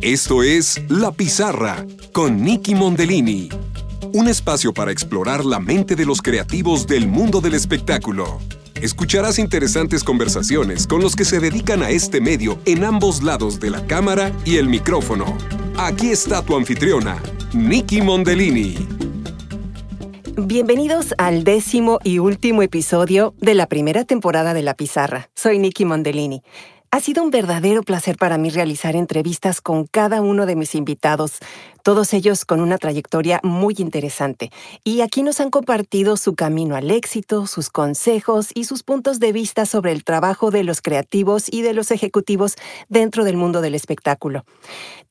Esto 0.00 0.42
es 0.42 0.80
La 0.88 1.12
Pizarra 1.12 1.84
con 2.12 2.42
Nicky 2.42 2.74
Mondellini. 2.74 3.48
Un 4.12 4.28
espacio 4.28 4.72
para 4.72 4.90
explorar 4.90 5.44
la 5.44 5.58
mente 5.58 5.96
de 5.96 6.04
los 6.04 6.22
creativos 6.22 6.86
del 6.86 7.08
mundo 7.08 7.40
del 7.40 7.54
espectáculo. 7.54 8.38
Escucharás 8.80 9.38
interesantes 9.38 10.04
conversaciones 10.04 10.86
con 10.86 11.00
los 11.00 11.16
que 11.16 11.24
se 11.24 11.40
dedican 11.40 11.82
a 11.82 11.90
este 11.90 12.20
medio 12.20 12.58
en 12.66 12.84
ambos 12.84 13.22
lados 13.22 13.58
de 13.58 13.70
la 13.70 13.86
cámara 13.86 14.32
y 14.44 14.56
el 14.56 14.68
micrófono. 14.68 15.36
Aquí 15.78 16.10
está 16.10 16.42
tu 16.42 16.56
anfitriona, 16.56 17.20
Nicky 17.54 18.02
Mondellini. 18.02 18.76
Bienvenidos 20.38 21.14
al 21.16 21.44
décimo 21.44 21.98
y 22.04 22.18
último 22.18 22.62
episodio 22.62 23.34
de 23.40 23.54
la 23.54 23.66
primera 23.66 24.04
temporada 24.04 24.52
de 24.52 24.62
La 24.62 24.74
Pizarra. 24.74 25.30
Soy 25.34 25.58
Nicky 25.58 25.86
Mondellini. 25.86 26.42
Ha 26.90 27.00
sido 27.00 27.22
un 27.22 27.30
verdadero 27.30 27.82
placer 27.82 28.16
para 28.16 28.38
mí 28.38 28.48
realizar 28.48 28.96
entrevistas 28.96 29.60
con 29.60 29.86
cada 29.86 30.20
uno 30.22 30.46
de 30.46 30.56
mis 30.56 30.74
invitados, 30.74 31.38
todos 31.82 32.14
ellos 32.14 32.44
con 32.44 32.60
una 32.60 32.78
trayectoria 32.78 33.40
muy 33.42 33.74
interesante. 33.78 34.50
Y 34.84 35.00
aquí 35.00 35.22
nos 35.22 35.40
han 35.40 35.50
compartido 35.50 36.16
su 36.16 36.34
camino 36.34 36.76
al 36.76 36.90
éxito, 36.90 37.46
sus 37.46 37.70
consejos 37.70 38.48
y 38.54 38.64
sus 38.64 38.82
puntos 38.82 39.18
de 39.18 39.32
vista 39.32 39.66
sobre 39.66 39.92
el 39.92 40.04
trabajo 40.04 40.50
de 40.50 40.64
los 40.64 40.80
creativos 40.80 41.46
y 41.50 41.62
de 41.62 41.74
los 41.74 41.90
ejecutivos 41.90 42.54
dentro 42.88 43.24
del 43.24 43.36
mundo 43.36 43.60
del 43.60 43.74
espectáculo. 43.74 44.44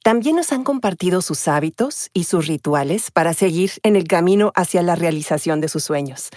También 0.02 0.38
nos 0.38 0.54
han 0.54 0.64
compartido 0.64 1.22
sus 1.22 1.48
hábitos 1.48 2.10
y 2.14 2.24
sus 2.24 2.48
rituales 2.48 3.12
para 3.12 3.34
seguir 3.34 3.72
en 3.84 3.96
el 3.96 4.08
camino 4.08 4.52
hacia 4.56 4.82
la 4.82 4.96
realización 4.96 5.62
de 5.62 5.68
sus 5.68 5.84
sueños. 5.84 6.30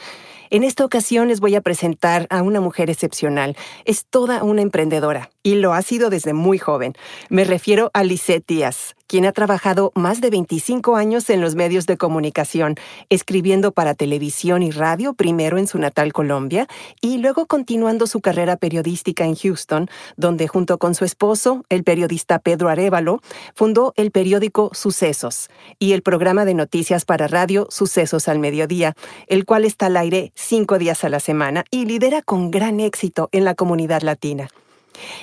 En 0.51 0.65
esta 0.65 0.85
ocasión 0.85 1.29
les 1.29 1.41
voy 1.41 1.55
a 1.57 1.61
presentar 1.61 2.27
a 2.31 2.43
una 2.43 2.61
mujer 2.61 2.89
excepcional. 2.89 3.57
Es 3.85 4.07
toda 4.09 4.43
una 4.43 4.63
emprendedora 4.63 5.31
y 5.49 5.55
lo 5.55 5.73
ha 5.73 5.81
sido 5.81 6.11
desde 6.11 6.35
muy 6.35 6.59
joven. 6.59 6.93
Me 7.31 7.45
refiero 7.45 7.91
a 7.95 8.05
Lisette 8.05 8.47
Díaz 8.47 8.95
quien 9.09 9.25
ha 9.25 9.33
trabajado 9.33 9.91
más 9.95 10.21
de 10.21 10.29
25 10.29 10.95
años 10.95 11.31
en 11.31 11.41
los 11.41 11.55
medios 11.55 11.87
de 11.87 11.97
comunicación, 11.97 12.75
escribiendo 13.09 13.73
para 13.73 13.95
televisión 13.95 14.63
y 14.63 14.71
radio, 14.71 15.15
primero 15.15 15.57
en 15.57 15.67
su 15.67 15.79
natal 15.79 16.13
Colombia, 16.13 16.69
y 17.01 17.17
luego 17.17 17.47
continuando 17.47 18.07
su 18.07 18.21
carrera 18.21 18.59
periodística 18.59 19.25
en 19.25 19.35
Houston, 19.35 19.89
donde 20.19 20.47
junto 20.47 20.77
con 20.77 20.95
su 20.95 21.07
esposo, 21.07 21.65
el 21.71 21.85
periodista 21.85 22.39
Pedro 22.39 22.69
Arevalo, 22.69 23.23
fundó 23.55 23.95
el 23.97 24.11
periódico 24.11 24.71
Sucesos 24.75 25.49
y 25.79 25.93
el 25.93 26.03
programa 26.03 26.45
de 26.45 26.53
noticias 26.53 27.07
para 27.07 27.29
radio 27.29 27.67
Sucesos 27.71 28.29
al 28.29 28.39
Mediodía, 28.39 28.93
el 29.27 29.47
cual 29.47 29.65
está 29.65 29.87
al 29.87 29.97
aire 29.97 30.33
cinco 30.35 30.79
días 30.79 31.03
a 31.03 31.09
la 31.09 31.21
semana 31.21 31.65
y 31.71 31.87
lidera 31.87 32.21
con 32.21 32.51
gran 32.51 32.79
éxito 32.79 33.31
en 33.33 33.47
la 33.47 33.55
comunidad 33.55 34.03
latina. 34.03 34.51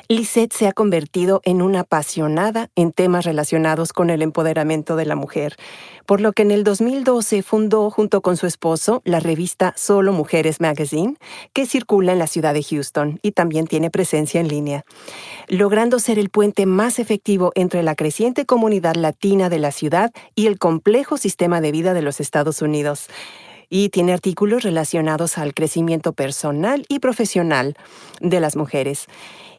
Lisette 0.08 0.54
se 0.54 0.68
ha 0.68 0.73
convertido 0.73 1.42
en 1.44 1.62
una 1.62 1.81
apasionada 1.81 2.70
en 2.76 2.92
temas 2.92 3.26
relacionados 3.26 3.94
con 3.94 4.09
el 4.09 4.22
empoderamiento 4.22 4.95
de 4.95 5.06
la 5.06 5.16
mujer, 5.16 5.56
por 6.06 6.22
lo 6.22 6.34
que 6.34 6.44
en 6.44 6.52
el 6.52 6.64
2012 6.64 7.42
fundó 7.42 7.90
junto 7.90 8.22
con 8.22 8.38
su 8.38 8.48
esposo 8.48 9.02
la 9.06 9.20
revista 9.20 9.73
Solo 9.76 10.14
Mujeres 10.14 10.62
Magazine, 10.62 11.16
que 11.53 11.66
circula 11.66 12.14
en 12.14 12.20
la 12.20 12.28
ciudad 12.28 12.53
de 12.53 12.64
Houston 12.64 13.20
y 13.22 13.31
también 13.31 13.68
tiene 13.68 13.90
presencia 13.90 14.40
en 14.40 14.48
línea, 14.48 14.86
logrando 15.48 16.00
ser 16.00 16.20
el 16.20 16.30
puente 16.30 16.66
más 16.66 17.00
efectivo 17.00 17.52
entre 17.56 17.84
la 17.84 17.96
creciente 17.96 18.46
comunidad 18.46 18.96
latina 18.96 19.50
de 19.50 19.59
la 19.59 19.72
ciudad 19.72 20.12
y 20.36 20.48
el 20.48 20.59
complejo 20.59 21.18
sistema 21.18 21.62
de 21.62 21.72
vida 21.72 21.94
de 21.94 22.02
los 22.02 22.20
Estados 22.20 22.62
Unidos 22.62 23.08
y 23.70 23.90
tiene 23.90 24.14
artículos 24.14 24.64
relacionados 24.64 25.38
al 25.38 25.53
crecimiento 25.53 26.14
personal 26.14 26.86
y 26.88 27.00
profesional 27.00 27.76
de 28.22 28.40
las 28.40 28.56
mujeres 28.56 29.08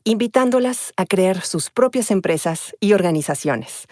invitándolas 0.06 0.92
a 0.96 1.04
crear 1.04 1.42
sus 1.42 1.68
propias 1.68 2.12
empresas 2.12 2.76
y 2.78 2.92
organizaciones. 2.92 3.88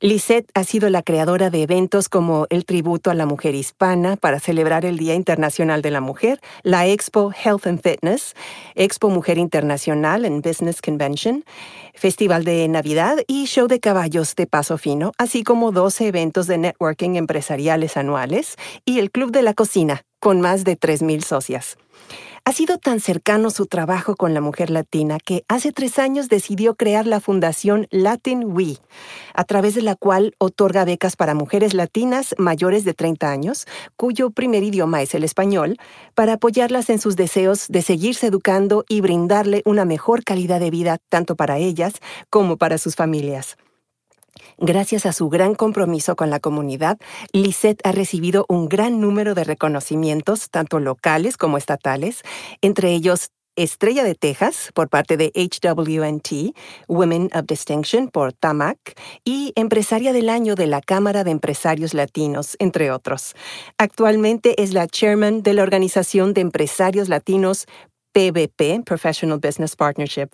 Lisette 0.00 0.50
ha 0.54 0.64
sido 0.64 0.90
la 0.90 1.02
creadora 1.02 1.48
de 1.48 1.62
eventos 1.62 2.08
como 2.08 2.46
el 2.50 2.64
tributo 2.64 3.10
a 3.10 3.14
la 3.14 3.24
mujer 3.24 3.54
hispana 3.54 4.16
para 4.16 4.40
celebrar 4.40 4.84
el 4.84 4.98
Día 4.98 5.14
Internacional 5.14 5.80
de 5.80 5.92
la 5.92 6.00
Mujer, 6.00 6.40
la 6.64 6.88
Expo 6.88 7.32
Health 7.32 7.68
and 7.68 7.80
Fitness, 7.80 8.34
Expo 8.74 9.10
Mujer 9.10 9.38
Internacional 9.38 10.24
en 10.24 10.42
Business 10.42 10.82
Convention, 10.82 11.44
Festival 11.94 12.44
de 12.44 12.66
Navidad 12.66 13.18
y 13.28 13.46
Show 13.46 13.68
de 13.68 13.78
Caballos 13.78 14.34
de 14.34 14.48
Paso 14.48 14.76
Fino, 14.76 15.12
así 15.18 15.44
como 15.44 15.70
12 15.70 16.08
eventos 16.08 16.48
de 16.48 16.58
networking 16.58 17.14
empresariales 17.14 17.96
anuales 17.96 18.56
y 18.84 18.98
el 18.98 19.12
Club 19.12 19.30
de 19.30 19.42
la 19.42 19.54
Cocina, 19.54 20.02
con 20.18 20.40
más 20.40 20.64
de 20.64 20.76
3.000 20.76 21.22
socias. 21.22 21.78
Ha 22.46 22.52
sido 22.52 22.76
tan 22.76 23.00
cercano 23.00 23.48
su 23.48 23.64
trabajo 23.64 24.16
con 24.16 24.34
la 24.34 24.42
mujer 24.42 24.68
latina 24.68 25.16
que 25.18 25.46
hace 25.48 25.72
tres 25.72 25.98
años 25.98 26.28
decidió 26.28 26.74
crear 26.74 27.06
la 27.06 27.20
Fundación 27.20 27.86
Latin 27.90 28.44
We, 28.44 28.76
a 29.32 29.44
través 29.44 29.74
de 29.74 29.80
la 29.80 29.94
cual 29.94 30.34
otorga 30.36 30.84
becas 30.84 31.16
para 31.16 31.32
mujeres 31.32 31.72
latinas 31.72 32.34
mayores 32.36 32.84
de 32.84 32.92
30 32.92 33.30
años, 33.30 33.66
cuyo 33.96 34.28
primer 34.28 34.62
idioma 34.62 35.00
es 35.00 35.14
el 35.14 35.24
español, 35.24 35.78
para 36.14 36.34
apoyarlas 36.34 36.90
en 36.90 36.98
sus 36.98 37.16
deseos 37.16 37.64
de 37.68 37.80
seguirse 37.80 38.26
educando 38.26 38.84
y 38.90 39.00
brindarle 39.00 39.62
una 39.64 39.86
mejor 39.86 40.22
calidad 40.22 40.60
de 40.60 40.70
vida 40.70 40.98
tanto 41.08 41.36
para 41.36 41.56
ellas 41.56 41.94
como 42.28 42.58
para 42.58 42.76
sus 42.76 42.94
familias. 42.94 43.56
Gracias 44.58 45.06
a 45.06 45.12
su 45.12 45.28
gran 45.28 45.54
compromiso 45.54 46.16
con 46.16 46.30
la 46.30 46.40
comunidad, 46.40 46.98
Lisette 47.32 47.80
ha 47.86 47.92
recibido 47.92 48.46
un 48.48 48.68
gran 48.68 49.00
número 49.00 49.34
de 49.34 49.44
reconocimientos, 49.44 50.50
tanto 50.50 50.80
locales 50.80 51.36
como 51.36 51.58
estatales, 51.58 52.22
entre 52.60 52.90
ellos 52.92 53.30
Estrella 53.56 54.02
de 54.02 54.16
Texas 54.16 54.70
por 54.74 54.88
parte 54.88 55.16
de 55.16 55.30
HWNT, 55.34 56.56
Women 56.88 57.30
of 57.34 57.46
Distinction 57.46 58.08
por 58.08 58.32
TAMAC 58.32 58.78
y 59.24 59.52
Empresaria 59.54 60.12
del 60.12 60.28
Año 60.28 60.56
de 60.56 60.66
la 60.66 60.80
Cámara 60.80 61.22
de 61.22 61.30
Empresarios 61.30 61.94
Latinos, 61.94 62.56
entre 62.58 62.90
otros. 62.90 63.34
Actualmente 63.78 64.60
es 64.62 64.72
la 64.72 64.88
chairman 64.88 65.42
de 65.42 65.54
la 65.54 65.62
Organización 65.62 66.34
de 66.34 66.40
Empresarios 66.40 67.08
Latinos 67.08 67.66
PBP, 68.12 68.84
Professional 68.84 69.38
Business 69.38 69.76
Partnership. 69.76 70.30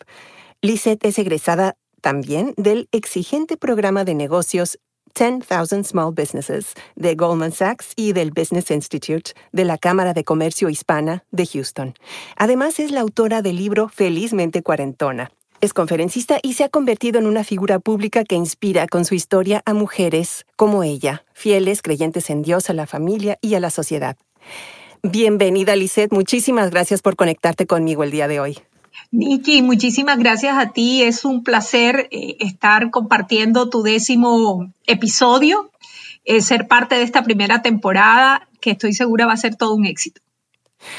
Lisette 0.63 1.07
es 1.07 1.19
egresada 1.19 1.77
también 2.01 2.55
del 2.57 2.89
exigente 2.93 3.57
programa 3.57 4.05
de 4.05 4.15
negocios 4.15 4.79
10,000 5.15 5.85
Small 5.85 6.13
Businesses 6.15 6.75
de 6.97 7.15
Goldman 7.15 7.53
Sachs 7.53 7.93
y 7.97 8.13
del 8.13 8.31
Business 8.31 8.71
Institute 8.71 9.33
de 9.53 9.65
la 9.65 9.79
Cámara 9.79 10.15
de 10.15 10.25
Comercio 10.25 10.69
Hispana 10.69 11.25
de 11.31 11.47
Houston. 11.47 11.95
Además 12.37 12.79
es 12.81 12.91
la 12.91 13.01
autora 13.01 13.43
del 13.43 13.57
libro 13.57 13.89
Felizmente 13.89 14.63
Cuarentona. 14.63 15.31
Es 15.61 15.75
conferencista 15.75 16.39
y 16.43 16.55
se 16.55 16.65
ha 16.65 16.71
convertido 16.71 17.19
en 17.19 17.27
una 17.27 17.45
figura 17.45 17.81
pública 17.81 18.25
que 18.25 18.35
inspira 18.35 18.87
con 18.87 19.05
su 19.05 19.15
historia 19.15 19.61
a 19.67 19.75
mujeres 19.75 20.47
como 20.57 20.83
ella, 20.83 21.25
fieles, 21.35 21.83
creyentes 21.83 22.31
en 22.31 22.41
Dios, 22.41 22.71
a 22.71 22.73
la 22.73 22.87
familia 22.87 23.37
y 23.43 23.55
a 23.55 23.61
la 23.61 23.69
sociedad. 23.69 24.17
Bienvenida, 25.03 25.77
Lisette. 25.77 26.13
Muchísimas 26.13 26.71
gracias 26.71 27.03
por 27.03 27.17
conectarte 27.17 27.67
conmigo 27.67 28.05
el 28.05 28.11
día 28.11 28.27
de 28.27 28.41
hoy. 28.41 28.59
Niki, 29.11 29.63
muchísimas 29.63 30.19
gracias 30.19 30.57
a 30.57 30.73
ti. 30.73 31.03
Es 31.03 31.25
un 31.25 31.43
placer 31.43 32.09
eh, 32.11 32.37
estar 32.41 32.91
compartiendo 32.91 33.69
tu 33.69 33.83
décimo 33.83 34.73
episodio, 34.87 35.71
eh, 36.25 36.41
ser 36.41 36.69
parte 36.69 36.95
de 36.95 37.03
esta 37.03 37.23
primera 37.23 37.63
temporada 37.63 38.49
que 38.61 38.71
estoy 38.71 38.93
segura 38.93 39.27
va 39.27 39.33
a 39.33 39.37
ser 39.37 39.57
todo 39.57 39.75
un 39.75 39.87
éxito. 39.87 40.21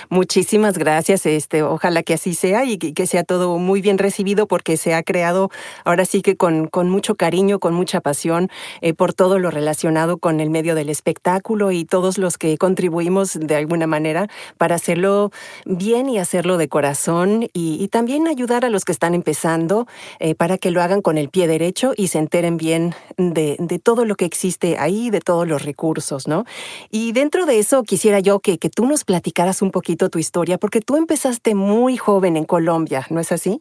Muchísimas 0.09 0.77
gracias. 0.77 1.25
Este, 1.25 1.63
ojalá 1.63 2.03
que 2.03 2.13
así 2.13 2.33
sea 2.33 2.65
y 2.65 2.77
que, 2.77 3.07
sea 3.07 3.23
todo 3.23 3.57
muy 3.57 3.81
bien 3.81 3.97
recibido 3.97 4.47
porque 4.47 4.77
se 4.77 4.93
ha 4.93 5.03
creado 5.03 5.49
ahora 5.85 6.05
sí 6.05 6.21
que 6.21 6.35
con, 6.37 6.67
con 6.67 6.89
mucho 6.89 7.15
cariño, 7.15 7.59
con 7.59 7.73
mucha 7.73 8.01
pasión 8.01 8.49
eh, 8.81 8.93
por 8.93 9.13
todo 9.13 9.39
lo 9.39 9.51
relacionado 9.51 10.17
con 10.17 10.39
el 10.39 10.49
medio 10.49 10.75
del 10.75 10.89
espectáculo 10.89 11.71
y 11.71 11.85
todos 11.85 12.17
los 12.17 12.37
que 12.37 12.57
contribuimos 12.57 13.37
de 13.39 13.55
alguna 13.55 13.87
manera 13.87 14.27
para 14.57 14.75
hacerlo 14.75 15.31
bien 15.65 16.09
y 16.09 16.19
hacerlo 16.19 16.57
de 16.57 16.67
corazón 16.67 17.49
y, 17.53 17.87
también 17.91 18.27
ayudar 18.27 18.63
a 18.63 18.69
los 18.69 18.85
que 18.85 18.93
están 18.93 19.13
empezando 19.13 19.85
eh, 20.19 20.33
para 20.33 20.57
que 20.57 20.71
lo 20.71 20.81
hagan 20.81 21.01
con 21.01 21.17
el 21.17 21.27
pie 21.27 21.47
derecho 21.47 21.93
y 21.97 22.07
se 22.07 22.19
enteren 22.19 22.55
bien 22.55 22.95
de, 23.17 23.57
de, 23.59 23.79
todo 23.79 24.05
lo 24.05 24.15
que 24.15 24.23
existe 24.23 24.77
ahí, 24.77 25.09
de 25.09 25.19
todos 25.19 25.45
los 25.45 25.65
recursos, 25.65 26.27
¿no? 26.27 26.45
Y 26.89 27.11
dentro 27.11 27.45
de 27.45 27.59
eso 27.59 27.83
quisiera 27.83 28.19
yo 28.21 28.39
que, 28.39 28.57
que 28.59 28.69
tú 28.69 28.85
nos 28.85 29.03
platicaras 29.03 29.61
un 29.61 29.70
poquito 29.71 30.09
tu 30.09 30.19
historia, 30.19 30.57
porque 30.57 30.81
tú 30.81 30.95
empezaste 30.95 31.55
muy 31.55 31.97
joven 31.97 32.37
en 32.37 32.45
Colombia, 32.45 33.05
¿no 33.09 33.19
es 33.19 33.31
así? 33.31 33.59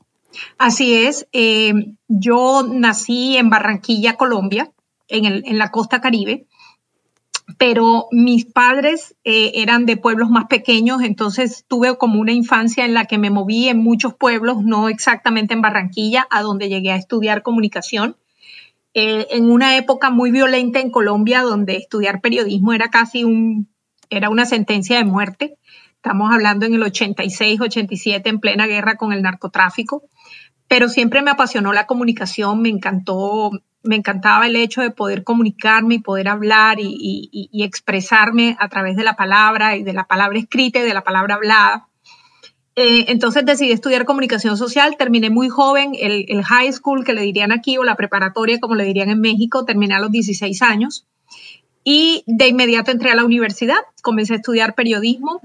Así 0.58 0.94
es. 0.94 1.26
Eh, 1.32 1.72
yo 2.08 2.62
nací 2.62 3.36
en 3.36 3.50
Barranquilla, 3.50 4.16
Colombia, 4.16 4.70
en, 5.08 5.58
la 5.58 5.70
costa 5.70 6.00
caribe, 6.00 6.46
pero 7.58 8.06
mis 8.12 8.44
padres 8.44 9.16
eh, 9.24 9.52
eran 9.54 9.86
de 9.86 9.96
pueblos 9.96 10.30
más 10.30 10.46
pequeños, 10.46 11.02
entonces 11.02 11.64
tuve 11.66 11.96
como 11.98 12.20
una 12.20 12.32
infancia 12.32 12.84
en 12.84 12.94
la 12.94 13.06
que 13.06 13.18
me 13.18 13.30
moví 13.30 13.68
en 13.68 13.78
muchos 13.78 14.14
pueblos, 14.14 14.62
no 14.62 14.88
exactamente 14.88 15.54
en 15.54 15.62
Barranquilla, 15.62 16.26
a 16.30 16.42
donde 16.42 16.68
llegué 16.68 16.92
a 16.92 16.96
estudiar 16.96 17.42
comunicación. 17.42 18.16
Eh, 18.92 19.28
en 19.30 19.50
una 19.50 19.76
época 19.76 20.10
muy 20.10 20.30
violenta 20.30 20.80
en 20.80 20.90
Colombia, 20.90 21.42
donde 21.42 21.76
estudiar 21.76 22.20
periodismo 22.20 22.72
era 22.72 22.88
casi 22.88 23.24
un, 23.24 23.68
era 24.10 24.30
una 24.30 24.46
sentencia 24.46 24.98
de 24.98 25.04
muerte. 25.04 25.56
Estamos 26.02 26.32
hablando 26.32 26.64
en 26.64 26.72
el 26.72 26.82
86, 26.82 27.60
87, 27.60 28.26
en 28.30 28.40
plena 28.40 28.66
guerra 28.66 28.96
con 28.96 29.12
el 29.12 29.20
narcotráfico. 29.20 30.02
Pero 30.66 30.88
siempre 30.88 31.20
me 31.20 31.30
apasionó 31.30 31.74
la 31.74 31.86
comunicación, 31.86 32.62
me 32.62 32.70
encantó 32.70 33.50
me 33.82 33.96
encantaba 33.96 34.46
el 34.46 34.56
hecho 34.56 34.80
de 34.82 34.90
poder 34.90 35.24
comunicarme 35.24 35.96
y 35.96 35.98
poder 36.00 36.28
hablar 36.28 36.78
y, 36.80 37.50
expresarme 37.52 38.56
a 38.60 38.68
través 38.68 38.96
de 38.96 39.04
la 39.04 39.16
palabra 39.16 39.76
y 39.76 39.82
de 39.82 39.92
la 39.92 40.04
palabra 40.04 40.38
escrita 40.38 40.80
y 40.80 40.82
de 40.82 40.94
la 40.94 41.02
palabra 41.02 41.34
hablada. 41.34 41.88
Eh, 42.76 43.06
entonces 43.08 43.44
decidí 43.44 43.72
estudiar 43.72 44.04
comunicación 44.04 44.56
social, 44.56 44.96
terminé 44.98 45.28
muy 45.28 45.48
joven 45.48 45.92
el, 45.98 46.24
el, 46.28 46.44
high 46.44 46.72
school 46.72 47.04
que 47.04 47.12
le 47.12 47.22
dirían 47.22 47.52
aquí 47.52 47.76
o 47.78 47.84
la 47.84 47.96
preparatoria 47.96 48.58
como 48.58 48.74
le 48.74 48.84
dirían 48.84 49.10
en 49.10 49.20
México, 49.20 49.64
terminé 49.64 49.94
a 49.94 50.00
los 50.00 50.10
16 50.10 50.62
años 50.62 51.06
y 51.84 52.22
de 52.26 52.48
inmediato 52.48 52.90
entré 52.90 53.10
a 53.10 53.14
la 53.14 53.24
universidad, 53.24 53.78
comencé 54.02 54.34
a 54.34 54.36
estudiar 54.36 54.74
periodismo 54.74 55.40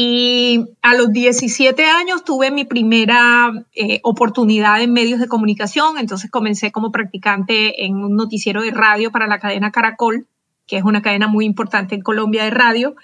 y 0.00 0.64
a 0.80 0.94
los 0.94 1.12
17 1.12 1.84
años 1.84 2.22
tuve 2.22 2.52
mi 2.52 2.64
primera 2.64 3.50
eh, 3.74 3.98
oportunidad 4.04 4.80
en 4.80 4.92
medios 4.92 5.18
de 5.18 5.26
comunicación, 5.26 5.98
entonces 5.98 6.30
comencé 6.30 6.70
como 6.70 6.92
practicante 6.92 7.84
en 7.84 7.96
un 7.96 8.14
noticiero 8.14 8.62
de 8.62 8.70
radio 8.70 9.10
para 9.10 9.26
la 9.26 9.40
cadena 9.40 9.72
Caracol, 9.72 10.28
que 10.68 10.76
es 10.76 10.84
una 10.84 11.02
cadena 11.02 11.26
muy 11.26 11.44
importante 11.44 11.96
en 11.96 12.02
Colombia 12.02 12.44
de 12.44 12.50
radio. 12.50 12.94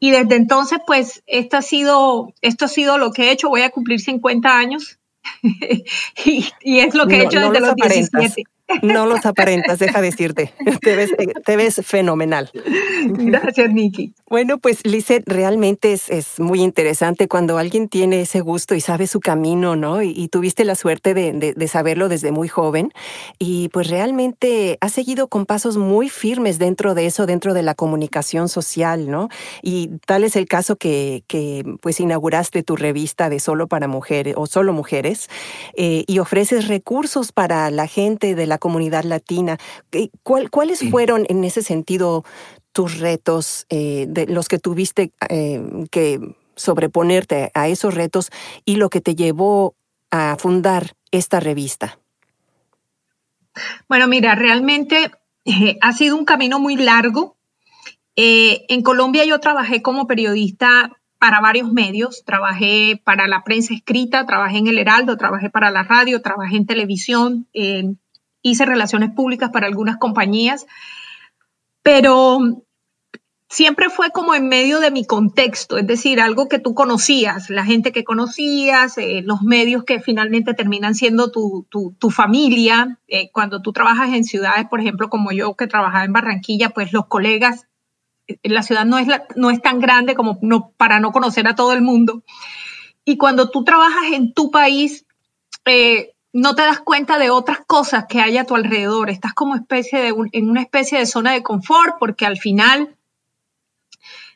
Y 0.00 0.10
desde 0.10 0.36
entonces, 0.36 0.78
pues, 0.86 1.22
esto 1.26 1.58
ha 1.58 1.62
sido, 1.62 2.32
esto 2.40 2.64
ha 2.64 2.68
sido 2.68 2.96
lo 2.96 3.12
que 3.12 3.24
he 3.24 3.30
hecho. 3.30 3.50
Voy 3.50 3.60
a 3.60 3.68
cumplir 3.68 4.00
50 4.00 4.58
años 4.58 4.98
y, 6.24 6.78
es 6.78 6.94
lo 6.94 7.06
que 7.08 7.16
he 7.16 7.24
hecho 7.24 7.40
desde 7.40 7.60
los 7.60 7.74
17. 7.74 8.44
No 8.82 9.06
los 9.06 9.24
aparentas, 9.24 9.78
deja 9.78 10.00
decirte. 10.00 10.52
Te 10.82 10.96
ves, 10.96 11.10
te 11.44 11.56
ves 11.56 11.80
fenomenal. 11.84 12.50
Gracias, 13.06 13.70
Nikki. 13.72 14.14
Bueno, 14.28 14.58
pues 14.58 14.84
Lizeth, 14.84 15.24
realmente 15.26 15.92
es, 15.92 16.08
es, 16.10 16.38
muy 16.38 16.60
interesante 16.60 17.28
cuando 17.28 17.58
alguien 17.58 17.88
tiene 17.88 18.20
ese 18.20 18.40
gusto 18.40 18.74
y 18.74 18.80
sabe 18.80 19.06
su 19.06 19.20
camino, 19.20 19.76
¿no? 19.76 20.02
Y, 20.02 20.28
tuviste 20.28 20.64
la 20.64 20.74
suerte 20.74 21.14
de, 21.14 21.32
de, 21.32 21.68
saberlo 21.68 22.08
desde 22.08 22.32
muy 22.32 22.48
joven. 22.48 22.92
Y 23.38 23.70
pues 23.70 23.88
realmente 23.88 24.76
has 24.80 24.92
seguido 24.92 25.28
con 25.28 25.46
pasos 25.46 25.78
muy 25.78 26.08
firmes 26.10 26.58
dentro 26.58 26.94
de 26.94 27.06
eso, 27.06 27.26
dentro 27.26 27.54
de 27.54 27.62
la 27.62 27.74
comunicación 27.74 28.48
social, 28.48 29.10
¿no? 29.10 29.28
Y 29.62 29.90
tal 30.06 30.24
es 30.24 30.36
el 30.36 30.46
caso 30.46 30.76
que, 30.76 31.24
que 31.26 31.64
pues 31.80 32.00
inauguraste 32.00 32.62
tu 32.62 32.76
revista 32.76 33.30
de 33.30 33.40
Solo 33.40 33.66
para 33.66 33.88
Mujeres 33.88 34.34
o 34.36 34.46
Solo 34.46 34.72
Mujeres 34.72 35.28
eh, 35.76 36.04
y 36.06 36.18
ofreces 36.18 36.68
recursos 36.68 37.32
para 37.32 37.70
la 37.70 37.86
gente 37.86 38.34
de 38.34 38.46
la 38.46 38.57
comunidad 38.58 39.04
latina. 39.04 39.58
¿Cuáles 40.22 40.88
fueron 40.90 41.26
en 41.28 41.44
ese 41.44 41.62
sentido 41.62 42.24
tus 42.72 42.98
retos, 42.98 43.66
eh, 43.70 44.06
de 44.08 44.26
los 44.26 44.48
que 44.48 44.58
tuviste 44.58 45.12
eh, 45.28 45.60
que 45.90 46.20
sobreponerte 46.54 47.50
a 47.54 47.68
esos 47.68 47.94
retos 47.94 48.30
y 48.64 48.76
lo 48.76 48.88
que 48.88 49.00
te 49.00 49.14
llevó 49.14 49.74
a 50.10 50.36
fundar 50.38 50.94
esta 51.10 51.40
revista? 51.40 51.98
Bueno, 53.88 54.06
mira, 54.06 54.34
realmente 54.34 55.10
eh, 55.44 55.76
ha 55.80 55.92
sido 55.92 56.16
un 56.16 56.24
camino 56.24 56.60
muy 56.60 56.76
largo. 56.76 57.36
en 58.14 58.82
Colombia 58.82 59.24
yo 59.24 59.40
trabajé 59.40 59.82
como 59.82 60.06
periodista 60.06 60.92
para 61.18 61.40
varios 61.40 61.72
medios. 61.72 62.24
Trabajé 62.24 63.00
para 63.04 63.26
la 63.26 63.42
prensa 63.44 63.74
escrita, 63.74 64.26
trabajé 64.26 64.58
en 64.58 64.68
el 64.68 64.78
Heraldo, 64.78 65.16
trabajé 65.16 65.50
para 65.50 65.70
la 65.70 65.82
radio, 65.82 66.22
trabajé 66.22 66.56
en 66.56 66.66
televisión, 66.66 67.48
hice 68.42 68.64
relaciones 68.64 69.10
públicas 69.10 69.50
para 69.50 69.66
algunas 69.66 69.96
compañías, 69.96 70.66
pero 71.82 72.40
siempre 73.48 73.88
fue 73.88 74.10
como 74.10 74.34
en 74.34 74.48
medio 74.48 74.78
de 74.78 74.90
mi 74.90 75.06
contexto, 75.06 75.78
es 75.78 75.86
decir, 75.86 76.20
algo 76.20 76.48
que 76.48 76.58
tú 76.58 76.74
conocías, 76.74 77.48
la 77.48 77.64
gente 77.64 77.92
que 77.92 78.04
conocías, 78.04 78.98
eh, 78.98 79.22
los 79.24 79.42
medios 79.42 79.84
que 79.84 80.00
finalmente 80.00 80.54
terminan 80.54 80.94
siendo 80.94 81.30
tu, 81.30 81.66
familia. 82.10 82.98
Eh, 83.08 83.30
cuando 83.32 83.62
tú 83.62 83.72
trabajas 83.72 84.12
en 84.12 84.24
ciudades, 84.24 84.66
por 84.68 84.80
ejemplo, 84.80 85.08
como 85.08 85.32
yo 85.32 85.54
que 85.56 85.66
trabajaba 85.66 86.04
en 86.04 86.12
Barranquilla, 86.12 86.70
pues 86.70 86.92
los 86.92 87.06
colegas, 87.06 87.66
eh, 88.26 88.38
la 88.42 88.62
ciudad 88.62 88.84
no 88.84 88.98
es, 88.98 89.08
no 89.36 89.50
es 89.50 89.62
tan 89.62 89.80
grande 89.80 90.14
como 90.14 90.38
no, 90.42 90.72
para 90.76 91.00
no 91.00 91.12
conocer 91.12 91.46
a 91.48 91.54
todo 91.54 91.72
el 91.72 91.82
mundo. 91.82 92.22
Y 93.04 93.16
cuando 93.16 93.50
tú 93.50 93.64
trabajas 93.64 94.12
en 94.12 94.34
tu 94.34 94.50
país, 94.50 95.06
no 96.38 96.54
te 96.54 96.62
das 96.62 96.78
cuenta 96.78 97.18
de 97.18 97.30
otras 97.30 97.58
cosas 97.66 98.06
que 98.08 98.20
hay 98.20 98.38
a 98.38 98.44
tu 98.44 98.54
alrededor. 98.54 99.10
Estás 99.10 99.34
como 99.34 99.56
especie 99.56 100.00
de 100.00 100.14
en 100.32 100.48
una 100.48 100.62
especie 100.62 100.98
de 100.98 101.06
zona 101.06 101.32
de 101.32 101.42
confort 101.42 101.96
porque 101.98 102.26
al 102.26 102.38
final, 102.38 102.94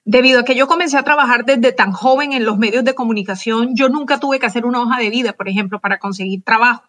debido 0.04 0.40
a 0.40 0.44
que 0.44 0.56
yo 0.56 0.66
comencé 0.66 0.98
a 0.98 1.04
trabajar 1.04 1.44
desde 1.44 1.72
tan 1.72 1.92
joven 1.92 2.32
en 2.32 2.44
los 2.44 2.58
medios 2.58 2.84
de 2.84 2.94
comunicación, 2.94 3.76
yo 3.76 3.88
nunca 3.88 4.18
tuve 4.18 4.40
que 4.40 4.46
hacer 4.46 4.66
una 4.66 4.82
hoja 4.82 4.98
de 4.98 5.10
vida, 5.10 5.32
por 5.32 5.48
ejemplo, 5.48 5.78
para 5.78 6.00
conseguir 6.00 6.42
trabajo, 6.42 6.82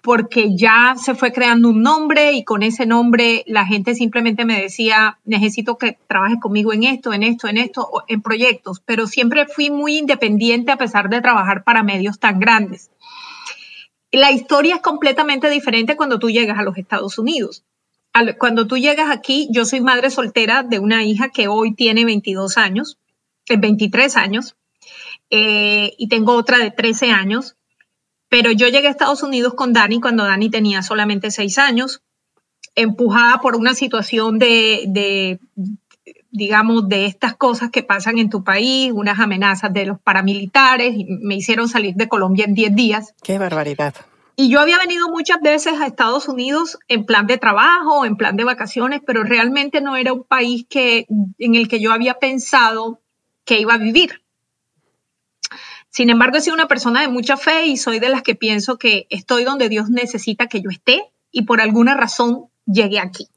porque 0.00 0.56
ya 0.56 0.94
se 0.96 1.14
fue 1.14 1.32
creando 1.32 1.68
un 1.68 1.82
nombre 1.82 2.32
y 2.32 2.42
con 2.42 2.62
ese 2.62 2.86
nombre 2.86 3.44
la 3.46 3.66
gente 3.66 3.94
simplemente 3.94 4.46
me 4.46 4.62
decía, 4.62 5.18
necesito 5.26 5.76
que 5.76 5.98
trabajes 6.06 6.38
conmigo 6.40 6.72
en 6.72 6.84
esto, 6.84 7.12
en 7.12 7.24
esto, 7.24 7.46
en 7.46 7.58
esto, 7.58 7.90
en 8.08 8.22
proyectos, 8.22 8.80
pero 8.86 9.06
siempre 9.06 9.46
fui 9.46 9.68
muy 9.68 9.98
independiente 9.98 10.72
a 10.72 10.78
pesar 10.78 11.10
de 11.10 11.20
trabajar 11.20 11.62
para 11.62 11.82
medios 11.82 12.18
tan 12.18 12.40
grandes. 12.40 12.90
La 14.12 14.32
historia 14.32 14.76
es 14.76 14.82
completamente 14.82 15.48
diferente 15.48 15.96
cuando 15.96 16.18
tú 16.18 16.30
llegas 16.30 16.58
a 16.58 16.62
los 16.62 16.76
Estados 16.76 17.18
Unidos. 17.18 17.64
Cuando 18.38 18.66
tú 18.66 18.76
llegas 18.76 19.08
aquí, 19.10 19.48
yo 19.52 19.64
soy 19.64 19.80
madre 19.80 20.10
soltera 20.10 20.64
de 20.64 20.80
una 20.80 21.04
hija 21.04 21.28
que 21.28 21.46
hoy 21.46 21.74
tiene 21.74 22.04
22 22.04 22.56
años, 22.58 22.98
23 23.48 24.16
años, 24.16 24.56
eh, 25.30 25.94
y 25.96 26.08
tengo 26.08 26.34
otra 26.34 26.58
de 26.58 26.72
13 26.72 27.12
años. 27.12 27.56
Pero 28.28 28.50
yo 28.50 28.68
llegué 28.68 28.88
a 28.88 28.90
Estados 28.90 29.22
Unidos 29.22 29.54
con 29.54 29.72
Dani 29.72 30.00
cuando 30.00 30.24
Dani 30.24 30.50
tenía 30.50 30.82
solamente 30.82 31.30
6 31.30 31.58
años, 31.58 32.02
empujada 32.74 33.40
por 33.40 33.56
una 33.56 33.74
situación 33.74 34.38
de, 34.38 35.38
digamos, 36.30 36.88
de 36.88 37.06
estas 37.06 37.34
cosas 37.34 37.70
que 37.70 37.82
pasan 37.82 38.18
en 38.18 38.30
tu 38.30 38.44
país, 38.44 38.92
unas 38.94 39.18
amenazas 39.18 39.72
de 39.72 39.86
los 39.86 40.00
paramilitares, 40.00 40.94
y 40.94 41.04
me 41.04 41.36
hicieron 41.36 41.68
salir 41.68 41.94
de 41.94 42.08
Colombia 42.08 42.44
en 42.44 42.54
10 42.54 42.74
días. 42.74 43.14
Qué 43.22 43.38
barbaridad. 43.38 43.94
Y 44.36 44.48
yo 44.48 44.60
había 44.60 44.78
venido 44.78 45.08
muchas 45.10 45.40
veces 45.42 45.80
a 45.80 45.86
Estados 45.86 46.28
Unidos 46.28 46.78
en 46.88 47.04
plan 47.04 47.26
de 47.26 47.36
trabajo, 47.36 48.04
en 48.06 48.16
plan 48.16 48.36
de 48.36 48.44
vacaciones, 48.44 49.02
pero 49.06 49.22
realmente 49.22 49.80
no 49.80 49.96
era 49.96 50.12
un 50.12 50.24
país 50.24 50.64
que, 50.68 51.06
en 51.38 51.54
el 51.54 51.68
que 51.68 51.80
yo 51.80 51.92
había 51.92 52.14
pensado 52.14 53.00
que 53.44 53.60
iba 53.60 53.74
a 53.74 53.78
vivir. 53.78 54.22
Sin 55.90 56.08
embargo, 56.08 56.36
he 56.36 56.40
sido 56.40 56.54
una 56.54 56.68
persona 56.68 57.00
de 57.00 57.08
mucha 57.08 57.36
fe 57.36 57.66
y 57.66 57.76
soy 57.76 57.98
de 57.98 58.08
las 58.08 58.22
que 58.22 58.36
pienso 58.36 58.78
que 58.78 59.06
estoy 59.10 59.44
donde 59.44 59.68
Dios 59.68 59.90
necesita 59.90 60.46
que 60.46 60.62
yo 60.62 60.70
esté 60.70 61.12
y 61.32 61.42
por 61.42 61.60
alguna 61.60 61.94
razón 61.94 62.46
llegué 62.64 63.00
aquí. 63.00 63.28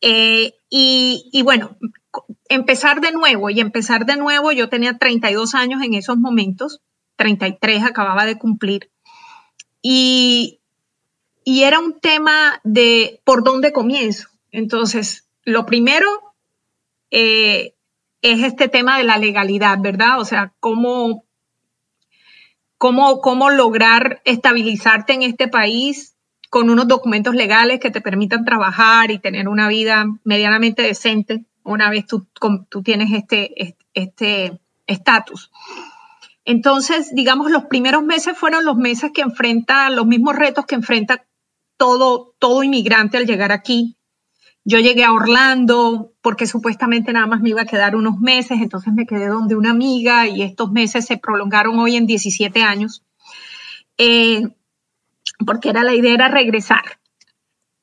Eh, 0.00 0.54
y, 0.68 1.42
bueno, 1.42 1.76
empezar 2.48 3.00
de 3.00 3.12
nuevo 3.12 3.50
y 3.50 3.60
empezar 3.60 4.06
de 4.06 4.16
nuevo, 4.16 4.52
yo 4.52 4.68
tenía 4.68 4.98
32 4.98 5.54
años 5.54 5.82
en 5.82 5.94
esos 5.94 6.16
momentos, 6.16 6.80
33 7.16 7.84
acababa 7.84 8.24
de 8.24 8.38
cumplir, 8.38 8.90
y, 9.82 10.60
y 11.44 11.62
era 11.64 11.80
un 11.80 12.00
tema 12.00 12.60
de 12.64 13.20
por 13.24 13.42
dónde 13.44 13.72
comienzo. 13.72 14.28
Entonces, 14.52 15.28
lo 15.44 15.66
primero 15.66 16.08
eh, 17.10 17.74
es 18.22 18.42
este 18.42 18.68
tema 18.68 18.98
de 18.98 19.04
la 19.04 19.18
legalidad, 19.18 19.78
¿verdad? 19.80 20.20
O 20.20 20.24
sea, 20.24 20.52
cómo, 20.60 21.24
cómo, 22.78 23.20
cómo 23.20 23.50
lograr 23.50 24.20
estabilizarte 24.24 25.14
en 25.14 25.22
este 25.22 25.48
país 25.48 26.09
con 26.50 26.68
unos 26.68 26.88
documentos 26.88 27.34
legales 27.34 27.80
que 27.80 27.90
te 27.90 28.02
permitan 28.02 28.44
trabajar 28.44 29.10
y 29.10 29.18
tener 29.18 29.48
una 29.48 29.68
vida 29.68 30.04
medianamente 30.24 30.82
decente 30.82 31.46
una 31.62 31.88
vez 31.88 32.06
tú, 32.06 32.26
tú 32.68 32.82
tienes 32.82 33.12
este 33.12 33.78
este 33.94 34.60
estatus. 34.86 35.50
Entonces, 36.44 37.14
digamos, 37.14 37.50
los 37.50 37.64
primeros 37.64 38.02
meses 38.02 38.36
fueron 38.36 38.64
los 38.64 38.76
meses 38.76 39.12
que 39.14 39.22
enfrenta 39.22 39.90
los 39.90 40.06
mismos 40.06 40.36
retos 40.36 40.66
que 40.66 40.74
enfrenta 40.74 41.24
todo, 41.76 42.34
todo 42.38 42.62
inmigrante 42.62 43.18
al 43.18 43.26
llegar 43.26 43.52
aquí. 43.52 43.96
Yo 44.64 44.78
llegué 44.78 45.04
a 45.04 45.12
Orlando 45.12 46.12
porque 46.20 46.46
supuestamente 46.46 47.12
nada 47.12 47.26
más 47.26 47.40
me 47.40 47.50
iba 47.50 47.62
a 47.62 47.66
quedar 47.66 47.96
unos 47.96 48.18
meses, 48.18 48.60
entonces 48.60 48.92
me 48.92 49.06
quedé 49.06 49.28
donde 49.28 49.54
una 49.54 49.70
amiga 49.70 50.26
y 50.26 50.42
estos 50.42 50.70
meses 50.70 51.06
se 51.06 51.16
prolongaron 51.16 51.78
hoy 51.78 51.96
en 51.96 52.06
17 52.06 52.62
años. 52.62 53.02
Eh, 53.96 54.48
porque 55.46 55.70
era 55.70 55.82
la 55.82 55.94
idea 55.94 56.14
era 56.14 56.28
regresar, 56.28 56.82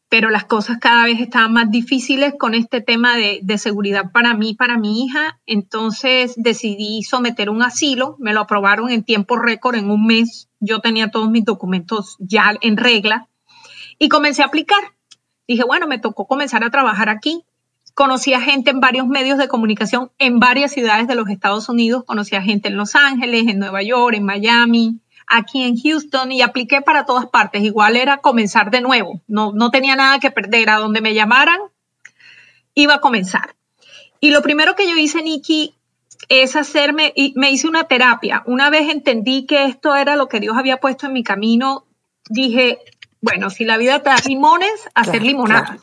pero 0.10 0.30
las 0.30 0.46
cosas 0.46 0.78
cada 0.80 1.06
vez 1.06 1.20
estaban 1.20 1.54
más 1.54 1.70
difíciles 1.70 2.34
con 2.38 2.54
este 2.54 2.82
tema 2.82 3.16
de, 3.18 3.58
seguridad 3.58 4.12
para 4.12 4.34
mí, 4.34 4.54
para 4.54 4.78
mi 4.78 5.04
hija, 5.04 5.40
entonces 5.46 6.34
decidí 6.38 7.04
someter 7.04 7.50
un 7.50 7.62
asilo, 7.62 8.16
me 8.20 8.34
lo 8.34 8.42
aprobaron 8.42 8.90
en 8.90 9.04
tiempo 9.04 9.38
récord, 9.38 9.76
en 9.76 9.90
un 9.90 10.06
mes 10.06 10.50
yo 10.60 10.80
tenía 10.80 11.12
todos 11.12 11.30
mis 11.30 11.44
documentos 11.44 12.16
ya 12.20 12.54
en 12.62 12.78
regla 12.78 13.28
y 14.00 14.10
comencé 14.10 14.44
a 14.44 14.46
aplicar. 14.46 14.80
Dije, 15.48 15.64
bueno, 15.64 15.88
me 15.88 16.00
tocó 16.00 16.28
comenzar 16.28 16.64
a 16.64 16.70
trabajar 16.70 17.10
aquí. 17.10 17.44
Conocí 17.94 18.32
gente 18.34 18.70
en 18.70 18.80
varios 18.80 19.08
medios 19.08 19.38
de 19.38 19.48
comunicación 19.48 20.12
en 20.20 20.40
varias 20.40 20.72
ciudades 20.72 21.08
de 21.08 21.16
los 21.16 21.30
Estados 21.30 21.68
Unidos, 21.68 22.04
conocí 22.06 22.36
gente 22.36 22.68
en 22.68 22.78
Los 22.78 22.96
Ángeles, 22.96 23.48
en 23.48 23.58
Nueva 23.58 23.82
York, 23.82 24.16
en 24.16 24.24
Miami, 24.24 25.00
aquí 25.28 25.64
en 25.64 25.78
Houston 25.78 26.32
y 26.32 26.42
apliqué 26.42 26.82
para 26.82 27.06
todas 27.06 27.28
partes. 27.28 27.64
Igual 27.64 27.96
era 27.96 28.18
comenzar 28.18 28.72
de 28.72 28.82
nuevo. 28.82 29.22
No, 29.28 29.52
no 29.52 29.70
tenía 29.70 29.96
nada 29.96 30.20
que 30.20 30.32
perder. 30.32 30.70
A 30.70 30.78
donde 30.78 31.02
me 31.02 31.14
llamaran, 31.14 31.60
iba 32.74 32.96
a 32.96 33.02
comenzar. 33.02 33.56
Y 34.20 34.32
lo 34.32 34.42
primero 34.42 34.76
que 34.76 34.90
yo 34.90 34.98
hice, 34.98 35.22
Nikki, 35.22 35.76
es 36.30 36.56
hacerme, 36.56 37.14
y 37.16 37.34
me 37.36 37.52
hice 37.52 37.68
una 37.68 37.84
terapia. 37.84 38.44
Una 38.46 38.70
vez 38.70 38.90
entendí 38.90 39.46
que 39.46 39.66
esto 39.66 39.96
era 39.96 40.16
lo 40.16 40.28
que 40.28 40.40
Dios 40.40 40.58
había 40.58 40.78
puesto 40.78 41.06
en 41.06 41.14
mi 41.14 41.24
camino, 41.24 41.86
dije, 42.30 42.80
bueno, 43.22 43.50
si 43.50 43.66
la 43.66 43.78
vida 43.78 44.02
te 44.02 44.10
da 44.10 44.18
limones, 44.26 44.90
hacer 44.96 45.24
limonadas. 45.24 45.82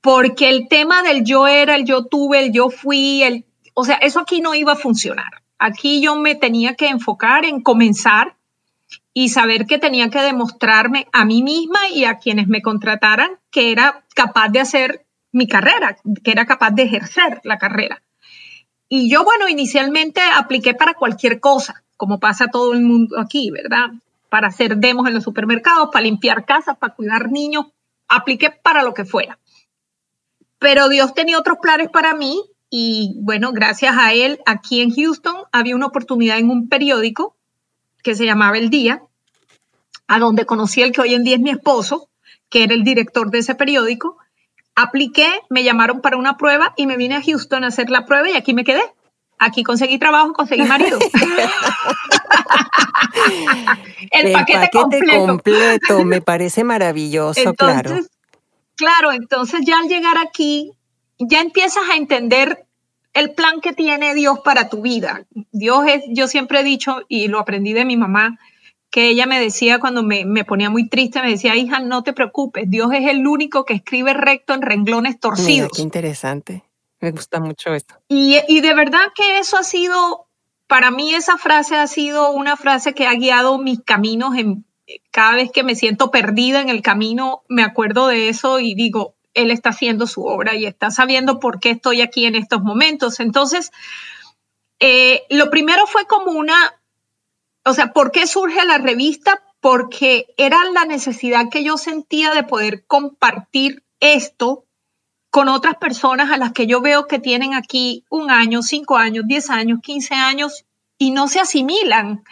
Porque 0.00 0.48
el 0.48 0.68
tema 0.68 1.02
del 1.02 1.24
yo 1.24 1.46
era, 1.46 1.76
el 1.76 1.84
yo 1.84 2.04
tuve, 2.06 2.40
el 2.40 2.52
yo 2.52 2.70
fui, 2.70 3.22
el, 3.22 3.44
o 3.74 3.84
sea, 3.84 3.96
eso 3.96 4.20
aquí 4.20 4.40
no 4.40 4.54
iba 4.54 4.72
a 4.72 4.76
funcionar. 4.76 5.43
Aquí 5.58 6.00
yo 6.02 6.16
me 6.16 6.34
tenía 6.34 6.74
que 6.74 6.88
enfocar 6.88 7.44
en 7.44 7.62
comenzar 7.62 8.36
y 9.12 9.28
saber 9.28 9.66
que 9.66 9.78
tenía 9.78 10.10
que 10.10 10.20
demostrarme 10.20 11.06
a 11.12 11.24
mí 11.24 11.42
misma 11.42 11.88
y 11.88 12.04
a 12.04 12.18
quienes 12.18 12.48
me 12.48 12.62
contrataran 12.62 13.38
que 13.50 13.70
era 13.70 14.04
capaz 14.14 14.48
de 14.48 14.60
hacer 14.60 15.06
mi 15.32 15.46
carrera, 15.46 15.96
que 16.22 16.30
era 16.30 16.46
capaz 16.46 16.70
de 16.72 16.82
ejercer 16.82 17.40
la 17.44 17.58
carrera. 17.58 18.02
Y 18.88 19.08
yo, 19.10 19.24
bueno, 19.24 19.48
inicialmente 19.48 20.20
apliqué 20.20 20.74
para 20.74 20.94
cualquier 20.94 21.40
cosa, 21.40 21.82
como 21.96 22.20
pasa 22.20 22.48
todo 22.48 22.74
el 22.74 22.82
mundo 22.82 23.18
aquí, 23.18 23.50
¿verdad? 23.50 23.90
Para 24.28 24.48
hacer 24.48 24.76
demos 24.76 25.06
en 25.06 25.14
los 25.14 25.24
supermercados, 25.24 25.90
para 25.92 26.04
limpiar 26.04 26.44
casas, 26.44 26.76
para 26.76 26.94
cuidar 26.94 27.30
niños, 27.30 27.66
apliqué 28.08 28.50
para 28.50 28.82
lo 28.82 28.94
que 28.94 29.04
fuera. 29.04 29.38
Pero 30.58 30.88
Dios 30.88 31.14
tenía 31.14 31.38
otros 31.38 31.58
planes 31.60 31.88
para 31.90 32.14
mí 32.14 32.42
y 32.76 33.14
bueno, 33.20 33.52
gracias 33.52 33.96
a 33.96 34.14
él, 34.14 34.40
aquí 34.46 34.80
en 34.80 34.92
Houston 34.92 35.36
había 35.52 35.76
una 35.76 35.86
oportunidad 35.86 36.38
en 36.38 36.50
un 36.50 36.68
periódico 36.68 37.36
que 38.02 38.16
se 38.16 38.26
llamaba 38.26 38.58
El 38.58 38.68
Día, 38.68 39.00
a 40.08 40.18
donde 40.18 40.44
conocí 40.44 40.82
el 40.82 40.90
que 40.90 41.02
hoy 41.02 41.14
en 41.14 41.22
día 41.22 41.36
es 41.36 41.40
mi 41.40 41.50
esposo, 41.50 42.08
que 42.48 42.64
era 42.64 42.74
el 42.74 42.82
director 42.82 43.30
de 43.30 43.38
ese 43.38 43.54
periódico, 43.54 44.18
apliqué, 44.74 45.28
me 45.50 45.62
llamaron 45.62 46.00
para 46.00 46.16
una 46.16 46.36
prueba 46.36 46.74
y 46.76 46.88
me 46.88 46.96
vine 46.96 47.14
a 47.14 47.22
Houston 47.22 47.62
a 47.62 47.68
hacer 47.68 47.90
la 47.90 48.06
prueba 48.06 48.28
y 48.28 48.32
aquí 48.34 48.54
me 48.54 48.64
quedé. 48.64 48.82
Aquí 49.38 49.62
conseguí 49.62 50.00
trabajo, 50.00 50.32
conseguí 50.32 50.64
marido. 50.64 50.98
El, 54.10 54.32
paquete, 54.32 54.70
completo. 54.72 56.04
me 56.04 56.20
parece 56.26 56.64
maravilloso, 56.64 57.38
entonces, 57.38 57.82
claro. 57.82 58.00
Claro, 58.74 59.12
entonces 59.12 59.60
ya 59.64 59.78
al 59.78 59.86
llegar 59.86 60.18
aquí, 60.18 60.72
ya 61.28 61.40
empiezas 61.40 61.84
a 61.90 61.96
entender 61.96 62.66
el 63.12 63.32
plan 63.32 63.60
que 63.60 63.72
tiene 63.72 64.14
Dios 64.14 64.40
para 64.44 64.68
tu 64.68 64.82
vida. 64.82 65.24
Dios 65.52 65.84
es, 65.86 66.04
yo 66.08 66.26
siempre 66.28 66.60
he 66.60 66.64
dicho, 66.64 67.02
y 67.08 67.28
lo 67.28 67.38
aprendí 67.38 67.72
de 67.72 67.84
mi 67.84 67.96
mamá, 67.96 68.38
que 68.90 69.08
ella 69.08 69.26
me 69.26 69.40
decía 69.40 69.78
cuando 69.78 70.02
me, 70.02 70.44
ponía 70.44 70.70
muy 70.70 70.88
triste, 70.88 71.20
me 71.22 71.30
decía, 71.30 71.56
hija, 71.56 71.80
no 71.80 72.02
te 72.02 72.12
preocupes, 72.12 72.68
Dios 72.68 72.92
es 72.92 73.08
el 73.08 73.26
único 73.26 73.64
que 73.64 73.74
escribe 73.74 74.14
recto 74.14 74.54
en 74.54 74.62
renglones 74.62 75.18
torcidos. 75.18 75.70
qué 75.74 75.82
interesante, 75.82 76.64
me 77.00 77.10
gusta 77.10 77.40
mucho 77.40 77.74
esto. 77.74 77.96
Y, 78.08 78.38
y 78.48 78.60
de 78.60 78.74
verdad 78.74 79.12
que 79.14 79.38
eso 79.38 79.56
ha 79.56 79.64
sido, 79.64 80.26
para 80.66 80.90
mí 80.90 81.14
esa 81.14 81.38
frase 81.38 81.76
ha 81.76 81.86
sido 81.86 82.30
una 82.30 82.56
frase 82.56 82.94
que 82.94 83.06
ha 83.06 83.14
guiado 83.14 83.58
mis 83.58 83.80
caminos 83.80 84.36
en, 84.36 84.64
cada 85.10 85.36
vez 85.36 85.50
que 85.50 85.62
me 85.62 85.74
siento 85.74 86.10
perdida 86.10 86.60
en 86.60 86.68
el 86.68 86.82
camino, 86.82 87.42
me 87.48 87.62
acuerdo 87.62 88.08
de 88.08 88.28
eso 88.28 88.60
y 88.60 88.74
digo, 88.74 89.13
Él 89.34 89.50
está 89.50 89.70
haciendo 89.70 90.06
su 90.06 90.24
obra 90.24 90.54
y 90.54 90.66
está 90.66 90.90
sabiendo 90.90 91.38
por 91.40 91.60
qué 91.60 91.70
estoy 91.70 92.00
aquí 92.00 92.26
en 92.26 92.36
estos 92.36 92.62
momentos. 92.62 93.20
Entonces, 93.20 93.72
eh, 94.80 95.24
lo 95.30 95.50
primero 95.50 95.86
fue 95.86 96.06
como 96.06 96.32
una 96.32 96.74
o 97.64 97.72
sea, 97.72 97.92
¿por 97.92 98.12
qué 98.12 98.26
surge 98.26 98.64
la 98.66 98.78
revista? 98.78 99.42
Porque 99.60 100.26
era 100.36 100.58
la 100.72 100.84
necesidad 100.84 101.48
que 101.50 101.64
yo 101.64 101.78
sentía 101.78 102.32
de 102.34 102.42
poder 102.42 102.84
compartir 102.86 103.82
esto 104.00 104.66
con 105.30 105.48
otras 105.48 105.76
personas 105.76 106.30
a 106.30 106.36
las 106.36 106.52
que 106.52 106.66
yo 106.66 106.80
veo 106.82 107.06
que 107.06 107.18
tienen 107.18 107.54
aquí 107.54 108.04
un 108.10 108.30
año, 108.30 108.62
cinco 108.62 108.96
años, 108.96 109.24
diez 109.26 109.48
años, 109.48 109.80
quince 109.82 110.14
años 110.14 110.66
y 110.98 111.10
no 111.10 111.26
se 111.26 111.40
asimilan. 111.40 112.22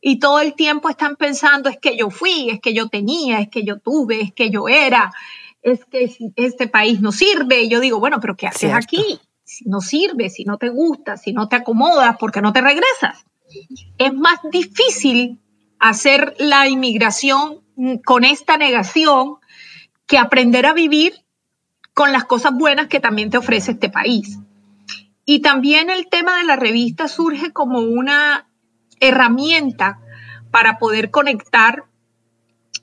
Y 0.00 0.20
todo 0.20 0.38
el 0.38 0.54
tiempo 0.54 0.88
están 0.88 1.16
pensando, 1.16 1.68
es 1.68 1.78
que 1.78 1.96
yo 1.96 2.10
fui, 2.10 2.48
es 2.50 2.60
que 2.60 2.72
yo 2.72 2.88
tenía, 2.88 3.40
es 3.40 3.48
que 3.48 3.64
yo 3.64 3.80
tuve, 3.80 4.20
es 4.20 4.32
que 4.32 4.50
yo 4.50 4.68
era, 4.68 5.12
es 5.66 5.84
que 5.84 6.16
este 6.36 6.68
país 6.68 7.00
no 7.00 7.10
sirve. 7.10 7.62
Y 7.62 7.68
yo 7.68 7.80
digo, 7.80 7.98
bueno, 7.98 8.20
pero 8.20 8.36
¿qué 8.36 8.46
haces 8.46 8.72
aquí? 8.72 9.20
Si 9.42 9.68
no 9.68 9.80
sirve, 9.80 10.30
si 10.30 10.44
no 10.44 10.58
te 10.58 10.68
gusta, 10.68 11.16
si 11.16 11.32
no 11.32 11.48
te 11.48 11.56
acomodas, 11.56 12.16
¿por 12.18 12.30
qué 12.30 12.40
no 12.40 12.52
te 12.52 12.60
regresas? 12.60 13.24
es 13.98 14.12
más 14.12 14.40
difícil 14.50 15.40
hacer 15.78 16.34
la 16.38 16.68
inmigración 16.68 17.60
con 18.04 18.24
esta 18.24 18.56
negación 18.56 19.36
que 20.06 20.18
aprender 20.18 20.66
a 20.66 20.72
vivir 20.72 21.14
con 21.94 22.12
las 22.12 22.24
cosas 22.24 22.52
buenas 22.54 22.88
que 22.88 23.00
también 23.00 23.30
te 23.30 23.38
ofrece 23.38 23.72
este 23.72 23.88
país. 23.88 24.38
Y 25.24 25.40
también 25.42 25.90
el 25.90 26.08
tema 26.08 26.38
de 26.38 26.44
la 26.44 26.56
revista 26.56 27.08
surge 27.08 27.52
como 27.52 27.80
una 27.80 28.48
herramienta 29.00 30.00
para 30.50 30.78
poder 30.78 31.10
conectar 31.10 31.84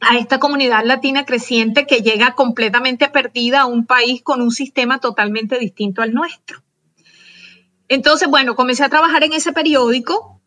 a 0.02 0.18
esta 0.18 0.40
comunidad 0.40 0.84
latina 0.86 1.26
creciente 1.26 1.86
que 1.86 2.02
llega 2.02 2.36
completamente 2.36 3.10
perdida 3.10 3.62
a 3.62 3.66
un 3.66 3.86
país 3.86 4.22
con 4.22 4.42
un 4.42 4.52
sistema 4.52 5.00
totalmente 5.00 5.58
distinto 5.60 6.02
al 6.02 6.14
nuestro. 6.14 6.62
Entonces, 7.88 8.28
bueno, 8.28 8.56
comencé 8.56 8.84
a 8.84 8.90
trabajar 8.90 9.24
en 9.24 9.34
ese 9.34 9.54
periódico 9.54 10.42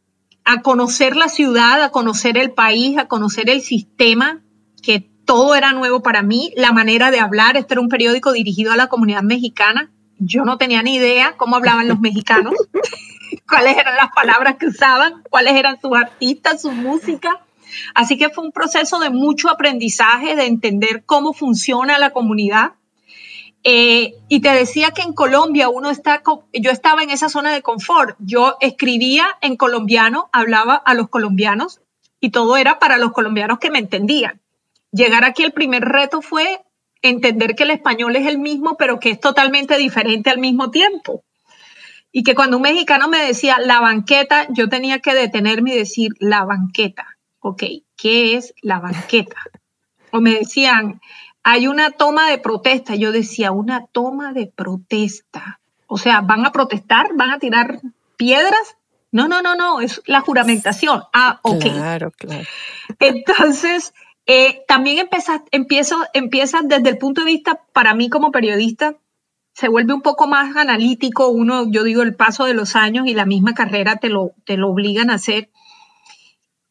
a 0.45 0.63
conocer 0.63 1.17
la 1.17 1.29
ciudad, 1.29 1.83
a 1.83 1.91
conocer 1.91 2.39
el 2.39 2.53
país, 2.53 2.99
a 2.99 3.09
conocer 3.09 3.51
el 3.51 3.61
sistema, 3.63 4.43
que 4.83 5.01
todo 5.25 5.55
era 5.55 5.73
nuevo 5.73 6.03
para 6.03 6.23
mí, 6.23 6.53
la 6.57 6.73
manera 6.73 7.11
de 7.11 7.21
hablar, 7.21 7.57
este 7.57 7.75
era 7.75 7.81
un 7.81 7.89
periódico 7.89 8.33
dirigido 8.33 8.73
a 8.73 8.77
la 8.77 8.87
comunidad 8.87 9.23
mexicana, 9.23 9.91
yo 10.19 10.45
no 10.45 10.57
tenía 10.57 10.83
ni 10.83 10.95
idea 10.95 11.37
cómo 11.37 11.57
hablaban 11.57 11.89
los 11.89 12.01
mexicanos, 12.01 12.55
cuáles 13.49 13.77
eran 13.77 13.97
las 13.97 14.13
palabras 14.15 14.57
que 14.57 14.67
usaban, 14.67 15.23
cuáles 15.29 15.55
eran 15.55 15.81
sus 15.81 15.97
artistas, 15.97 16.63
su 16.63 16.71
música. 16.73 17.45
Así 17.95 18.17
que 18.17 18.31
fue 18.31 18.45
un 18.45 18.53
proceso 18.53 18.99
de 18.99 19.11
mucho 19.11 19.49
aprendizaje, 19.49 20.37
de 20.37 20.47
entender 20.47 21.05
cómo 21.05 21.33
funciona 21.33 21.99
la 21.99 22.11
comunidad 22.11 22.73
eh, 23.69 24.15
y 24.29 24.39
te 24.43 24.51
decía 24.51 24.93
que 24.93 25.03
en 25.03 25.13
Colombia 25.13 25.69
uno 25.69 25.91
está, 25.91 26.23
yo 26.53 26.71
estaba 26.71 27.03
en 27.03 27.11
esa 27.11 27.29
zona 27.29 27.53
de 27.53 27.63
confort. 27.63 28.17
Yo 28.21 28.57
escribía 28.61 29.27
en 29.41 29.57
colombiano, 29.57 30.31
hablaba 30.33 30.77
a 30.77 30.95
los 30.95 31.09
colombianos 31.09 31.81
y 32.21 32.31
todo 32.31 32.57
era 32.57 32.79
para 32.79 32.97
los 32.97 33.11
colombianos 33.11 33.59
que 33.59 33.73
me 33.73 33.81
entendían. 33.81 34.41
Llegar 34.93 35.25
aquí 35.25 35.43
el 35.43 35.51
primer 35.51 35.85
reto 35.85 36.23
fue 36.23 36.61
entender 37.03 37.57
que 37.57 37.65
el 37.65 37.73
español 37.73 38.15
es 38.15 38.29
el 38.29 38.39
mismo, 38.39 38.77
pero 38.77 39.01
que 39.01 39.11
es 39.11 39.19
totalmente 39.19 39.77
diferente 39.77 40.31
al 40.31 40.39
mismo 40.39 40.71
tiempo. 40.71 41.25
Y 42.13 42.23
que 42.23 42.37
cuando 42.37 42.59
un 42.59 42.63
mexicano 42.63 43.09
me 43.09 43.19
decía 43.19 43.59
la 43.59 43.81
banqueta, 43.81 44.47
yo 44.51 44.69
tenía 44.69 45.01
que 45.01 45.13
detenerme 45.13 45.75
y 45.75 45.79
decir 45.79 46.13
la 46.21 46.45
banqueta. 46.45 47.16
Ok, 47.49 47.63
¿qué 47.97 48.37
es 48.37 48.55
la 48.61 48.81
banqueta? 48.81 49.37
O 50.11 50.21
me 50.21 50.35
decían, 50.35 51.01
hay 51.45 51.69
una 51.69 51.93
toma 51.93 52.29
de 52.29 52.39
protesta. 52.39 52.97
Yo 52.97 53.13
decía, 53.13 53.53
una 53.53 53.87
toma 53.87 54.33
de 54.33 54.49
protesta. 54.49 55.61
O 55.87 55.97
sea, 55.97 56.23
¿van 56.23 56.45
a 56.45 56.51
protestar? 56.51 57.11
¿Van 57.15 57.31
a 57.31 57.39
tirar 57.39 57.81
piedras? 58.17 58.77
No, 59.13 59.29
no, 59.29 59.43
no, 59.43 59.55
no, 59.55 59.81
es 59.81 60.03
la 60.07 60.23
juramentación. 60.23 61.05
Ah, 61.13 61.39
ok. 61.43 61.61
Claro, 61.61 62.11
claro. 62.11 62.45
Entonces, 62.99 63.95
eh, 64.27 64.65
también 64.67 64.99
empieza, 64.99 65.45
empiezo, 65.53 66.05
empieza 66.15 66.63
desde 66.65 66.89
el 66.89 66.99
punto 66.99 67.21
de 67.21 67.27
vista, 67.27 67.61
para 67.73 67.95
mí 67.95 68.11
como 68.11 68.33
periodista, 68.33 68.97
se 69.53 69.69
vuelve 69.69 69.95
un 69.95 70.03
poco 70.03 70.27
más 70.27 70.57
analítico. 70.57 71.29
Uno, 71.29 71.71
yo 71.71 71.85
digo, 71.85 72.03
el 72.03 72.17
paso 72.17 72.45
de 72.45 72.55
los 72.55 72.75
años 72.75 73.07
y 73.07 73.15
la 73.15 73.25
misma 73.25 73.55
carrera 73.55 73.99
te 73.99 74.09
lo, 74.09 74.33
te 74.45 74.57
lo 74.57 74.69
obligan 74.69 75.11
a 75.11 75.15
hacer 75.15 75.49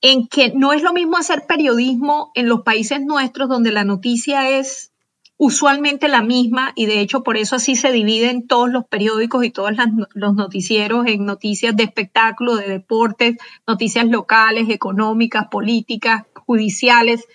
en 0.02 0.28
que 0.28 0.52
no 0.54 0.74
es 0.74 0.82
lo 0.84 0.94
mismo 0.94 1.18
hacer 1.18 1.46
periodismo 1.48 2.32
en 2.36 2.48
los 2.48 2.62
países 2.62 3.02
nuestros 3.02 3.50
donde 3.50 3.72
la 3.72 3.84
noticia 3.84 4.50
es 4.50 4.92
usualmente 5.38 6.08
la 6.08 6.22
misma 6.22 6.72
y 6.76 6.86
de 6.86 7.02
hecho 7.02 7.24
por 7.24 7.38
eso 7.38 7.58
así 7.58 7.76
se 7.76 7.92
dividen 7.92 8.48
todos 8.48 8.70
los 8.70 8.86
periódicos 8.86 9.44
y 9.44 9.52
todos 9.52 9.72
los 10.14 10.36
noticieros 10.36 11.06
en 11.08 11.26
noticias 11.26 11.76
de 11.76 11.84
espectáculo, 11.84 12.56
de 12.56 12.68
deportes, 12.68 13.36
noticias 13.68 14.06
locales, 14.06 14.70
económicas, 14.70 15.48
políticas, 15.48 16.24
judiciales. 16.46 17.26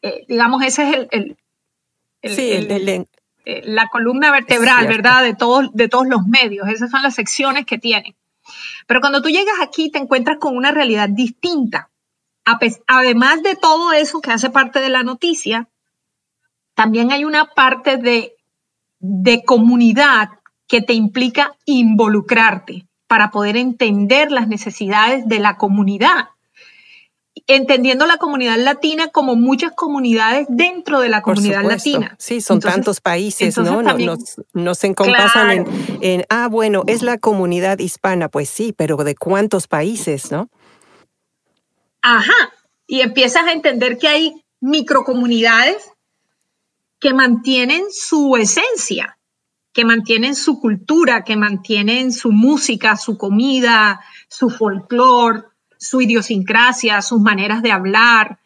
Eh, 0.00 0.24
digamos, 0.28 0.62
ese 0.62 0.88
es 0.88 0.96
el, 0.96 1.36
el, 2.22 3.08
eh, 3.44 3.62
la 3.64 3.88
columna 3.88 4.30
vertebral, 4.30 4.86
¿verdad? 4.86 5.22
De 5.22 5.34
todos, 5.34 5.70
de 5.74 5.88
todos 5.88 6.06
los 6.06 6.26
medios. 6.26 6.68
Esas 6.68 6.90
son 6.90 7.02
las 7.02 7.14
secciones 7.14 7.66
que 7.66 7.76
tienen. 7.76 8.14
Pero 8.86 9.00
cuando 9.00 9.20
tú 9.20 9.28
llegas 9.28 9.56
aquí 9.60 9.90
te 9.90 9.98
encuentras 9.98 10.38
con 10.38 10.56
una 10.56 10.70
realidad 10.70 11.08
distinta 11.10 11.90
además 12.86 13.42
de 13.42 13.56
todo 13.56 13.92
eso 13.92 14.20
que 14.20 14.30
hace 14.30 14.50
parte 14.50 14.80
de 14.80 14.90
la 14.90 15.02
noticia, 15.02 15.68
también 16.74 17.12
hay 17.12 17.24
una 17.24 17.46
parte 17.54 17.96
de, 17.96 18.34
de 18.98 19.44
comunidad 19.44 20.28
que 20.66 20.80
te 20.80 20.92
implica 20.92 21.56
involucrarte 21.66 22.86
para 23.06 23.30
poder 23.30 23.56
entender 23.56 24.32
las 24.32 24.48
necesidades 24.48 25.28
de 25.28 25.38
la 25.38 25.56
comunidad. 25.56 26.30
entendiendo 27.46 28.06
la 28.06 28.16
comunidad 28.16 28.56
latina 28.58 29.08
como 29.08 29.34
muchas 29.34 29.72
comunidades 29.72 30.46
dentro 30.48 31.00
de 31.00 31.08
la 31.08 31.20
comunidad 31.20 31.64
latina. 31.64 32.14
Sí, 32.18 32.40
son 32.40 32.60
tantos 32.60 33.00
países, 33.00 33.58
¿no? 33.58 33.82
nos, 33.82 34.40
nos 34.52 34.84
encompasan 34.84 35.66
en, 36.00 36.24
ah, 36.30 36.48
bueno, 36.48 36.84
es 36.86 37.02
la 37.02 37.18
comunidad 37.18 37.80
hispana, 37.80 38.28
pues 38.28 38.48
sí, 38.48 38.72
pero 38.72 38.96
¿de 38.98 39.14
cuántos 39.14 39.66
países, 39.66 40.30
no? 40.30 40.48
Ajá, 42.06 42.52
y 42.86 43.00
empiezas 43.00 43.46
a 43.46 43.52
entender 43.52 43.96
que 43.96 44.08
hay 44.08 44.44
microcomunidades 44.60 45.90
que 47.00 47.14
mantienen 47.14 47.84
su 47.90 48.36
esencia, 48.36 49.18
que 49.72 49.86
mantienen 49.86 50.34
su 50.34 50.60
cultura, 50.60 51.24
que 51.24 51.34
mantienen 51.36 52.12
su 52.12 52.30
música, 52.30 52.98
su 52.98 53.16
comida, 53.16 54.04
su 54.28 54.50
folclore, 54.50 55.44
su 55.78 56.02
idiosincrasia, 56.02 57.00
sus 57.00 57.22
maneras 57.22 57.62
de 57.62 57.72
hablar. 57.72 58.38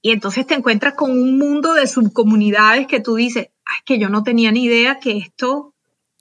Y 0.00 0.12
entonces 0.12 0.46
te 0.46 0.54
encuentras 0.54 0.94
con 0.94 1.10
un 1.10 1.38
mundo 1.38 1.74
de 1.74 1.88
subcomunidades 1.88 2.86
que 2.86 3.00
tú 3.00 3.16
dices, 3.16 3.48
ay, 3.64 3.78
que 3.84 3.98
yo 3.98 4.08
no 4.10 4.22
tenía 4.22 4.52
ni 4.52 4.62
idea 4.62 5.00
que 5.00 5.18
esto 5.18 5.74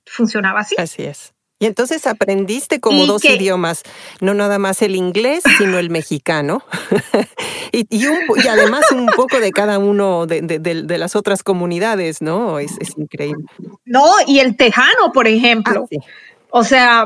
funcionaba 0.04 0.62
así. 0.62 0.74
Así 0.80 1.04
es. 1.04 1.35
Y 1.58 1.68
entonces 1.68 2.06
aprendiste 2.06 2.82
como 2.82 3.06
dos 3.06 3.24
idiomas, 3.24 3.84
no 4.20 4.34
nada 4.34 4.60
más 4.60 4.82
el 4.82 4.96
inglés, 4.96 5.44
sino 5.58 5.80
el 5.80 5.90
mexicano. 5.90 6.64
y, 7.72 7.88
y, 7.90 8.48
además 8.48 8.92
un 8.92 9.08
poco 9.08 9.40
de 9.40 9.52
cada 9.52 9.80
uno 9.80 10.28
de, 10.28 10.98
las 10.98 11.16
otras 11.16 11.44
comunidades, 11.44 12.22
¿no? 12.22 12.60
Es, 12.60 12.78
increíble. 12.98 13.46
No, 13.86 14.06
y 14.28 14.40
el 14.40 14.58
tejano, 14.58 15.12
por 15.14 15.28
ejemplo. 15.28 15.88
Ah, 15.90 16.06
o 16.50 16.64
sea, 16.64 17.06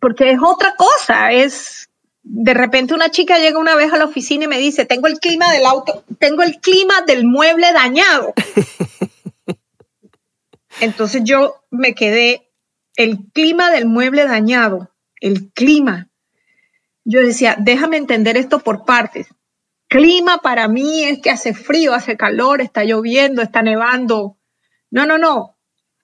porque 0.00 0.30
es 0.30 0.38
otra 0.42 0.74
cosa, 0.76 1.32
es 1.32 1.88
de 2.22 2.54
repente 2.54 2.94
una 2.94 3.10
chica 3.10 3.38
llega 3.38 3.58
una 3.58 3.74
vez 3.74 3.92
a 3.92 3.96
la 3.96 4.04
oficina 4.04 4.44
y 4.44 4.48
me 4.48 4.58
dice, 4.58 4.84
tengo 4.84 5.06
el 5.06 5.18
clima 5.18 5.50
del 5.52 5.64
auto, 5.64 6.04
tengo 6.18 6.42
el 6.42 6.60
clima 6.60 7.02
del 7.06 7.26
mueble 7.26 7.72
dañado. 7.72 8.34
Entonces 10.80 11.22
yo 11.24 11.56
me 11.70 11.94
quedé, 11.94 12.47
el 12.98 13.30
clima 13.32 13.70
del 13.70 13.86
mueble 13.86 14.26
dañado, 14.26 14.92
el 15.20 15.50
clima. 15.52 16.10
Yo 17.04 17.20
decía, 17.20 17.56
déjame 17.58 17.96
entender 17.96 18.36
esto 18.36 18.58
por 18.58 18.84
partes. 18.84 19.28
Clima 19.88 20.38
para 20.42 20.68
mí 20.68 21.04
es 21.04 21.20
que 21.20 21.30
hace 21.30 21.54
frío, 21.54 21.94
hace 21.94 22.18
calor, 22.18 22.60
está 22.60 22.84
lloviendo, 22.84 23.40
está 23.40 23.62
nevando. 23.62 24.36
No, 24.90 25.06
no, 25.06 25.16
no 25.16 25.58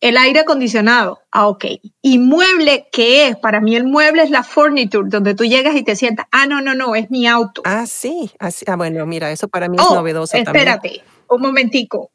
el 0.05 0.19
aire 0.19 0.41
acondicionado. 0.41 1.23
Ah, 1.31 1.49
ok. 1.49 1.65
¿Y 2.03 2.19
mueble 2.19 2.89
qué 2.93 3.29
es? 3.29 3.37
Para 3.37 3.63
mí 3.63 3.75
el 3.75 3.85
mueble 3.85 4.23
es 4.23 4.29
la 4.29 4.43
furniture, 4.43 5.09
donde 5.09 5.35
tú 5.35 5.45
llegas 5.45 5.75
y 5.77 5.83
te 5.83 5.97
sientas. 5.97 6.27
Ah, 6.31 6.47
no, 6.47 6.61
no, 6.61 6.75
no, 6.75 6.95
es 6.95 7.11
mi 7.11 7.27
auto. 7.27 7.63
Ah, 7.65 7.87
sí. 7.87 8.31
Ah, 8.39 8.77
bueno, 8.77 9.07
mira, 9.07 9.31
eso 9.31 9.49
para 9.49 9.67
mí 9.67 9.79
es 9.79 9.87
oh, 9.89 9.95
novedoso 9.95 10.37
espérate, 10.37 11.03
un 11.31 11.41
momentico. 11.41 12.13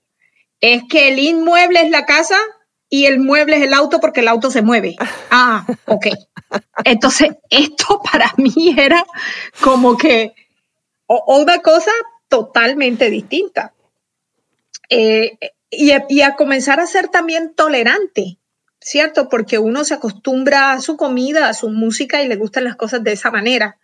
Es 0.62 0.83
que 0.88 1.07
el 1.07 1.17
inmueble 1.17 1.81
es 1.81 1.89
la 1.89 2.05
casa 2.05 2.38
y 2.89 3.05
el 3.05 3.19
mueble 3.19 3.58
es 3.58 3.63
el 3.63 3.74
auto 3.74 4.00
porque 4.00 4.22
el 4.22 4.27
auto 4.27 4.51
se 4.51 4.62
mueve. 4.62 4.96
Ah, 5.31 5.63
ok. 5.86 6.08
Entonces, 6.84 7.29
esto 7.50 8.01
para 8.12 8.34
mí 8.38 8.75
era 8.75 9.05
como 9.62 9.96
que 9.96 10.34
una 11.08 11.60
cosa 11.60 11.91
totalmente 12.27 13.10
distinta. 13.10 13.74
Eh, 14.89 15.38
y 15.69 15.91
a, 15.91 16.36
comenzar 16.36 16.79
a 16.79 16.88
ser 16.88 17.10
también 17.10 17.53
tolerante, 17.53 18.39
¿cierto? 18.79 19.29
Porque 19.29 19.60
uno 19.60 19.84
se 19.84 19.93
acostumbra 19.93 20.72
a 20.72 20.81
su 20.81 20.98
comida, 20.98 21.48
a 21.48 21.53
su 21.53 21.69
música 21.69 22.24
y 22.24 22.27
le 22.27 22.38
gustan 22.38 22.63
las 22.63 22.75
cosas 22.75 23.03
de 23.03 23.12
esa 23.12 23.29
manera. 23.29 23.77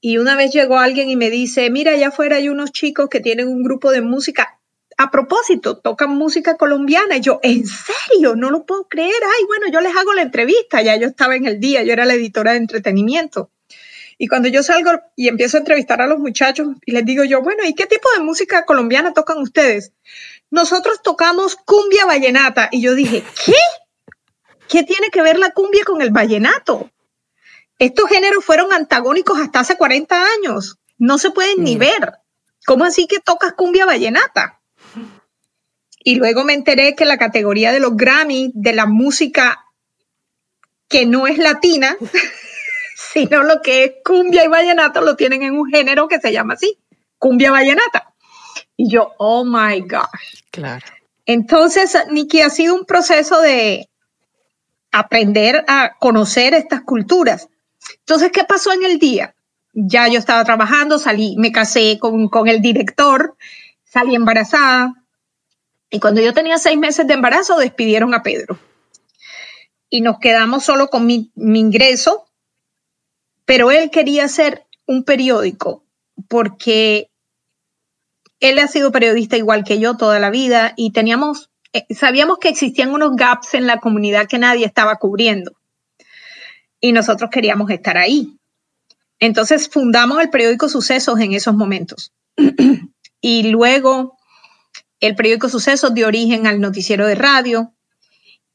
Y 0.00 0.18
una 0.18 0.36
vez 0.36 0.52
llegó 0.52 0.78
alguien 0.78 1.10
y 1.10 1.16
me 1.16 1.30
dice, 1.30 1.68
mira, 1.68 1.92
allá 1.92 2.08
afuera 2.08 2.36
hay 2.36 2.48
unos 2.48 2.70
chicos 2.70 3.08
que 3.08 3.20
tienen 3.20 3.48
un 3.48 3.64
grupo 3.64 3.90
de 3.90 4.02
música. 4.02 4.59
A 5.00 5.10
propósito, 5.10 5.78
tocan 5.78 6.10
música 6.10 6.58
colombiana. 6.58 7.16
Y 7.16 7.22
yo, 7.22 7.40
¿en 7.42 7.64
serio? 7.66 8.36
No 8.36 8.50
lo 8.50 8.66
puedo 8.66 8.86
creer. 8.86 9.14
Ay, 9.24 9.46
bueno, 9.46 9.66
yo 9.72 9.80
les 9.80 9.96
hago 9.96 10.12
la 10.12 10.20
entrevista. 10.20 10.82
Ya 10.82 10.96
yo 10.96 11.06
estaba 11.06 11.36
en 11.36 11.46
el 11.46 11.58
día, 11.58 11.82
yo 11.82 11.94
era 11.94 12.04
la 12.04 12.12
editora 12.12 12.52
de 12.52 12.58
entretenimiento. 12.58 13.50
Y 14.18 14.28
cuando 14.28 14.50
yo 14.50 14.62
salgo 14.62 14.90
y 15.16 15.28
empiezo 15.28 15.56
a 15.56 15.60
entrevistar 15.60 16.02
a 16.02 16.06
los 16.06 16.18
muchachos 16.18 16.68
y 16.84 16.92
les 16.92 17.06
digo 17.06 17.24
yo, 17.24 17.40
bueno, 17.40 17.64
¿y 17.64 17.74
qué 17.74 17.86
tipo 17.86 18.10
de 18.14 18.22
música 18.22 18.66
colombiana 18.66 19.14
tocan 19.14 19.38
ustedes? 19.38 19.94
nosotros 20.50 21.00
tocamos 21.02 21.56
cumbia 21.56 22.04
vallenata. 22.04 22.68
Y 22.70 22.82
yo 22.82 22.94
dije, 22.94 23.24
¿qué? 23.46 23.54
¿Qué 24.68 24.82
tiene 24.82 25.10
que 25.10 25.22
ver 25.22 25.38
la 25.38 25.52
cumbia 25.52 25.84
con 25.84 26.02
el 26.02 26.10
vallenato? 26.10 26.90
Estos 27.78 28.10
géneros 28.10 28.44
fueron 28.44 28.72
antagónicos 28.72 29.40
hasta 29.40 29.60
hace 29.60 29.76
40 29.76 30.22
años. 30.36 30.76
No 30.98 31.18
se 31.18 31.30
pueden 31.30 31.64
ni 31.64 31.76
ver. 31.76 32.18
¿Cómo 32.66 32.84
así 32.84 33.06
que 33.06 33.20
tocas 33.20 33.54
cumbia 33.54 33.86
vallenata? 33.86 34.59
Y 36.02 36.16
luego 36.16 36.44
me 36.44 36.54
enteré 36.54 36.94
que 36.94 37.04
la 37.04 37.18
categoría 37.18 37.72
de 37.72 37.80
los 37.80 37.96
Grammy 37.96 38.50
de 38.54 38.72
la 38.72 38.86
música 38.86 39.66
que 40.88 41.06
no 41.06 41.26
es 41.26 41.38
latina, 41.38 41.96
sino 43.12 43.42
lo 43.42 43.62
que 43.62 43.84
es 43.84 43.92
cumbia 44.04 44.44
y 44.44 44.48
vallenato, 44.48 45.02
lo 45.02 45.16
tienen 45.16 45.42
en 45.42 45.54
un 45.54 45.70
género 45.70 46.08
que 46.08 46.18
se 46.18 46.32
llama 46.32 46.54
así, 46.54 46.78
cumbia 47.18 47.50
vallenata. 47.50 48.12
Y 48.76 48.90
yo, 48.90 49.12
oh 49.18 49.44
my 49.44 49.80
gosh. 49.80 50.42
Claro. 50.50 50.84
Entonces, 51.26 51.96
Nikki, 52.10 52.40
ha 52.40 52.50
sido 52.50 52.74
un 52.74 52.84
proceso 52.86 53.40
de 53.40 53.88
aprender 54.90 55.64
a 55.68 55.96
conocer 56.00 56.54
estas 56.54 56.80
culturas. 56.80 57.48
Entonces, 58.00 58.32
¿qué 58.32 58.44
pasó 58.44 58.72
en 58.72 58.84
el 58.84 58.98
día? 58.98 59.34
Ya 59.72 60.08
yo 60.08 60.18
estaba 60.18 60.44
trabajando, 60.44 60.98
salí, 60.98 61.36
me 61.38 61.52
casé 61.52 61.98
con, 62.00 62.28
con 62.28 62.48
el 62.48 62.60
director, 62.60 63.36
salí 63.84 64.14
embarazada. 64.14 64.94
Y 65.90 65.98
cuando 65.98 66.20
yo 66.20 66.32
tenía 66.32 66.56
seis 66.58 66.78
meses 66.78 67.06
de 67.06 67.14
embarazo, 67.14 67.58
despidieron 67.58 68.14
a 68.14 68.22
Pedro. 68.22 68.58
Y 69.88 70.02
nos 70.02 70.20
quedamos 70.20 70.64
solo 70.64 70.88
con 70.88 71.04
mi, 71.04 71.32
ingreso, 71.34 72.30
pero 73.44 73.72
él 73.72 73.90
quería 73.90 74.24
hacer 74.24 74.64
un 74.86 75.02
periódico 75.02 75.84
porque 76.28 77.10
él 78.38 78.60
ha 78.60 78.68
sido 78.68 78.92
periodista 78.92 79.36
igual 79.36 79.64
que 79.64 79.80
yo 79.80 79.96
toda 79.96 80.20
la 80.20 80.30
vida 80.30 80.74
y 80.76 80.92
teníamos, 80.92 81.50
eh, 81.72 81.84
sabíamos 81.92 82.38
que 82.38 82.48
existían 82.48 82.92
unos 82.92 83.16
gaps 83.16 83.54
en 83.54 83.66
la 83.66 83.78
comunidad 83.78 84.28
que 84.28 84.38
nadie 84.38 84.64
estaba 84.64 84.96
cubriendo. 84.96 85.52
Y 86.80 86.92
nosotros 86.92 87.30
queríamos 87.30 87.68
estar 87.70 87.98
ahí. 87.98 88.38
Entonces 89.18 89.68
fundamos 89.68 90.20
el 90.20 90.30
periódico 90.30 90.68
Sucesos 90.68 91.18
en 91.18 91.32
esos 91.32 91.54
momentos. 91.54 92.12
y 93.20 93.50
luego 93.50 94.19
el 95.00 95.16
periódico 95.16 95.48
Sucesos 95.48 95.94
dio 95.94 96.06
origen 96.06 96.46
al 96.46 96.60
noticiero 96.60 97.06
de 97.06 97.14
radio. 97.14 97.72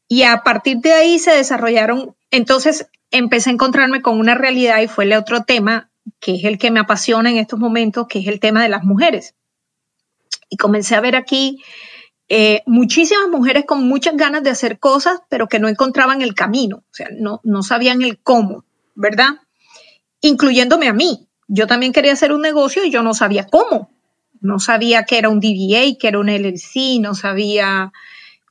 Y 0.08 0.24
a 0.24 0.44
partir 0.44 0.78
de 0.78 0.94
ahí 0.94 1.20
se 1.20 1.32
desarrollaron, 1.32 2.16
entonces 2.30 2.88
empecé 3.12 3.50
a 3.50 3.54
encontrarme 3.54 4.02
con 4.02 4.20
una 4.20 4.36
realidad 4.36 4.82
y 4.82 4.88
fue 4.88 5.06
el 5.06 5.14
otro 5.14 5.44
tema 5.44 5.90
que 6.20 6.36
es 6.36 6.44
el 6.44 6.60
que 6.60 6.72
me 6.72 6.80
apasiona 6.80 7.32
en 7.32 7.38
estos 7.38 7.60
momentos, 7.60 8.08
que 8.08 8.20
es 8.20 8.28
el 8.28 8.40
tema 8.40 8.62
de 8.62 8.70
las 8.70 8.84
mujeres. 8.84 9.36
Y 10.50 10.58
comencé 10.58 10.96
a 10.96 11.02
ver 11.02 11.16
aquí 11.16 11.64
eh, 12.28 12.62
muchísimas 12.66 13.28
mujeres 13.30 13.66
con 13.66 13.88
muchas 13.88 14.16
ganas 14.16 14.44
de 14.44 14.50
hacer 14.50 14.80
cosas, 14.80 15.20
pero 15.30 15.48
que 15.48 15.60
no 15.60 15.68
encontraban 15.68 16.22
el 16.22 16.34
camino, 16.34 16.78
o 16.78 16.94
sea, 16.94 17.08
no, 17.12 17.42
no 17.44 17.64
sabían 17.64 18.02
el 18.02 18.20
cómo, 18.20 18.66
¿verdad? 18.96 19.42
Incluyéndome 20.22 20.88
a 20.88 20.94
mí. 20.94 21.28
Yo 21.48 21.68
también 21.68 21.94
quería 21.94 22.14
hacer 22.14 22.32
un 22.32 22.42
negocio 22.42 22.84
y 22.84 22.90
yo 22.90 23.04
no 23.04 23.14
sabía 23.14 23.46
cómo. 23.46 23.92
No 24.42 24.60
sabía 24.60 25.04
que 25.04 25.18
era 25.18 25.30
un 25.30 25.40
DBA, 25.40 25.98
que 26.00 26.08
era 26.08 26.20
un 26.20 26.30
LLC, 26.30 27.00
no 27.00 27.16
sabía, 27.16 27.92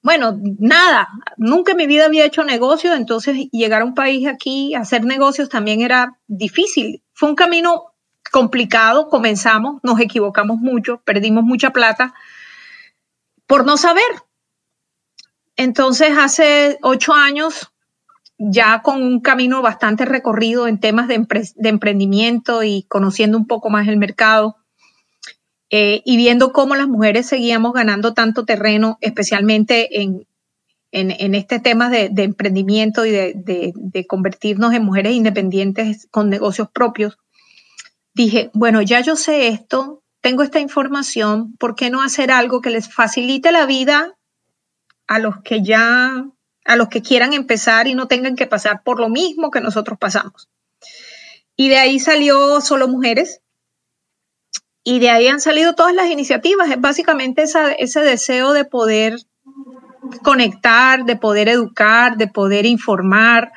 bueno, 0.03 0.39
nada. 0.59 1.09
Nunca 1.37 1.73
en 1.73 1.79
mi 1.79 1.87
vida 1.87 2.07
había 2.07 2.25
hecho 2.25 2.45
negocio, 2.45 2.95
entonces 2.95 3.49
llegar 3.53 3.83
a 3.83 3.85
un 3.85 3.95
país 3.95 4.27
aquí 4.27 4.75
hacer 4.75 5.05
negocios 5.05 5.49
también 5.49 5.81
era 5.81 6.19
difícil. 6.27 7.03
Fue 7.13 7.29
un 7.29 7.35
camino 7.35 7.95
complicado, 8.31 9.09
comenzamos, 9.09 9.81
nos 9.83 10.01
equivocamos 10.01 10.59
mucho, 10.59 11.01
perdimos 11.05 11.45
mucha 11.45 11.71
plata 11.71 12.15
por 13.47 13.65
no 13.65 13.77
saber. 13.77 14.03
Entonces, 15.57 16.11
hace 16.19 16.79
ocho 16.83 17.15
años, 17.15 17.73
ya 18.39 18.83
con 18.83 19.03
un 19.03 19.21
camino 19.21 19.63
bastante 19.63 20.05
recorrido 20.05 20.67
en 20.67 20.81
temas 20.81 21.07
de, 21.09 21.25
emprendimiento 21.69 22.63
y 22.63 22.85
conociendo 22.89 23.39
un 23.39 23.47
poco 23.47 23.71
más 23.71 23.87
el 23.87 23.97
mercado, 23.97 24.57
eh, 25.71 26.03
y 26.05 26.17
viendo 26.17 26.53
cómo 26.53 26.77
las 26.77 26.89
mujeres 26.89 27.27
seguíamos 27.27 27.73
ganando 27.73 28.15
tanto 28.15 28.45
terreno, 28.45 28.99
especialmente 29.01 30.03
en, 30.03 30.27
este 30.93 31.59
tema 31.59 31.91
de, 31.91 32.11
emprendimiento 32.17 33.05
y 33.05 33.11
de, 33.11 34.07
convertirnos 34.09 34.73
en 34.75 34.85
mujeres 34.85 35.15
independientes 35.15 36.07
con 36.11 36.31
negocios 36.31 36.69
propios, 36.71 37.19
dije, 38.15 38.51
bueno, 38.55 38.83
ya 38.83 39.01
yo 39.01 39.17
sé 39.17 39.49
esto, 39.49 40.03
tengo 40.21 40.43
esta 40.43 40.61
información, 40.61 41.57
¿por 41.57 41.75
qué 41.75 41.91
no 41.91 42.03
hacer 42.03 42.31
algo 42.31 42.61
que 42.61 42.71
les 42.71 42.93
facilite 42.93 43.51
la 43.51 43.67
vida 43.67 44.15
a 45.07 45.19
los 45.19 45.43
que 45.43 45.63
ya, 45.63 46.25
a 46.65 46.77
los 46.77 46.89
que 46.89 47.03
quieran 47.03 47.33
empezar 47.33 47.89
y 47.89 47.95
no 47.95 48.07
tengan 48.07 48.37
que 48.37 48.47
pasar 48.47 48.83
por 48.85 49.01
lo 49.01 49.09
mismo 49.09 49.51
que 49.51 49.61
nosotros 49.61 49.99
pasamos? 49.99 50.49
Y 51.57 51.69
de 51.69 51.79
ahí 51.79 51.99
salió 51.99 52.61
Solo 52.61 52.89
Mujeres, 52.89 53.41
Y 54.85 55.01
de 55.01 55.11
ahí 55.11 55.29
han 55.29 55.41
salido 55.41 55.75
todas 55.75 55.95
las 55.95 56.11
iniciativas. 56.11 56.71
Es 56.71 56.81
básicamente 56.81 57.43
ese 57.43 58.01
deseo 58.01 58.53
de 58.53 58.67
poder 58.67 59.17
conectar, 60.23 61.05
de 61.05 61.17
poder 61.17 61.49
educar, 61.49 62.17
de 62.19 62.29
poder 62.29 62.67
informar, 62.67 63.53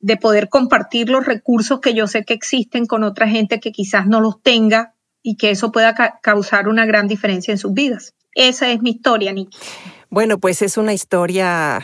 de 0.00 0.16
poder 0.16 0.48
compartir 0.48 1.10
los 1.10 1.24
recursos 1.24 1.80
que 1.80 1.94
yo 1.94 2.06
sé 2.06 2.24
que 2.24 2.34
existen 2.34 2.86
con 2.86 3.04
otra 3.04 3.28
gente 3.28 3.60
que 3.60 3.70
quizás 3.70 4.06
no 4.06 4.20
los 4.20 4.42
tenga 4.42 4.94
y 5.22 5.36
que 5.36 5.50
eso 5.50 5.70
pueda 5.70 5.94
causar 6.22 6.68
una 6.68 6.86
gran 6.86 7.06
diferencia 7.06 7.52
en 7.52 7.58
sus 7.58 7.72
vidas. 7.72 8.14
Esa 8.34 8.70
es 8.70 8.80
mi 8.80 8.90
historia, 8.90 9.32
Nikki. 9.32 9.56
Bueno, 10.08 10.38
pues 10.38 10.62
es 10.62 10.78
una 10.78 10.92
historia 10.92 11.80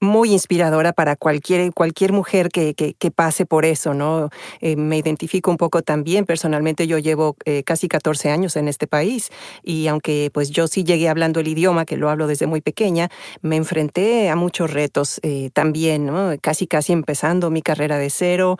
muy 0.00 0.32
inspiradora 0.32 0.92
para 0.92 1.16
cualquier, 1.16 1.72
cualquier 1.72 2.12
mujer 2.12 2.48
que, 2.50 2.74
que, 2.74 3.10
pase 3.10 3.46
por 3.46 3.64
eso, 3.64 3.94
¿no? 3.94 4.28
Eh, 4.60 4.76
me 4.76 4.98
identifico 4.98 5.50
un 5.50 5.56
poco 5.56 5.82
también, 5.82 6.26
personalmente 6.26 6.86
yo 6.86 6.98
llevo 6.98 7.36
eh, 7.44 7.62
casi 7.64 7.88
14 7.88 8.30
años 8.30 8.56
en 8.56 8.68
este 8.68 8.86
país 8.86 9.30
y 9.62 9.86
aunque 9.88 10.30
pues 10.32 10.50
yo 10.50 10.68
sí 10.68 10.84
llegué 10.84 11.08
hablando 11.08 11.40
el 11.40 11.48
idioma, 11.48 11.84
que 11.86 11.96
lo 11.96 12.10
hablo 12.10 12.26
desde 12.26 12.46
muy 12.46 12.60
pequeña, 12.60 13.08
me 13.40 13.56
enfrenté 13.56 14.28
a 14.28 14.36
muchos 14.36 14.72
retos 14.72 15.20
eh, 15.22 15.50
también, 15.52 16.06
¿no? 16.06 16.32
Casi 16.40 16.66
casi 16.66 16.92
empezando 16.92 17.50
mi 17.50 17.62
carrera 17.62 17.98
de 17.98 18.10
cero, 18.10 18.58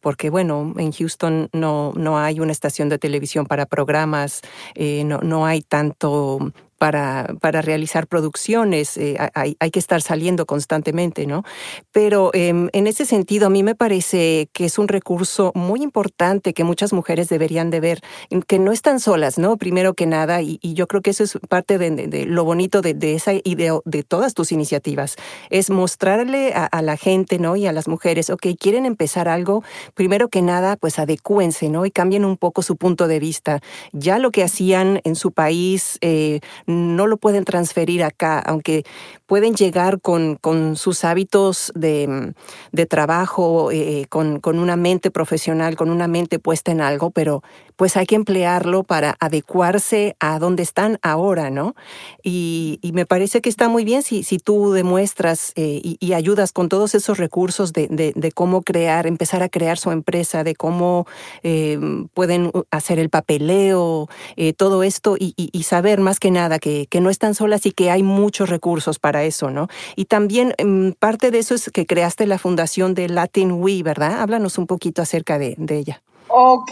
porque 0.00 0.30
bueno, 0.30 0.74
en 0.76 0.92
Houston 0.92 1.48
no, 1.52 1.92
no 1.96 2.18
hay 2.18 2.40
una 2.40 2.52
estación 2.52 2.88
de 2.88 2.98
televisión 2.98 3.46
para 3.46 3.66
programas, 3.66 4.42
no, 4.76 5.18
no 5.20 5.46
hay 5.46 5.62
tanto 5.62 6.52
para, 6.82 7.28
para 7.40 7.62
realizar 7.62 8.08
producciones, 8.08 8.96
eh, 8.96 9.16
hay, 9.34 9.56
hay, 9.60 9.70
que 9.70 9.78
estar 9.78 10.02
saliendo 10.02 10.46
constantemente, 10.46 11.26
¿no? 11.28 11.44
Pero 11.92 12.32
em, 12.34 12.70
en 12.72 12.88
ese 12.88 13.04
sentido, 13.04 13.46
a 13.46 13.50
mí 13.50 13.62
me 13.62 13.76
parece 13.76 14.48
que 14.52 14.64
es 14.64 14.80
un 14.80 14.88
recurso 14.88 15.52
muy 15.54 15.80
importante 15.80 16.52
que 16.52 16.64
muchas 16.64 16.92
mujeres 16.92 17.28
deberían 17.28 17.70
de 17.70 17.78
ver, 17.78 18.00
que 18.48 18.58
no 18.58 18.72
están 18.72 18.98
solas, 18.98 19.38
¿no? 19.38 19.56
Primero 19.58 19.94
que 19.94 20.06
nada, 20.06 20.42
y, 20.42 20.58
yo 20.60 20.88
creo 20.88 21.02
que 21.02 21.10
eso 21.10 21.22
es 21.22 21.38
parte 21.48 21.78
de, 21.78 22.26
lo 22.26 22.42
bonito 22.42 22.82
de, 22.82 22.94
de, 22.94 23.14
esa 23.14 23.30
idea, 23.44 23.74
de 23.84 24.02
todas 24.02 24.34
tus 24.34 24.50
iniciativas, 24.50 25.14
es 25.50 25.70
mostrarle 25.70 26.52
a, 26.52 26.82
la 26.82 26.96
gente, 26.96 27.38
¿no? 27.38 27.54
Y 27.54 27.68
a 27.68 27.72
las 27.72 27.86
mujeres, 27.86 28.28
ok, 28.28 28.44
quieren 28.58 28.86
empezar 28.86 29.28
algo, 29.28 29.62
primero 29.94 30.26
que 30.26 30.42
nada, 30.42 30.74
pues 30.74 30.98
adecúense, 30.98 31.68
¿no? 31.68 31.86
Y 31.86 31.92
cambien 31.92 32.24
un 32.24 32.36
poco 32.36 32.60
su 32.62 32.74
punto 32.74 33.06
de 33.06 33.20
vista. 33.20 33.60
Ya 33.92 34.18
lo 34.18 34.32
que 34.32 34.42
hacían 34.42 35.00
en 35.04 35.14
su 35.14 35.30
país, 35.30 35.98
eh, 36.00 36.40
no 36.72 37.06
lo 37.06 37.16
pueden 37.16 37.44
transferir 37.44 38.02
acá, 38.02 38.38
aunque 38.38 38.84
pueden 39.26 39.54
llegar 39.54 40.00
con, 40.00 40.36
con 40.36 40.76
sus 40.76 41.04
hábitos 41.04 41.72
de, 41.74 42.34
de 42.72 42.86
trabajo, 42.86 43.70
eh, 43.70 44.06
con, 44.08 44.40
con, 44.40 44.58
una 44.58 44.76
mente 44.76 45.10
profesional, 45.10 45.76
con 45.76 45.90
una 45.90 46.08
mente 46.08 46.38
puesta 46.38 46.72
en 46.72 46.80
algo, 46.80 47.10
pero 47.10 47.42
pues 47.82 47.96
hay 47.96 48.06
que 48.06 48.14
emplearlo 48.14 48.84
para 48.84 49.16
adecuarse 49.18 50.14
a 50.20 50.38
donde 50.38 50.62
están 50.62 51.00
ahora, 51.02 51.50
¿no? 51.50 51.74
Y, 52.22 52.78
me 52.94 53.06
parece 53.06 53.40
que 53.40 53.48
está 53.48 53.68
muy 53.68 53.82
bien 53.82 54.04
si, 54.04 54.22
si 54.22 54.38
tú 54.38 54.70
demuestras 54.70 55.52
eh, 55.56 55.80
y, 55.82 56.12
ayudas 56.12 56.52
con 56.52 56.68
todos 56.68 56.94
esos 56.94 57.18
recursos 57.18 57.72
de, 57.72 57.88
de, 57.88 58.30
cómo 58.30 58.62
crear, 58.62 59.08
empezar 59.08 59.42
a 59.42 59.48
crear 59.48 59.78
su 59.78 59.90
empresa, 59.90 60.44
de 60.44 60.54
cómo 60.54 61.08
eh, 61.42 61.76
pueden 62.14 62.52
hacer 62.70 63.00
el 63.00 63.10
papeleo, 63.10 64.08
todo 64.56 64.84
esto 64.84 65.16
y, 65.18 65.34
saber 65.64 65.98
más 65.98 66.20
que 66.20 66.30
nada 66.30 66.60
que, 66.60 66.86
no 67.00 67.10
están 67.10 67.34
solas 67.34 67.66
y 67.66 67.72
que 67.72 67.90
hay 67.90 68.04
muchos 68.04 68.48
recursos 68.48 69.00
para 69.00 69.24
eso, 69.24 69.50
¿no? 69.50 69.66
Y 69.96 70.04
también 70.04 70.54
em, 70.58 70.92
parte 70.92 71.32
de 71.32 71.40
eso 71.40 71.56
es 71.56 71.68
que 71.70 71.84
creaste 71.84 72.28
la 72.28 72.38
fundación 72.38 72.94
de 72.94 73.08
Latin 73.08 73.50
We, 73.50 73.82
¿verdad? 73.82 74.20
Háblanos 74.20 74.56
un 74.56 74.68
poquito 74.68 75.02
acerca 75.02 75.36
de, 75.40 75.56
ella. 75.68 76.00
Ok. 76.28 76.70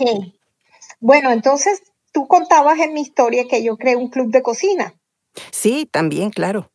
Bueno, 1.01 1.33
entonces 1.33 1.83
tú 2.13 2.27
contabas 2.29 2.79
en 2.79 2.93
mi 2.93 3.01
historia 3.01 3.47
que 3.49 3.63
yo 3.63 3.77
creé 3.77 3.97
un 3.97 4.11
club 4.11 4.31
de 4.31 4.43
cocina. 4.43 4.95
Sí, 5.51 5.89
también, 5.91 6.31
claro. 6.31 6.71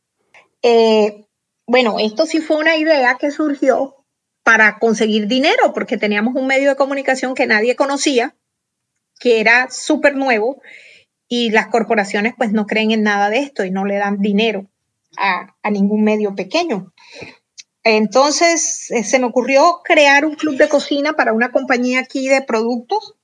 Eh, 0.61 1.25
bueno, 1.67 1.97
esto 1.99 2.25
sí 2.25 2.41
fue 2.41 2.57
una 2.57 2.75
idea 2.75 3.17
que 3.19 3.31
surgió 3.31 3.95
para 4.43 4.77
conseguir 4.79 5.27
dinero, 5.27 5.73
porque 5.73 5.97
teníamos 5.97 6.35
un 6.35 6.47
medio 6.47 6.69
de 6.69 6.75
comunicación 6.75 7.33
que 7.33 7.47
nadie 7.47 7.75
conocía, 7.75 8.35
que 9.19 9.39
era 9.39 9.69
súper 9.69 10.15
nuevo, 10.15 10.61
y 11.27 11.49
las 11.49 11.67
corporaciones 11.67 12.33
pues 12.37 12.51
no 12.51 12.67
creen 12.67 12.91
en 12.91 13.03
nada 13.03 13.29
de 13.29 13.39
esto 13.39 13.65
y 13.65 13.71
no 13.71 13.85
le 13.85 13.95
dan 13.97 14.19
dinero 14.19 14.67
a, 15.17 15.55
ningún 15.71 16.03
medio 16.03 16.35
pequeño. 16.35 16.93
Entonces 17.83 18.91
eh, 18.91 19.03
se 19.03 19.19
me 19.19 19.25
ocurrió 19.25 19.81
crear 19.83 20.25
un 20.25 20.35
club 20.35 20.57
de 20.57 20.69
cocina 20.69 21.13
para 21.13 21.33
una 21.33 21.51
compañía 21.51 21.99
aquí 21.99 22.27
de 22.27 22.41
productos 22.41 23.15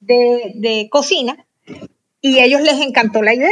de, 0.00 0.88
cocina 0.90 1.46
y 2.20 2.38
a 2.38 2.44
ellos 2.44 2.60
les 2.62 2.80
encantó 2.80 3.22
la 3.22 3.34
idea. 3.34 3.50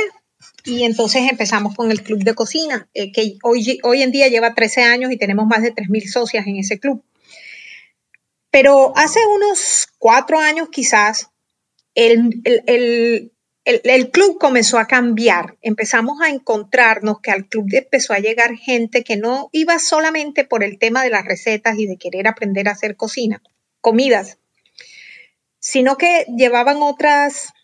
Y 0.64 0.84
entonces 0.84 1.30
empezamos 1.30 1.74
con 1.74 1.90
el 1.90 2.02
club 2.02 2.22
de 2.22 2.34
cocina, 2.34 2.88
eh, 2.94 3.12
que 3.12 3.36
hoy, 3.42 3.78
hoy 3.82 4.02
en 4.02 4.12
día 4.12 4.28
lleva 4.28 4.54
13 4.54 4.82
años 4.82 5.12
y 5.12 5.16
tenemos 5.16 5.46
más 5.46 5.62
de 5.62 5.74
3.000 5.74 6.06
socias 6.06 6.46
en 6.46 6.56
ese 6.56 6.78
club. 6.78 7.02
Pero 8.50 8.96
hace 8.96 9.18
unos 9.26 9.88
cuatro 9.98 10.38
años 10.38 10.68
quizás, 10.70 11.30
el, 11.94 12.40
el, 13.64 14.10
club 14.10 14.38
comenzó 14.38 14.78
a 14.78 14.86
cambiar. 14.86 15.56
Empezamos 15.60 16.20
a 16.20 16.28
encontrarnos 16.28 17.20
que 17.20 17.30
al 17.30 17.46
club 17.48 17.66
empezó 17.72 18.12
a 18.12 18.20
llegar 18.20 18.54
gente 18.56 19.02
que 19.02 19.16
no 19.16 19.48
iba 19.52 19.78
solamente 19.78 20.44
por 20.44 20.62
el 20.62 20.78
tema 20.78 21.02
de 21.02 21.10
las 21.10 21.24
recetas 21.24 21.78
y 21.78 21.86
de 21.86 21.96
querer 21.96 22.28
aprender 22.28 22.68
a 22.68 22.72
hacer 22.72 22.96
cocina, 22.96 23.42
comidas, 23.80 24.38
sino 25.64 25.96
que 25.96 26.26
llevaban 26.36 26.82
otras, 26.82 27.54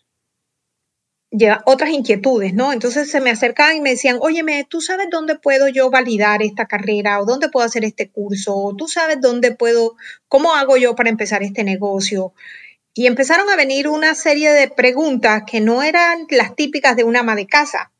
otras 1.65 1.91
inquietudes, 1.91 2.51
¿no? 2.51 2.73
Entonces 2.73 3.11
se 3.11 3.21
me 3.21 3.29
acercaban 3.29 3.75
y 3.75 3.81
me 3.81 3.91
decían, 3.91 4.17
óyeme, 4.19 4.65
¿tú 4.67 4.81
sabes 4.81 5.05
dónde 5.11 5.37
puedo 5.37 5.67
yo 5.67 5.91
validar 5.91 6.41
esta 6.41 6.65
carrera 6.65 7.21
o 7.21 7.25
dónde 7.25 7.49
puedo 7.49 7.63
hacer 7.63 7.85
este 7.85 8.09
curso? 8.09 8.55
¿O 8.55 8.75
tú 8.75 8.87
sabes 8.87 9.21
dónde 9.21 9.53
puedo, 9.53 9.97
cómo 10.27 10.55
hago 10.55 10.77
yo 10.77 10.95
para 10.95 11.11
empezar 11.11 11.43
este 11.43 11.63
negocio? 11.63 12.33
Y 12.95 13.05
empezaron 13.05 13.47
a 13.49 13.55
venir 13.55 13.87
una 13.87 14.15
serie 14.15 14.49
de 14.49 14.67
preguntas 14.67 15.43
que 15.45 15.61
no 15.61 15.83
eran 15.83 16.25
las 16.31 16.55
típicas 16.55 16.95
de 16.95 17.03
una 17.03 17.19
ama 17.19 17.35
de 17.35 17.45
casa. 17.45 17.91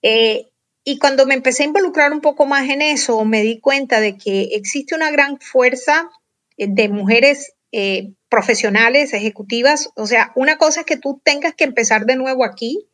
Eh, 0.00 0.48
y 0.82 0.98
cuando 0.98 1.26
me 1.26 1.34
empecé 1.34 1.64
a 1.64 1.66
involucrar 1.66 2.10
un 2.10 2.22
poco 2.22 2.46
más 2.46 2.70
en 2.70 2.80
eso, 2.80 3.22
me 3.26 3.42
di 3.42 3.60
cuenta 3.60 4.00
de 4.00 4.16
que 4.16 4.44
existe 4.52 4.94
una 4.94 5.10
gran 5.10 5.38
fuerza 5.40 6.08
eh, 6.56 6.68
de 6.70 6.88
mujeres 6.88 7.52
eh, 7.70 8.14
profesionales, 8.34 9.12
ejecutivas. 9.12 9.90
O 9.94 10.08
sea, 10.08 10.32
una 10.34 10.58
cosa 10.58 10.80
es 10.80 10.86
que 10.86 10.96
tú 10.96 11.20
tengas 11.22 11.54
que 11.54 11.62
empezar 11.62 12.04
de 12.04 12.16
nuevo 12.16 12.44
aquí 12.44 12.88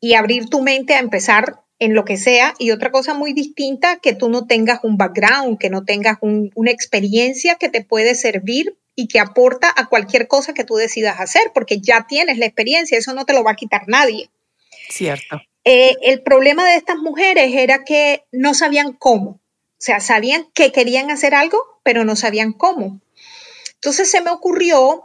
y 0.00 0.14
abrir 0.14 0.46
tu 0.46 0.62
mente 0.62 0.94
a 0.94 1.00
empezar 1.00 1.60
en 1.78 1.92
lo 1.92 2.06
que 2.06 2.16
sea. 2.16 2.54
Y 2.58 2.70
otra 2.70 2.90
cosa 2.90 3.12
muy 3.12 3.34
distinta, 3.34 3.98
que 3.98 4.14
tú 4.14 4.30
no 4.30 4.46
tengas 4.46 4.80
un 4.82 4.96
background, 4.96 5.58
que 5.58 5.68
no 5.68 5.84
tengas 5.84 6.16
una 6.22 6.70
experiencia 6.70 7.56
que 7.56 7.68
te 7.68 7.84
puede 7.84 8.14
servir 8.14 8.78
y 8.96 9.06
que 9.06 9.20
aporta 9.20 9.70
a 9.76 9.86
cualquier 9.90 10.28
cosa 10.28 10.54
que 10.54 10.64
tú 10.64 10.76
decidas 10.76 11.20
hacer, 11.20 11.50
porque 11.52 11.80
ya 11.80 12.06
tienes 12.08 12.38
la 12.38 12.46
experiencia, 12.46 12.96
eso 12.96 13.12
no 13.12 13.26
te 13.26 13.34
lo 13.34 13.44
va 13.44 13.50
a 13.50 13.56
quitar 13.56 13.82
nadie. 13.86 14.30
Cierto. 14.88 15.42
Eh, 15.64 15.94
el 16.00 16.22
problema 16.22 16.64
de 16.64 16.76
estas 16.76 16.96
mujeres 16.96 17.54
era 17.54 17.84
que 17.84 18.22
no 18.32 18.54
sabían 18.54 18.94
cómo, 18.94 19.30
o 19.30 19.40
sea, 19.78 20.00
sabían 20.00 20.46
que 20.54 20.72
querían 20.72 21.10
hacer 21.10 21.34
algo, 21.34 21.58
pero 21.82 22.06
no 22.06 22.16
sabían 22.16 22.54
cómo. 22.54 23.02
Entonces 23.84 24.10
se 24.10 24.22
me 24.22 24.30
ocurrió 24.30 25.04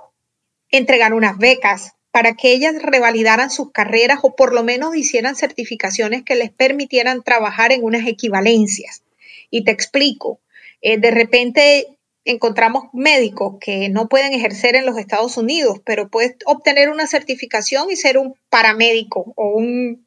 entregar 0.72 1.14
unas 1.14 1.38
becas 1.38 1.96
para 2.12 2.36
que 2.36 2.54
ellas 2.54 2.82
revalidaran 2.82 3.52
sus 3.52 3.74
carreras 3.74 4.20
o 4.22 4.38
por 4.38 4.54
lo 4.54 4.64
menos 4.64 4.96
hicieran 4.96 5.36
certificaciones 5.36 6.24
que 6.24 6.36
les 6.36 6.50
permitieran 6.50 7.22
trabajar 7.22 7.74
en 7.74 7.84
unas 7.84 8.08
equivalencias. 8.08 9.04
Y 9.52 9.66
te 9.66 9.72
explico, 9.72 10.40
eh, 10.82 10.98
de 10.98 11.12
repente 11.12 11.98
encontramos 12.24 12.86
médicos 12.94 13.58
que 13.60 13.90
no 13.90 14.08
pueden 14.08 14.32
ejercer 14.32 14.78
en 14.78 14.86
los 14.86 14.98
Estados 14.98 15.36
Unidos, 15.36 15.82
pero 15.84 16.08
puedes 16.08 16.38
obtener 16.46 16.88
una 16.88 17.06
certificación 17.06 17.92
y 17.92 17.98
ser 17.98 18.18
un 18.18 18.36
paramédico 18.50 19.34
o 19.36 19.58
un 19.58 20.06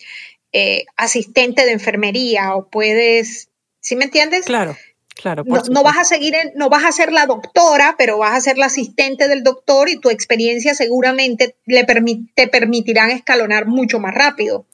eh, 0.52 0.86
asistente 0.96 1.66
de 1.66 1.72
enfermería 1.72 2.56
o 2.56 2.70
puedes, 2.70 3.50
¿sí 3.80 3.96
me 3.96 4.04
entiendes? 4.04 4.46
Claro. 4.46 4.78
Claro, 5.22 5.44
no, 5.46 5.82
vas 5.84 5.98
a 5.98 6.04
seguir, 6.04 6.34
no 6.56 6.68
vas 6.68 6.82
a 6.84 6.90
ser 6.90 7.12
la 7.12 7.26
doctora, 7.26 7.94
pero 7.96 8.18
vas 8.18 8.36
a 8.36 8.40
ser 8.40 8.58
la 8.58 8.66
asistente 8.66 9.28
del 9.28 9.44
doctor 9.44 9.88
y 9.88 10.00
tu 10.00 10.10
experiencia 10.10 10.74
seguramente 10.74 11.54
le 11.64 11.86
te 12.34 12.48
permitirán 12.48 13.12
escalonar 13.12 13.66
mucho 13.66 14.00
más 14.00 14.14
rápido. 14.14 14.66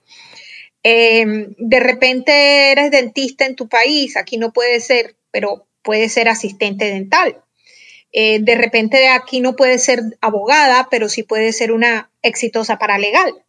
Em, 0.83 1.55
de 1.59 1.81
repente 1.81 2.73
eres 2.73 2.91
dentista 2.91 3.45
en 3.45 3.57
tu 3.57 3.69
país, 3.69 4.17
aquí 4.17 4.39
no 4.39 4.55
puede 4.55 4.81
ser, 4.81 5.17
pero 5.31 5.67
puede 5.83 6.09
ser 6.09 6.31
asistente 6.31 6.87
dental. 6.87 7.43
Eh, 8.13 8.39
de 8.41 8.55
repente 8.55 9.07
aquí 9.09 9.43
no 9.43 9.55
puede 9.55 9.79
ser 9.79 10.01
abogada, 10.23 10.89
pero 10.91 11.11
sí 11.11 11.25
puede 11.25 11.53
ser 11.53 11.73
una 11.73 12.11
exitosa 12.23 12.79
paralegal. 12.79 13.45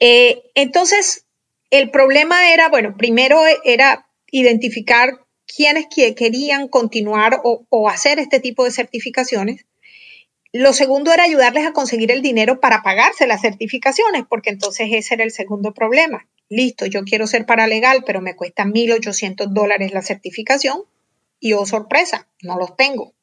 Eh, 0.00 0.44
entonces, 0.54 1.26
el 1.68 1.90
problema 1.90 2.54
era, 2.54 2.70
bueno, 2.70 2.96
primero 2.96 3.42
era 3.64 4.06
identificar 4.34 5.20
quiénes 5.46 5.86
querían 5.86 6.66
continuar 6.66 7.40
o, 7.44 7.88
hacer 7.88 8.18
este 8.18 8.40
tipo 8.40 8.64
de 8.64 8.72
certificaciones. 8.72 9.64
lo 10.52 10.72
segundo 10.72 11.12
era 11.12 11.22
ayudarles 11.22 11.66
a 11.66 11.72
conseguir 11.72 12.10
el 12.10 12.20
dinero 12.20 12.60
para 12.60 12.82
pagarse 12.82 13.28
las 13.28 13.42
certificaciones, 13.42 14.24
porque 14.28 14.50
entonces 14.50 14.88
ese 14.90 15.14
era 15.14 15.24
el 15.24 15.30
segundo 15.30 15.72
problema. 15.72 16.28
Listo, 16.48 16.86
yo 16.86 17.04
quiero 17.04 17.28
ser 17.28 17.46
paralegal, 17.46 18.02
pero 18.04 18.20
me 18.20 18.34
cuesta 18.34 18.64
1.800 18.64 19.52
dólares 19.52 19.92
la 19.92 20.02
certificación 20.02 20.82
y 21.38 21.52
oh 21.52 21.64
sorpresa, 21.64 22.28
no 22.42 22.56
los 22.56 22.76
tengo. 22.76 23.14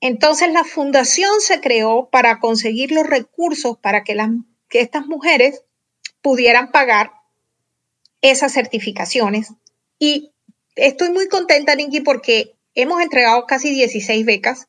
Entonces 0.00 0.52
la 0.52 0.64
fundación 0.64 1.40
se 1.40 1.60
creó 1.60 2.10
para 2.10 2.38
conseguir 2.38 2.92
los 2.92 3.06
recursos 3.06 3.78
para 3.78 4.04
que, 4.04 4.14
las, 4.14 4.28
que 4.68 4.80
estas 4.80 5.06
mujeres 5.06 5.64
pudieran 6.20 6.70
pagar 6.70 7.12
esas 8.20 8.52
certificaciones. 8.52 9.52
Y 9.98 10.32
estoy 10.74 11.10
muy 11.10 11.28
contenta, 11.28 11.74
Ninky, 11.74 12.00
porque 12.00 12.54
hemos 12.74 13.00
entregado 13.00 13.46
casi 13.46 13.70
16 13.70 14.24
becas. 14.24 14.68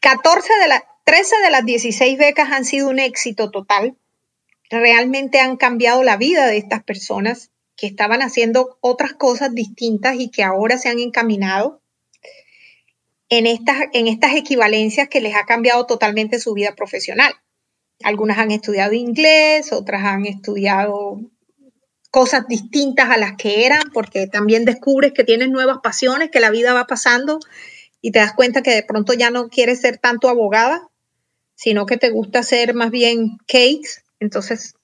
14 0.00 0.52
de 0.60 0.68
las 0.68 0.82
13 1.04 1.36
de 1.42 1.50
las 1.50 1.64
16 1.64 2.18
becas 2.18 2.50
han 2.52 2.64
sido 2.64 2.88
un 2.88 2.98
éxito 2.98 3.50
total. 3.50 3.96
Realmente 4.70 5.40
han 5.40 5.56
cambiado 5.56 6.02
la 6.02 6.16
vida 6.16 6.46
de 6.46 6.56
estas 6.56 6.82
personas 6.82 7.50
que 7.76 7.86
estaban 7.86 8.22
haciendo 8.22 8.78
otras 8.80 9.12
cosas 9.12 9.54
distintas 9.54 10.16
y 10.18 10.30
que 10.30 10.44
ahora 10.44 10.78
se 10.78 10.88
han 10.88 10.98
encaminado 10.98 11.80
en 13.28 13.46
estas, 13.46 13.78
en 13.92 14.06
estas 14.06 14.34
equivalencias 14.34 15.08
que 15.08 15.20
les 15.20 15.34
ha 15.34 15.44
cambiado 15.46 15.86
totalmente 15.86 16.38
su 16.38 16.54
vida 16.54 16.74
profesional. 16.74 17.32
Algunas 18.04 18.38
han 18.38 18.50
estudiado 18.50 18.92
inglés, 18.92 19.72
otras 19.72 20.04
han 20.04 20.26
estudiado 20.26 21.20
cosas 22.12 22.46
distintas 22.46 23.08
a 23.08 23.16
las 23.16 23.36
que 23.38 23.64
eran, 23.64 23.90
porque 23.90 24.26
también 24.26 24.66
descubres 24.66 25.12
que 25.14 25.24
tienes 25.24 25.48
nuevas 25.48 25.78
pasiones, 25.82 26.30
que 26.30 26.40
la 26.40 26.50
vida 26.50 26.74
va 26.74 26.86
pasando 26.86 27.40
y 28.02 28.12
te 28.12 28.18
das 28.18 28.34
cuenta 28.34 28.62
que 28.62 28.74
de 28.74 28.82
pronto 28.82 29.14
ya 29.14 29.30
no 29.30 29.48
quieres 29.48 29.80
ser 29.80 29.96
tanto 29.96 30.28
abogada, 30.28 30.90
sino 31.54 31.86
que 31.86 31.96
te 31.96 32.10
gusta 32.10 32.40
hacer 32.40 32.74
más 32.74 32.90
bien 32.90 33.38
cakes, 33.48 34.04
entonces 34.20 34.74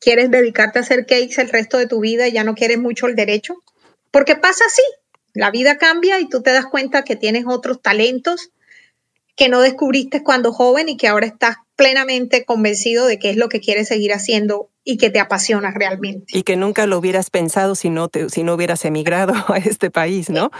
quieres 0.00 0.28
dedicarte 0.32 0.80
a 0.80 0.82
hacer 0.82 1.06
cakes 1.06 1.40
el 1.40 1.50
resto 1.50 1.78
de 1.78 1.86
tu 1.86 2.00
vida 2.00 2.26
y 2.26 2.32
ya 2.32 2.42
no 2.42 2.56
quieres 2.56 2.78
mucho 2.78 3.06
el 3.06 3.14
derecho, 3.14 3.54
porque 4.10 4.34
pasa 4.34 4.64
así, 4.66 4.82
la 5.34 5.52
vida 5.52 5.78
cambia 5.78 6.18
y 6.18 6.28
tú 6.28 6.42
te 6.42 6.52
das 6.52 6.66
cuenta 6.66 7.04
que 7.04 7.14
tienes 7.14 7.44
otros 7.46 7.80
talentos 7.80 8.50
que 9.36 9.50
no 9.50 9.60
descubriste 9.60 10.22
cuando 10.22 10.52
joven 10.52 10.88
y 10.88 10.96
que 10.96 11.08
ahora 11.08 11.26
estás 11.26 11.56
plenamente 11.76 12.46
convencido 12.46 13.06
de 13.06 13.18
que 13.18 13.28
es 13.28 13.36
lo 13.36 13.50
que 13.50 13.60
quieres 13.60 13.88
seguir 13.88 14.14
haciendo 14.14 14.70
y 14.82 14.96
que 14.96 15.10
te 15.10 15.20
apasiona 15.20 15.72
realmente. 15.72 16.26
Y 16.28 16.42
que 16.42 16.56
nunca 16.56 16.86
lo 16.86 16.96
hubieras 16.96 17.28
pensado 17.28 17.74
si 17.74 17.90
no, 17.90 18.08
te, 18.08 18.30
si 18.30 18.44
no 18.44 18.54
hubieras 18.54 18.84
emigrado 18.86 19.34
a 19.48 19.58
este 19.58 19.90
país, 19.90 20.30
¿no? 20.30 20.50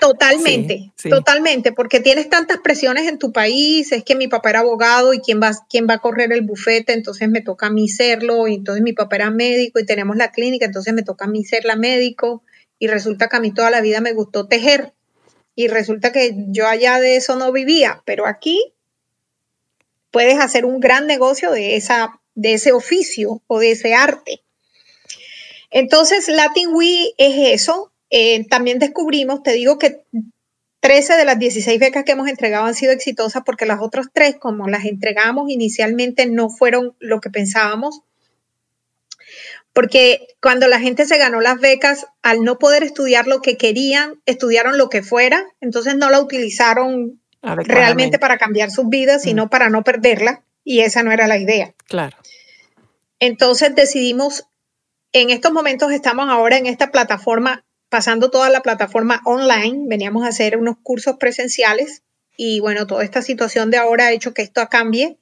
Totalmente, 0.00 0.92
totalmente, 1.08 1.72
porque 1.72 2.00
tienes 2.00 2.28
tantas 2.28 2.58
presiones 2.58 3.08
en 3.08 3.18
tu 3.18 3.32
país, 3.32 3.90
es 3.92 4.04
que 4.04 4.16
mi 4.16 4.28
papá 4.28 4.50
era 4.50 4.60
abogado 4.60 5.14
y 5.14 5.20
quién 5.20 5.40
va, 5.40 5.52
quién 5.70 5.86
va 5.88 5.94
a 5.94 5.98
correr 5.98 6.30
el 6.32 6.42
bufete, 6.42 6.92
entonces 6.92 7.30
me 7.30 7.40
toca 7.40 7.68
a 7.68 7.70
mí 7.70 7.88
serlo, 7.88 8.46
y 8.48 8.54
entonces 8.54 8.82
mi 8.82 8.92
papá 8.92 9.16
era 9.16 9.30
médico 9.30 9.78
y 9.78 9.86
tenemos 9.86 10.16
la 10.16 10.30
clínica, 10.30 10.66
entonces 10.66 10.92
me 10.92 11.02
toca 11.02 11.24
a 11.24 11.28
mí 11.28 11.42
ser 11.44 11.64
la 11.64 11.76
médico 11.76 12.42
y 12.78 12.88
resulta 12.88 13.28
que 13.28 13.36
a 13.36 13.40
mí 13.40 13.52
toda 13.52 13.70
la 13.70 13.80
vida 13.80 14.00
me 14.00 14.12
gustó 14.12 14.46
tejer 14.46 14.92
y 15.56 15.68
resulta 15.68 16.12
que 16.12 16.34
yo 16.48 16.68
allá 16.68 17.00
de 17.00 17.16
eso 17.16 17.34
no 17.34 17.50
vivía, 17.50 18.02
pero 18.04 18.26
aquí 18.26 18.74
puedes 20.10 20.38
hacer 20.38 20.66
un 20.66 20.78
gran 20.80 21.06
negocio 21.06 21.50
de, 21.50 21.76
esa, 21.76 22.20
de 22.34 22.52
ese 22.52 22.72
oficio 22.72 23.42
o 23.46 23.58
de 23.58 23.72
ese 23.72 23.94
arte. 23.94 24.42
Entonces, 25.70 26.28
Latin 26.28 26.68
We 26.72 27.14
es 27.16 27.60
eso. 27.60 27.90
Eh, 28.10 28.46
también 28.48 28.78
descubrimos, 28.78 29.42
te 29.42 29.52
digo 29.52 29.78
que 29.78 30.02
13 30.80 31.16
de 31.16 31.24
las 31.24 31.38
16 31.38 31.80
becas 31.80 32.04
que 32.04 32.12
hemos 32.12 32.28
entregado 32.28 32.66
han 32.66 32.74
sido 32.74 32.92
exitosas 32.92 33.42
porque 33.44 33.66
las 33.66 33.80
otras 33.80 34.06
tres, 34.12 34.36
como 34.36 34.68
las 34.68 34.84
entregamos 34.84 35.50
inicialmente, 35.50 36.26
no 36.26 36.50
fueron 36.50 36.94
lo 37.00 37.20
que 37.20 37.30
pensábamos 37.30 38.02
porque 39.76 40.28
cuando 40.40 40.68
la 40.68 40.80
gente 40.80 41.04
se 41.04 41.18
ganó 41.18 41.42
las 41.42 41.60
becas, 41.60 42.06
al 42.22 42.42
no 42.42 42.58
poder 42.58 42.82
estudiar 42.82 43.26
lo 43.26 43.42
que 43.42 43.58
querían, 43.58 44.22
estudiaron 44.24 44.78
lo 44.78 44.88
que 44.88 45.02
fuera, 45.02 45.44
entonces 45.60 45.96
no 45.96 46.08
la 46.08 46.18
utilizaron 46.18 47.20
realmente 47.42 48.18
para 48.18 48.38
cambiar 48.38 48.70
sus 48.70 48.88
vidas, 48.88 49.24
sino 49.24 49.44
mm. 49.44 49.48
para 49.50 49.68
no 49.68 49.84
perderla, 49.84 50.42
y 50.64 50.80
esa 50.80 51.02
no 51.02 51.12
era 51.12 51.26
la 51.26 51.36
idea. 51.36 51.74
Claro. 51.88 52.16
Entonces 53.20 53.74
decidimos, 53.74 54.46
en 55.12 55.28
estos 55.28 55.52
momentos 55.52 55.92
estamos 55.92 56.30
ahora 56.30 56.56
en 56.56 56.64
esta 56.64 56.90
plataforma, 56.90 57.62
pasando 57.90 58.30
toda 58.30 58.48
la 58.48 58.62
plataforma 58.62 59.20
online, 59.26 59.84
veníamos 59.88 60.24
a 60.24 60.28
hacer 60.28 60.56
unos 60.56 60.78
cursos 60.82 61.16
presenciales, 61.18 62.02
y 62.34 62.60
bueno, 62.60 62.86
toda 62.86 63.04
esta 63.04 63.20
situación 63.20 63.70
de 63.70 63.76
ahora 63.76 64.06
ha 64.06 64.12
hecho 64.12 64.32
que 64.32 64.40
esto 64.40 64.66
cambie, 64.70 65.18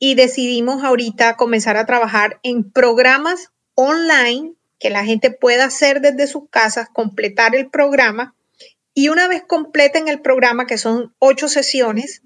y 0.00 0.16
decidimos 0.16 0.82
ahorita 0.82 1.36
comenzar 1.36 1.76
a 1.76 1.86
trabajar 1.86 2.40
en 2.42 2.68
programas 2.68 3.52
online 3.80 4.54
que 4.78 4.90
la 4.90 5.04
gente 5.04 5.30
pueda 5.30 5.64
hacer 5.64 6.00
desde 6.00 6.26
sus 6.26 6.48
casas, 6.50 6.88
completar 6.92 7.54
el 7.54 7.70
programa 7.70 8.34
y 8.94 9.08
una 9.08 9.28
vez 9.28 9.42
completen 9.46 10.08
el 10.08 10.20
programa, 10.20 10.66
que 10.66 10.78
son 10.78 11.14
ocho 11.18 11.48
sesiones, 11.48 12.22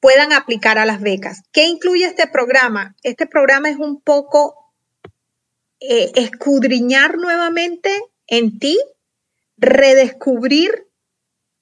puedan 0.00 0.32
aplicar 0.32 0.78
a 0.78 0.86
las 0.86 1.00
becas. 1.00 1.42
¿Qué 1.52 1.66
incluye 1.66 2.04
este 2.04 2.26
programa? 2.26 2.96
Este 3.02 3.26
programa 3.26 3.68
es 3.68 3.76
un 3.76 4.00
poco 4.00 4.72
eh, 5.80 6.12
escudriñar 6.14 7.18
nuevamente 7.18 7.90
en 8.26 8.58
ti, 8.58 8.78
redescubrir 9.56 10.86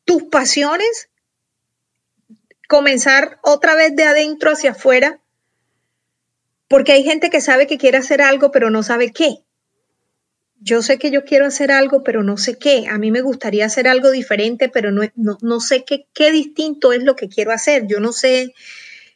tus 0.05 0.25
pasiones, 0.25 1.11
comenzar 2.69 3.39
otra 3.43 3.75
vez 3.75 3.95
de 3.97 4.05
adentro 4.05 4.53
hacia 4.53 4.73
afuera 4.73 5.21
porque 6.68 6.92
hay 6.92 7.05
gente 7.05 7.31
que 7.31 7.40
sabe 7.40 7.66
que 7.66 7.79
quiere 7.79 7.98
hacer 7.98 8.20
algo, 8.20 8.50
pero 8.50 8.70
no 8.70 8.83
sabe 8.83 9.12
qué. 9.12 9.38
Yo 10.59 10.83
sé 10.83 10.98
que 10.98 11.11
yo 11.11 11.24
quiero 11.24 11.46
hacer 11.46 11.70
algo, 11.70 12.02
pero 12.02 12.22
no 12.22 12.37
sé 12.38 12.59
qué. 12.59 12.87
A 12.88 12.98
mí 12.98 13.11
me 13.11 13.20
gustaría 13.20 13.66
hacer 13.66 13.87
algo 13.87 14.11
diferente, 14.11 14.68
pero 14.68 14.90
no, 14.90 15.02
no, 15.14 15.61
sé 15.61 15.85
qué, 15.85 16.07
qué 16.12 16.33
distinto 16.33 16.92
es 16.92 17.02
lo 17.05 17.14
que 17.14 17.29
quiero 17.29 17.52
hacer. 17.52 17.87
Yo 17.87 18.00
no 18.00 18.12
sé, 18.12 18.55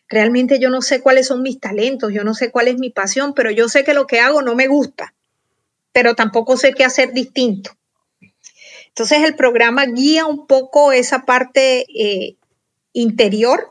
realmente 0.09 0.59
yo 0.61 0.71
no 0.71 0.83
sé 0.83 1.01
cuáles 1.01 1.29
son 1.29 1.43
mis 1.43 1.59
talentos, 1.59 2.13
yo 2.13 2.25
no 2.25 2.35
sé 2.35 2.51
cuál 2.51 2.69
es 2.69 2.79
mi 2.79 2.91
pasión, 2.91 3.35
pero 3.35 3.51
yo 3.51 3.69
sé 3.69 3.85
que 3.85 3.95
lo 3.95 4.07
que 4.07 4.21
hago 4.21 4.43
no 4.43 4.55
me 4.55 4.69
gusta, 4.69 5.15
pero 5.93 6.15
tampoco 6.15 6.57
sé 6.57 6.75
qué 6.75 6.85
hacer 6.85 7.13
distinto. 7.13 7.73
Entonces 8.89 9.23
el 9.23 9.35
programa 9.35 9.87
guía 9.87 10.27
un 10.27 10.47
poco 10.47 10.93
esa 10.93 11.25
parte 11.25 11.87
eh, 11.95 12.37
interior, 12.93 13.71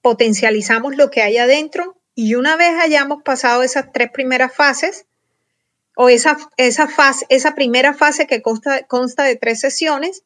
potencializamos 0.00 0.96
lo 0.96 1.10
que 1.10 1.22
hay 1.22 1.36
adentro 1.36 1.96
y 2.14 2.34
una 2.34 2.56
vez 2.56 2.74
hayamos 2.80 3.22
pasado 3.22 3.62
esas 3.62 3.92
tres 3.92 4.10
primeras 4.10 4.54
fases, 4.54 5.06
o 5.96 6.08
esa, 6.08 6.36
esa, 6.56 6.88
fase, 6.88 7.26
esa 7.28 7.54
primera 7.54 7.94
fase 7.94 8.26
que 8.26 8.42
consta, 8.42 8.84
consta 8.84 9.24
de 9.24 9.36
tres 9.36 9.60
sesiones, 9.60 10.24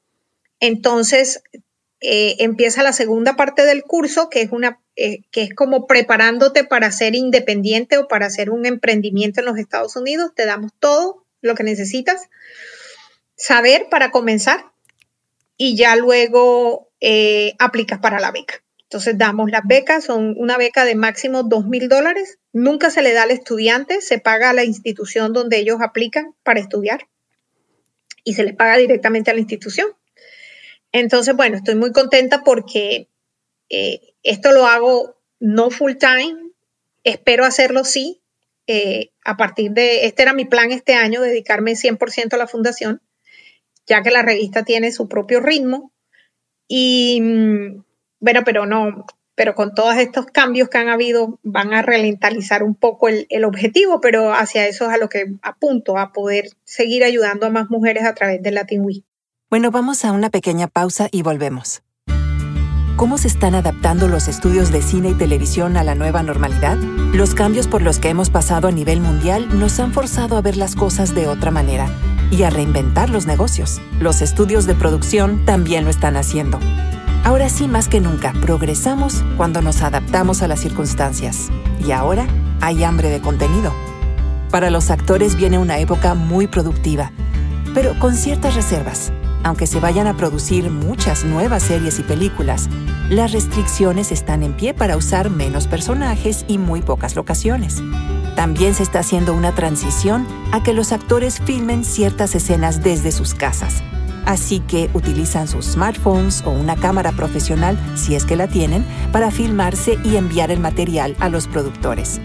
entonces 0.61 1.43
eh, 2.01 2.37
empieza 2.39 2.83
la 2.83 2.93
segunda 2.93 3.37
parte 3.37 3.65
del 3.65 3.83
curso, 3.83 4.31
que 4.31 4.43
es, 4.43 4.53
una, 4.53 4.81
eh, 4.97 5.23
que 5.31 5.43
es 5.43 5.55
como 5.55 5.87
preparándote 5.87 6.65
para 6.65 6.91
ser 6.93 7.15
independiente 7.15 7.99
o 7.99 8.09
para 8.09 8.27
hacer 8.27 8.51
un 8.51 8.67
emprendimiento 8.67 9.41
en 9.41 9.47
los 9.47 9.59
Estados 9.59 9.97
Unidos. 9.97 10.33
Te 10.35 10.47
damos 10.47 10.73
todo 10.79 11.25
lo 11.41 11.55
que 11.55 11.65
necesitas 11.65 12.29
saber 13.37 13.89
para 13.91 14.11
comenzar 14.11 14.73
y 15.57 15.77
ya 15.77 15.97
luego 15.97 16.89
eh, 17.01 17.55
aplicas 17.59 17.99
para 17.99 18.21
la 18.21 18.31
beca. 18.31 18.63
Entonces 18.89 19.19
damos 19.19 19.51
las 19.51 19.61
becas, 19.67 20.05
son 20.05 20.35
una 20.39 20.57
beca 20.57 20.87
de 20.87 20.95
máximo 20.95 21.43
dos 21.43 21.67
mil 21.67 21.91
dólares. 21.91 22.39
Nunca 22.55 22.89
se 22.89 23.03
le 23.03 23.13
da 23.13 23.25
al 23.25 23.31
estudiante, 23.31 24.01
se 24.01 24.19
paga 24.19 24.49
a 24.49 24.55
la 24.55 24.65
institución 24.65 25.35
donde 25.35 25.59
ellos 25.59 25.77
aplican 25.83 26.35
para 26.43 26.61
estudiar 26.61 27.07
y 28.25 28.33
se 28.33 28.45
les 28.45 28.57
paga 28.57 28.79
directamente 28.79 29.31
a 29.31 29.35
la 29.35 29.41
institución. 29.41 29.89
Entonces, 30.91 31.37
bueno, 31.37 31.59
estoy 31.59 31.75
muy 31.75 31.93
contenta 31.93 32.45
porque 32.45 33.09
eh, 33.69 34.01
esto 34.23 34.53
lo 34.53 34.67
hago 34.67 35.21
no 35.39 35.69
full 35.69 35.97
time, 35.97 36.53
espero 37.05 37.45
hacerlo 37.45 37.85
sí. 37.85 38.23
Eh, 38.67 39.11
a 39.23 39.37
partir 39.37 39.73
de, 39.73 40.07
este 40.07 40.23
era 40.23 40.33
mi 40.33 40.47
plan 40.47 40.73
este 40.73 40.95
año, 40.95 41.21
dedicarme 41.21 41.73
100% 41.73 42.33
a 42.33 42.39
la 42.39 42.47
fundación, 42.47 43.03
ya 43.87 44.03
que 44.03 44.11
la 44.11 44.23
revista 44.23 44.65
tiene 44.65 44.93
su 44.93 45.11
propio 45.11 45.41
ritmo. 45.41 45.93
Y 46.67 47.21
mm, 47.21 47.85
bueno, 48.21 48.43
pero 48.45 48.67
no, 48.67 49.07
pero 49.39 49.55
con 49.55 49.73
todos 49.73 49.97
estos 49.97 50.27
cambios 50.27 50.69
que 50.69 50.79
han 50.79 50.89
habido 50.89 51.39
van 51.45 51.73
a 51.73 51.81
ralentizar 51.81 52.65
un 52.65 52.75
poco 52.75 53.09
el, 53.09 53.45
objetivo, 53.45 54.01
pero 54.01 54.35
hacia 54.35 54.67
eso 54.67 54.87
es 54.87 54.91
a 54.91 54.99
lo 54.99 55.09
que 55.09 55.37
apunto, 55.43 55.97
a 55.97 56.13
poder 56.13 56.51
seguir 56.65 57.05
ayudando 57.05 57.47
a 57.47 57.51
más 57.51 57.71
mujeres 57.71 58.05
a 58.05 58.15
través 58.15 58.43
del 58.43 58.55
Latin. 58.55 58.85
Bueno, 59.49 59.71
vamos 59.71 60.05
a 60.05 60.13
una 60.13 60.31
pequeña 60.31 60.67
pausa 60.67 61.09
y 61.13 61.23
volvemos. 61.23 61.83
¿Cómo 62.97 63.17
se 63.17 63.29
están 63.29 63.55
adaptando 63.55 64.09
los 64.09 64.27
estudios 64.27 64.73
de 64.73 64.83
cine 64.83 65.11
y 65.11 65.15
televisión 65.15 65.77
a 65.77 65.85
la 65.85 65.95
nueva 65.95 66.25
normalidad? 66.25 66.77
Los 67.15 67.37
cambios 67.37 67.69
por 67.69 67.81
los 67.81 68.01
que 68.01 68.09
hemos 68.09 68.31
pasado 68.31 68.67
a 68.67 68.73
nivel 68.73 69.01
mundial 69.01 69.57
nos 69.57 69.79
han 69.79 69.93
forzado 69.93 70.37
a 70.37 70.43
ver 70.43 70.57
las 70.57 70.75
cosas 70.75 71.15
de 71.15 71.29
otra 71.29 71.53
manera 71.53 71.87
y 72.33 72.43
a 72.43 72.51
reinventar 72.51 73.09
los 73.09 73.27
negocios. 73.27 73.81
Los 74.01 74.21
estudios 74.21 74.67
de 74.67 74.75
producción 74.75 75.45
también 75.45 75.85
lo 75.85 75.91
están 75.91 76.17
haciendo. 76.17 76.59
Ahora 77.25 77.49
sí, 77.49 77.69
más 77.69 77.89
que 77.89 78.01
nunca, 78.01 78.33
progresamos 78.41 79.23
cuando 79.37 79.61
nos 79.61 79.83
adaptamos 79.83 80.43
a 80.43 80.49
las 80.49 80.61
circunstancias. 80.61 81.51
Y 81.87 81.93
ahora 81.93 82.27
hay 82.61 82.85
hambre 82.85 83.11
de 83.11 83.21
contenido. 83.21 83.73
Para 84.51 84.71
los 84.71 84.91
actores 84.91 85.37
viene 85.37 85.59
una 85.59 85.79
época 85.79 86.15
muy 86.15 86.47
productiva, 86.47 87.13
pero 87.75 87.99
con 87.99 88.15
ciertas 88.15 88.55
reservas. 88.55 89.13
Aunque 89.45 89.67
se 89.67 89.79
vayan 89.79 90.07
a 90.07 90.17
producir 90.17 90.71
muchas 90.71 91.25
nuevas 91.25 91.63
series 91.63 91.99
y 91.99 92.03
películas, 92.03 92.69
las 93.11 93.33
restricciones 93.33 94.11
están 94.11 94.43
en 94.43 94.55
pie 94.55 94.75
para 94.75 94.97
usar 94.97 95.31
menos 95.31 95.67
personajes 95.67 96.45
y 96.49 96.59
muy 96.59 96.83
pocas 96.83 97.15
locaciones. 97.15 97.83
También 98.37 98.75
se 98.75 98.83
está 98.83 99.01
haciendo 99.01 99.35
una 99.35 99.55
transición 99.55 100.27
a 100.53 100.63
que 100.63 100.73
los 100.73 100.93
actores 100.93 101.41
filmen 101.41 101.85
ciertas 101.85 102.35
escenas 102.35 102.83
desde 102.83 103.13
sus 103.13 103.35
casas. 103.35 103.83
Así 104.29 104.61
que 104.61 104.91
utilizan 104.93 105.49
sus 105.49 105.65
smartphones 105.65 106.43
o 106.45 106.51
una 106.51 106.77
cámara 106.77 107.13
profesional, 107.13 107.79
si 107.97 108.15
es 108.15 108.27
que 108.27 108.37
la 108.37 108.47
tienen, 108.47 108.85
para 109.11 109.31
filmarse 109.31 109.99
y 110.05 110.17
enviar 110.17 110.51
el 110.51 110.61
material 110.61 111.17
a 111.19 111.31
los 111.31 111.49
productores. 111.49 112.21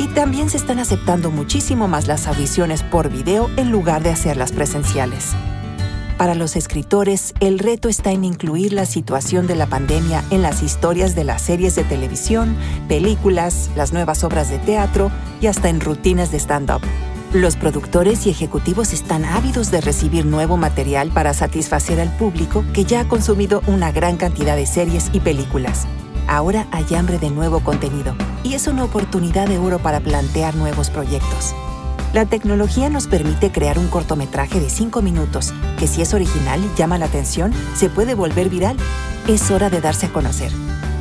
Y 0.00 0.08
también 0.08 0.50
se 0.50 0.56
están 0.56 0.80
aceptando 0.80 1.30
muchísimo 1.30 1.86
más 1.86 2.08
las 2.08 2.26
audiciones 2.26 2.82
por 2.82 3.10
video 3.10 3.48
en 3.56 3.70
lugar 3.70 4.02
de 4.02 4.10
hacerlas 4.10 4.50
presenciales. 4.50 5.36
Para 6.18 6.34
los 6.34 6.56
escritores, 6.56 7.32
el 7.38 7.60
reto 7.60 7.88
está 7.88 8.10
en 8.10 8.24
incluir 8.24 8.72
la 8.72 8.84
situación 8.84 9.46
de 9.46 9.54
la 9.54 9.68
pandemia 9.68 10.24
en 10.30 10.42
las 10.42 10.64
historias 10.64 11.14
de 11.14 11.22
las 11.22 11.42
series 11.42 11.76
de 11.76 11.84
televisión, 11.84 12.56
películas, 12.88 13.70
las 13.76 13.92
nuevas 13.92 14.24
obras 14.24 14.50
de 14.50 14.58
teatro 14.58 15.12
y 15.40 15.46
hasta 15.46 15.68
en 15.68 15.80
rutinas 15.80 16.32
de 16.32 16.40
stand-up. 16.40 16.82
Los 17.32 17.56
productores 17.56 18.26
y 18.26 18.30
ejecutivos 18.30 18.92
están 18.92 19.24
ávidos 19.24 19.70
de 19.70 19.80
recibir 19.80 20.24
nuevo 20.24 20.56
material 20.56 21.10
para 21.10 21.34
satisfacer 21.34 22.00
al 22.00 22.16
público 22.16 22.64
que 22.72 22.84
ya 22.84 23.00
ha 23.00 23.08
consumido 23.08 23.62
una 23.66 23.90
gran 23.90 24.16
cantidad 24.16 24.56
de 24.56 24.64
series 24.64 25.10
y 25.12 25.20
películas. 25.20 25.86
Ahora 26.28 26.66
hay 26.70 26.94
hambre 26.94 27.18
de 27.18 27.30
nuevo 27.30 27.60
contenido 27.60 28.14
y 28.42 28.54
es 28.54 28.68
una 28.68 28.84
oportunidad 28.84 29.48
de 29.48 29.58
oro 29.58 29.80
para 29.80 30.00
plantear 30.00 30.54
nuevos 30.54 30.88
proyectos. 30.88 31.54
La 32.12 32.24
tecnología 32.26 32.88
nos 32.88 33.08
permite 33.08 33.50
crear 33.50 33.78
un 33.78 33.88
cortometraje 33.88 34.60
de 34.60 34.70
5 34.70 35.02
minutos 35.02 35.52
que 35.78 35.88
si 35.88 36.02
es 36.02 36.14
original 36.14 36.60
y 36.64 36.78
llama 36.78 36.96
la 36.96 37.06
atención, 37.06 37.52
se 37.74 37.90
puede 37.90 38.14
volver 38.14 38.48
viral. 38.48 38.76
Es 39.26 39.50
hora 39.50 39.68
de 39.68 39.80
darse 39.80 40.06
a 40.06 40.12
conocer. 40.12 40.52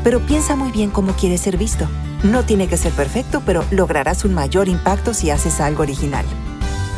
Pero 0.04 0.20
piensa 0.20 0.56
muy 0.56 0.72
bien 0.72 0.90
cómo 0.90 1.14
quieres 1.14 1.42
ser 1.42 1.58
visto. 1.58 1.88
No 2.26 2.44
tiene 2.44 2.68
que 2.68 2.76
ser 2.76 2.92
perfecto, 2.92 3.44
pero 3.46 3.64
lograrás 3.70 4.26
un 4.26 4.34
mayor 4.34 4.68
impacto 4.68 5.14
si 5.14 5.30
haces 5.30 5.62
algo 5.62 5.84
original. 5.84 6.26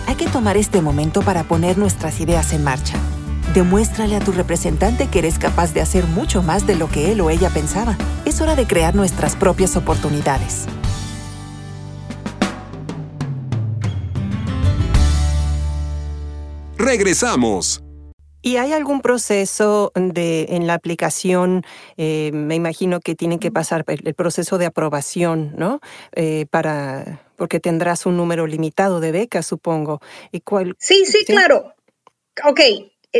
Hay 0.07 0.15
que 0.15 0.27
tomar 0.27 0.55
este 0.55 0.81
momento 0.81 1.21
para 1.21 1.43
poner 1.43 1.77
nuestras 1.77 2.21
ideas 2.21 2.53
en 2.53 2.63
marcha. 2.63 2.97
Demuéstrale 3.53 4.15
a 4.15 4.21
tu 4.21 4.31
representante 4.31 5.07
que 5.07 5.19
eres 5.19 5.37
capaz 5.37 5.73
de 5.73 5.81
hacer 5.81 6.05
mucho 6.05 6.43
más 6.43 6.65
de 6.65 6.75
lo 6.75 6.87
que 6.87 7.11
él 7.11 7.19
o 7.19 7.29
ella 7.29 7.49
pensaba. 7.49 7.97
Es 8.23 8.39
hora 8.39 8.55
de 8.55 8.67
crear 8.67 8.95
nuestras 8.95 9.35
propias 9.35 9.75
oportunidades. 9.75 10.65
Regresamos. 16.77 17.86
¿Y 18.47 18.55
hay 18.55 18.71
algún 18.71 19.01
proceso 19.01 19.91
de, 19.93 20.45
en 20.51 20.67
la 20.67 20.75
aplicación? 20.75 21.65
Eh, 21.97 22.31
me 22.33 22.55
imagino 22.55 23.01
que 23.01 23.13
tienen 23.13 23.39
que 23.39 23.51
pasar 23.51 23.83
el, 23.87 24.13
proceso 24.13 24.57
de 24.57 24.65
aprobación, 24.65 25.53
¿no? 25.57 25.81
Eh, 26.15 26.45
para, 26.49 27.19
porque 27.35 27.59
tendrás 27.59 28.05
un 28.05 28.15
número 28.15 28.47
limitado 28.47 29.01
de 29.01 29.11
becas, 29.11 29.45
supongo. 29.45 29.99
¿Y 30.31 30.39
cuál, 30.39 30.77
sí, 30.79 31.03
sí, 31.05 31.25
claro. 31.25 31.75
Ok. 32.45 32.61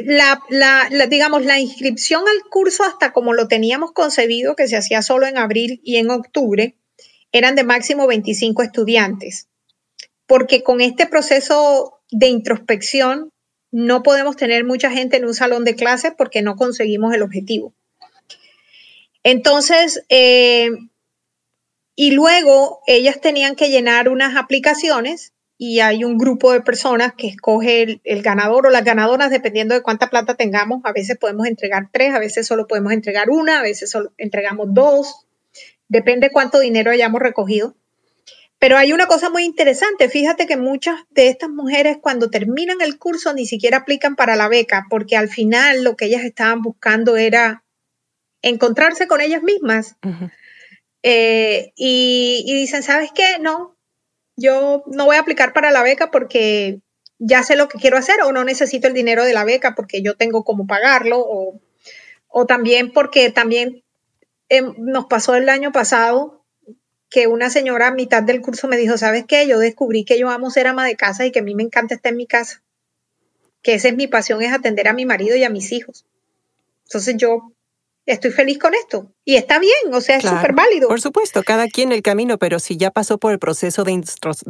La, 0.06 0.42
la, 0.48 1.08
digamos, 1.08 1.44
la 1.44 1.60
inscripción 1.60 2.22
al 2.22 2.50
curso, 2.50 2.86
hasta 2.86 3.12
como 3.12 3.34
lo 3.34 3.50
teníamos 3.50 3.92
concebido, 3.92 4.56
que 4.56 4.70
se 4.70 4.78
hacía 4.78 5.02
solo 5.02 5.28
en 5.28 5.38
abril 5.38 5.82
y 5.84 5.98
en 5.98 6.10
octubre, 6.10 6.78
eran 7.34 7.56
de 7.56 7.66
máximo 7.66 8.08
25 8.08 8.64
estudiantes. 8.64 9.50
Porque 10.26 10.64
con 10.64 10.80
este 10.80 11.06
proceso 11.06 12.00
de 12.12 12.28
introspección 12.28 13.34
no 13.72 14.04
podemos 14.04 14.36
tener 14.36 14.64
mucha 14.64 14.92
gente 14.92 15.18
en 15.18 15.26
un 15.26 15.34
salón 15.34 15.66
de 15.66 15.76
clases 15.76 16.14
porque 16.18 16.42
no 16.42 16.56
conseguimos 16.56 17.14
el 17.14 17.22
objetivo. 17.22 17.74
Entonces, 19.24 20.04
eh, 20.10 20.70
y 21.96 22.12
luego 22.12 22.82
ellas 22.88 23.20
tenían 23.20 23.56
que 23.56 23.70
llenar 23.70 24.08
unas 24.08 24.36
aplicaciones 24.36 25.34
y 25.58 25.80
hay 25.80 26.04
un 26.04 26.18
grupo 26.18 26.54
de 26.54 26.62
personas 26.62 27.14
que 27.18 27.28
escoge 27.28 28.00
el, 28.04 28.22
ganador 28.22 28.68
o 28.68 28.70
las 28.70 28.84
ganadoras 28.84 29.32
dependiendo 29.32 29.74
de 29.74 29.82
cuánta 29.82 30.10
plata 30.10 30.36
tengamos. 30.36 30.82
A 30.84 30.94
veces 30.94 31.18
podemos 31.18 31.48
entregar 31.48 31.90
tres, 31.92 32.14
a 32.14 32.20
veces 32.20 32.46
solo 32.46 32.68
podemos 32.68 32.94
entregar 32.94 33.32
una, 33.32 33.60
a 33.60 33.64
veces 33.64 33.90
solo 33.90 34.14
entregamos 34.18 34.68
dos. 34.72 35.26
Depende 35.88 36.30
cuánto 36.30 36.60
dinero 36.60 36.92
hayamos 36.92 37.20
recogido. 37.20 37.76
Pero 38.60 38.78
hay 38.78 38.92
una 38.92 39.06
cosa 39.06 39.30
muy 39.30 39.44
interesante, 39.44 40.10
fíjate 40.10 40.48
que 40.48 40.58
muchas 40.58 40.96
de 41.12 41.28
estas 41.28 41.50
mujeres 41.50 41.98
cuando 42.02 42.30
terminan 42.30 42.82
el 42.82 42.98
curso 42.98 43.34
ni 43.34 43.46
siquiera 43.46 43.78
aplican 43.78 44.16
para 44.16 44.36
la 44.36 44.48
beca, 44.48 44.88
porque 44.90 45.16
al 45.16 45.30
final 45.30 45.84
lo 45.84 45.96
que 45.96 46.06
ellas 46.06 46.24
estaban 46.24 46.62
buscando 46.62 47.18
era 47.18 47.64
encontrarse 48.42 49.08
con 49.08 49.22
ellas 49.22 49.44
mismas. 49.44 49.96
Eh, 51.04 51.72
y, 51.76 52.44
y, 52.48 52.56
dicen, 52.56 52.82
¿sabes 52.82 53.12
qué? 53.14 53.38
No, 53.40 53.78
yo 54.36 54.84
no 54.88 55.06
voy 55.06 55.18
a 55.18 55.22
aplicar 55.22 55.54
para 55.54 55.72
la 55.72 55.84
beca 55.84 56.10
porque 56.10 56.80
ya 57.20 57.44
sé 57.44 57.56
lo 57.56 57.68
que 57.68 57.80
quiero 57.80 57.98
hacer 57.98 58.22
o 58.22 58.32
no 58.32 58.44
necesito 58.44 58.88
el 58.88 58.94
dinero 58.94 59.24
de 59.24 59.34
la 59.34 59.44
beca 59.44 59.76
porque 59.76 60.02
yo 60.02 60.16
tengo 60.16 60.44
cómo 60.44 60.68
pagarlo 60.68 61.20
o, 61.20 61.60
o 62.28 62.46
también 62.46 62.92
porque 62.92 63.32
también 63.32 63.84
em, 64.50 64.74
nos 64.78 65.06
pasó 65.06 65.36
el 65.36 65.50
año 65.50 65.72
pasado 65.72 66.37
que 67.10 67.28
una 67.28 67.50
señora 67.50 67.88
a 67.88 67.92
mitad 67.92 68.24
del 68.24 68.42
curso 68.42 68.68
me 68.68 68.78
dijo, 68.78 68.98
¿sabes 68.98 69.26
qué? 69.28 69.48
Yo 69.48 69.60
descubrí 69.60 70.04
que 70.04 70.20
yo 70.20 70.30
amo 70.30 70.50
ser 70.50 70.68
ama 70.68 70.86
de 70.86 70.96
casa 70.96 71.26
y 71.26 71.32
que 71.32 71.40
a 71.40 71.44
mí 71.44 71.56
me 71.56 71.64
encanta 71.64 71.96
estar 71.96 72.12
en 72.12 72.18
mi 72.18 72.28
casa. 72.28 72.62
Que 73.62 73.76
esa 73.76 73.88
es 73.88 73.96
mi 73.96 74.08
pasión, 74.08 74.42
es 74.42 74.52
atender 74.52 74.88
a 74.88 74.94
mi 74.94 75.06
marido 75.06 75.36
y 75.36 75.44
a 75.44 75.50
mis 75.50 75.72
hijos. 75.72 76.06
Entonces 76.86 77.16
yo 77.18 77.52
estoy 78.06 78.32
feliz 78.32 78.58
con 78.58 78.74
esto. 78.74 79.12
Y 79.26 79.36
está 79.36 79.60
bien, 79.60 79.94
o 79.94 80.02
sea, 80.02 80.18
es 80.18 80.24
súper 80.24 80.54
válido. 80.54 80.88
Por 80.88 81.02
supuesto, 81.02 81.44
cada 81.44 81.68
quien 81.68 81.92
el 81.92 82.02
camino, 82.02 82.38
pero 82.38 82.60
si 82.60 82.78
ya 82.78 82.90
pasó 82.92 83.18
por 83.18 83.34
el 83.34 83.40
proceso 83.40 83.84
de, 83.84 83.92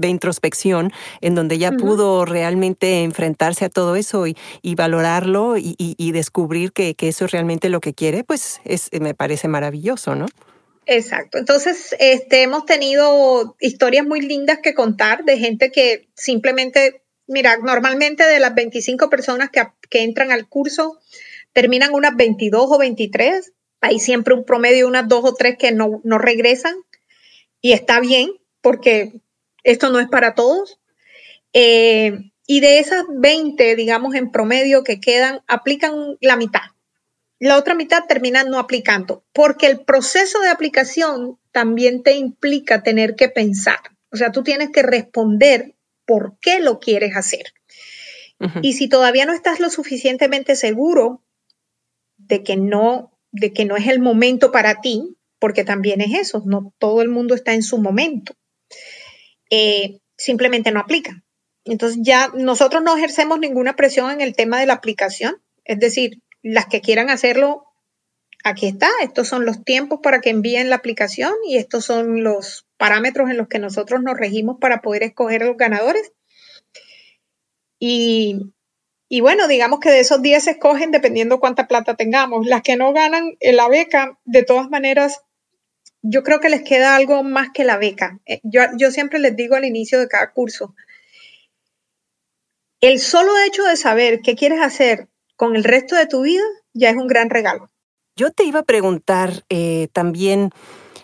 introspección, 0.08 0.92
en 1.22 1.36
donde 1.36 1.58
ya 1.58 1.72
pudo 1.72 2.26
realmente 2.26 3.04
enfrentarse 3.04 3.66
a 3.66 3.70
todo 3.70 3.96
eso 3.96 4.26
y, 4.28 4.36
valorarlo 4.76 5.56
y, 5.58 6.12
descubrir 6.12 6.72
que, 6.72 6.94
que, 6.94 7.08
eso 7.08 7.26
es 7.26 7.32
realmente 7.32 7.70
lo 7.70 7.82
que 7.82 7.94
quiere, 7.94 8.24
pues 8.24 8.62
es, 8.64 8.90
me 9.02 9.16
parece 9.16 9.48
maravilloso, 9.48 10.16
¿no? 10.16 10.28
Exacto. 10.88 11.38
Entonces, 11.38 11.94
este, 12.00 12.44
hemos 12.44 12.66
tenido 12.66 13.58
historias 13.60 14.08
muy 14.08 14.22
lindas 14.22 14.60
que 14.64 14.74
contar 14.74 15.26
de 15.26 15.38
gente 15.38 15.70
que 15.70 16.08
simplemente, 16.16 17.04
mira, 17.28 17.58
normalmente 17.58 18.26
de 18.26 18.40
las 18.40 18.56
25 18.56 19.10
personas 19.10 19.50
que, 19.52 19.68
entran 20.02 20.32
al 20.32 20.48
curso, 20.48 20.98
terminan 21.52 21.94
unas 21.94 22.16
22 22.16 22.68
o 22.72 22.78
23. 22.78 23.52
Hay 23.82 24.00
siempre 24.00 24.34
un 24.34 24.46
promedio 24.46 24.78
de 24.78 24.86
unas 24.86 25.10
dos 25.10 25.26
o 25.26 25.34
tres 25.34 25.58
que 25.58 25.74
no, 25.74 26.02
regresan. 26.06 26.76
Y 27.60 27.74
está 27.74 28.00
bien, 28.00 28.32
porque 28.62 29.12
esto 29.66 29.90
no 29.90 30.00
es 30.00 30.08
para 30.08 30.36
todos. 30.36 30.80
Eh, 31.52 32.32
y 32.46 32.62
de 32.62 32.80
esas 32.80 33.04
20, 33.10 33.76
digamos, 33.76 34.16
en 34.16 34.32
promedio 34.32 34.86
que 34.86 35.02
quedan, 35.02 35.42
aplican 35.48 36.18
la 36.22 36.38
mitad 36.38 36.62
la 37.40 37.58
otra 37.58 37.76
mitad 37.76 38.06
termina 38.08 38.44
no 38.44 38.60
aplicando, 38.60 39.24
porque 39.34 39.68
el 39.68 39.82
proceso 39.82 40.40
de 40.42 40.50
aplicación 40.50 41.38
también 41.52 42.04
te 42.04 42.14
implica 42.14 42.84
tener 42.84 43.16
que 43.16 43.30
pensar. 43.30 43.80
O 44.12 44.18
sea, 44.18 44.32
tú 44.32 44.44
tienes 44.44 44.70
que 44.72 44.82
responder 44.82 45.76
por 46.06 46.38
qué 46.40 46.60
lo 46.60 46.80
quieres 46.80 47.16
hacer. 47.16 47.54
Y 48.62 48.74
si 48.74 48.88
todavía 48.88 49.26
no 49.26 49.34
estás 49.34 49.60
lo 49.60 49.72
suficientemente 49.72 50.56
seguro 50.56 51.24
de 52.18 52.44
que 52.44 52.56
no, 52.56 53.12
de 53.32 53.52
que 53.52 53.66
no 53.66 53.76
es 53.76 53.88
el 53.88 54.00
momento 54.00 54.52
para 54.52 54.80
ti, 54.80 55.18
porque 55.40 55.64
también 55.64 56.02
es 56.02 56.14
eso, 56.14 56.44
no 56.46 56.72
todo 56.78 57.02
el 57.02 57.10
mundo 57.10 57.34
está 57.34 57.54
en 57.54 57.64
su 57.64 57.80
momento, 57.80 58.36
eh, 59.50 60.00
simplemente 60.16 60.72
no 60.72 60.80
aplica. 60.80 61.24
Entonces 61.66 62.00
ya 62.02 62.32
nosotros 62.36 62.84
no 62.84 62.96
ejercemos 62.96 63.40
ninguna 63.40 63.76
presión 63.76 64.12
en 64.12 64.22
el 64.22 64.36
tema 64.36 64.60
de 64.60 64.68
la 64.68 64.74
aplicación, 64.74 65.42
es 65.66 65.80
decir, 65.80 66.22
las 66.48 66.68
que 66.68 66.82
quieran 66.82 67.10
hacerlo, 67.10 67.66
aquí 68.44 68.68
está. 68.68 68.90
Estos 69.02 69.28
son 69.28 69.46
los 69.46 69.64
tiempos 69.64 70.00
para 70.02 70.22
que 70.22 70.30
envíen 70.30 70.70
la 70.70 70.78
aplicación 70.78 71.34
y 71.46 71.58
estos 71.58 71.86
son 71.86 72.24
los 72.24 72.66
parámetros 72.78 73.30
en 73.30 73.38
los 73.38 73.48
que 73.48 73.60
nosotros 73.60 74.02
nos 74.02 74.18
regimos 74.18 74.58
para 74.60 74.82
poder 74.82 75.04
escoger 75.04 75.44
a 75.44 75.48
los 75.48 75.58
ganadores. 75.58 76.14
Y, 77.80 78.52
bueno, 79.22 79.48
digamos 79.48 79.80
que 79.80 79.92
de 79.92 80.00
esos 80.00 80.22
10 80.22 80.44
se 80.44 80.52
escogen 80.52 80.92
dependiendo 80.92 81.40
cuánta 81.40 81.68
plata 81.68 81.96
tengamos. 81.96 82.48
Las 82.48 82.62
que 82.62 82.78
no 82.78 82.94
ganan 82.94 83.38
la 83.42 83.68
beca, 83.68 84.18
de 84.26 84.44
todas 84.44 84.70
maneras, 84.70 85.22
yo 86.02 86.24
creo 86.24 86.40
que 86.40 86.50
les 86.50 86.64
queda 86.64 86.96
algo 86.96 87.24
más 87.24 87.50
que 87.54 87.66
la 87.66 87.78
beca. 87.78 88.20
Eh, 88.26 88.40
yo, 88.44 88.62
yo 88.78 88.92
siempre 88.92 89.20
les 89.20 89.36
digo 89.36 89.56
al 89.56 89.66
inicio 89.66 90.00
de 90.00 90.08
cada 90.08 90.32
curso, 90.32 90.74
el 92.80 93.00
solo 93.00 93.32
hecho 93.46 93.64
de 93.64 93.76
saber 93.76 94.22
qué 94.22 94.36
quieres 94.36 94.62
hacer 94.62 95.08
con 95.38 95.56
el 95.56 95.64
resto 95.64 95.96
de 95.96 96.08
tu 96.08 96.24
vida 96.24 96.44
ya 96.74 96.90
es 96.90 96.98
un 96.98 97.08
gran 97.08 97.30
regalo. 97.30 97.70
Yo 98.18 98.32
te 98.32 98.44
iba 98.44 98.62
a 98.62 98.64
preguntar 98.64 99.44
eh, 99.50 99.88
también 99.94 100.50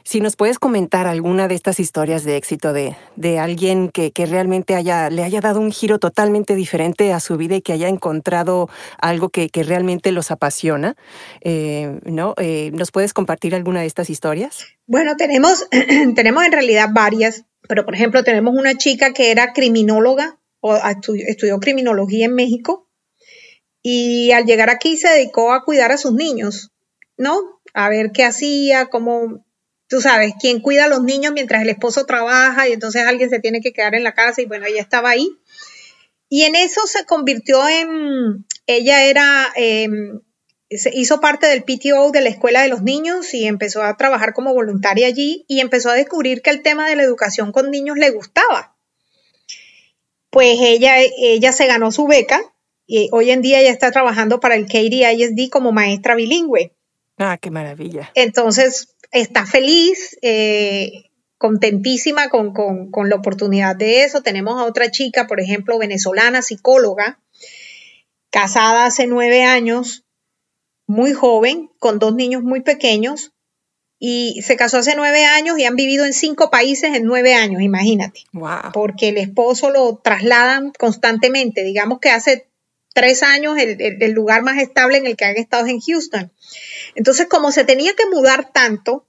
si 0.03 0.19
nos 0.19 0.35
puedes 0.35 0.59
comentar 0.59 1.07
alguna 1.07 1.47
de 1.47 1.55
estas 1.55 1.79
historias 1.79 2.25
de 2.25 2.35
éxito 2.35 2.73
de, 2.73 2.95
de 3.15 3.39
alguien 3.39 3.89
que, 3.89 4.11
que, 4.11 4.25
realmente 4.25 4.75
haya, 4.75 5.09
le 5.09 5.23
haya 5.23 5.39
dado 5.39 5.61
un 5.61 5.71
giro 5.71 5.97
totalmente 5.97 6.55
diferente 6.55 7.13
a 7.13 7.19
su 7.19 7.37
vida 7.37 7.55
y 7.55 7.61
que 7.61 7.71
haya 7.71 7.87
encontrado 7.87 8.69
algo 8.99 9.29
que, 9.29 9.49
que 9.49 9.63
realmente 9.63 10.11
los 10.11 10.31
apasiona, 10.31 10.95
eh, 11.41 11.99
¿no? 12.03 12.33
Eh, 12.37 12.71
¿Nos 12.73 12.91
puedes 12.91 13.13
compartir 13.13 13.55
alguna 13.55 13.81
de 13.81 13.85
estas 13.85 14.09
historias? 14.09 14.65
Bueno, 14.87 15.15
tenemos, 15.15 15.69
tenemos 16.15 16.43
en 16.43 16.51
realidad 16.51 16.89
varias, 16.91 17.45
pero 17.69 17.85
por 17.85 17.95
ejemplo 17.95 18.23
tenemos 18.23 18.53
una 18.57 18.75
chica 18.75 19.13
que 19.13 19.31
era 19.31 19.53
criminóloga 19.53 20.37
o 20.59 20.75
estudió, 20.75 21.25
estudió 21.27 21.59
criminología 21.59 22.25
en 22.25 22.35
México 22.35 22.89
y 23.83 24.31
al 24.31 24.45
llegar 24.45 24.69
aquí 24.69 24.95
se 24.95 25.09
dedicó 25.09 25.51
a 25.51 25.63
cuidar 25.65 25.91
a 25.91 25.97
sus 25.97 26.13
niños, 26.13 26.71
¿no? 27.17 27.61
A 27.73 27.89
ver 27.89 28.11
qué 28.13 28.23
hacía, 28.23 28.85
cómo 28.85 29.45
tú 29.87 30.01
sabes, 30.01 30.33
quien 30.39 30.61
cuida 30.61 30.85
a 30.85 30.87
los 30.87 31.03
niños 31.03 31.33
mientras 31.33 31.61
el 31.61 31.69
esposo 31.69 32.05
trabaja 32.05 32.67
y 32.67 32.71
entonces 32.71 33.03
alguien 33.05 33.29
se 33.29 33.39
tiene 33.39 33.59
que 33.59 33.73
quedar 33.73 33.93
en 33.93 34.03
la 34.03 34.13
casa 34.13 34.41
y 34.41 34.45
bueno, 34.45 34.65
ella 34.65 34.81
estaba 34.81 35.09
ahí. 35.09 35.37
Y 36.29 36.43
en 36.43 36.55
eso 36.55 36.87
se 36.87 37.05
convirtió 37.05 37.67
en, 37.67 38.45
ella 38.65 39.03
era, 39.03 39.53
eh, 39.55 39.87
hizo 40.69 41.19
parte 41.19 41.45
del 41.47 41.63
PTO 41.63 42.11
de 42.11 42.21
la 42.21 42.29
escuela 42.29 42.61
de 42.61 42.69
los 42.69 42.81
niños 42.81 43.33
y 43.33 43.45
empezó 43.45 43.83
a 43.83 43.97
trabajar 43.97 44.33
como 44.33 44.53
voluntaria 44.53 45.07
allí 45.07 45.45
y 45.47 45.59
empezó 45.59 45.89
a 45.89 45.95
descubrir 45.95 46.41
que 46.41 46.49
el 46.49 46.63
tema 46.63 46.87
de 46.89 46.95
la 46.95 47.03
educación 47.03 47.51
con 47.51 47.69
niños 47.69 47.97
le 47.97 48.09
gustaba. 48.11 48.75
Pues 50.29 50.57
ella, 50.59 50.95
ella 51.01 51.51
se 51.51 51.67
ganó 51.67 51.91
su 51.91 52.07
beca 52.07 52.52
y 52.85 53.09
hoy 53.11 53.31
en 53.31 53.41
día 53.41 53.59
ella 53.59 53.71
está 53.71 53.91
trabajando 53.91 54.39
para 54.39 54.55
el 54.55 54.65
KDISD 54.65 55.49
como 55.49 55.71
maestra 55.71 56.15
bilingüe. 56.15 56.73
Ah, 57.17 57.37
qué 57.39 57.51
maravilla. 57.51 58.11
Entonces, 58.15 58.95
está 59.11 59.45
feliz, 59.45 60.17
eh, 60.21 61.11
contentísima 61.37 62.29
con, 62.29 62.53
la 63.09 63.15
oportunidad 63.15 63.75
de 63.75 64.03
eso. 64.03 64.21
Tenemos 64.21 64.59
a 64.59 64.65
otra 64.65 64.91
chica, 64.91 65.27
por 65.27 65.39
ejemplo, 65.39 65.77
venezolana, 65.77 66.41
psicóloga, 66.41 67.19
casada 68.29 68.85
hace 68.85 69.07
nueve 69.07 69.43
años, 69.43 70.05
muy 70.87 71.13
joven, 71.13 71.69
con 71.79 71.99
dos 71.99 72.15
niños 72.15 72.43
muy 72.43 72.61
pequeños, 72.61 73.31
y 73.99 74.41
se 74.41 74.57
casó 74.57 74.79
hace 74.79 74.95
nueve 74.95 75.23
años 75.25 75.57
y 75.57 75.63
han 75.63 75.75
vivido 75.75 76.03
en 76.03 76.13
cinco 76.13 76.49
países 76.49 76.95
en 76.95 77.05
nueve 77.05 77.35
años, 77.35 77.61
imagínate. 77.61 78.21
Porque 78.73 79.09
el 79.09 79.17
esposo 79.17 79.69
lo 79.69 79.97
trasladan 79.97 80.73
constantemente. 80.77 81.63
Digamos 81.63 81.99
que 81.99 82.09
hace 82.09 82.47
tres 82.93 83.23
años 83.23 83.57
el, 83.57 83.79
el, 83.79 84.11
lugar 84.11 84.43
más 84.43 84.57
estable 84.59 84.97
en 84.97 85.07
el 85.07 85.17
que 85.17 85.25
han 85.25 85.37
estado 85.37 85.65
es 85.65 85.71
en 85.71 85.81
Houston. 85.81 86.31
Entonces, 86.95 87.27
como 87.27 87.51
se 87.51 87.65
tenía 87.65 87.93
que 87.93 88.05
mudar 88.05 88.51
tanto, 88.51 89.05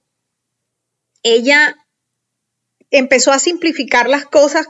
ella 1.23 1.77
empezó 2.91 3.31
a 3.31 3.39
simplificar 3.39 4.09
las 4.09 4.25
cosas 4.25 4.67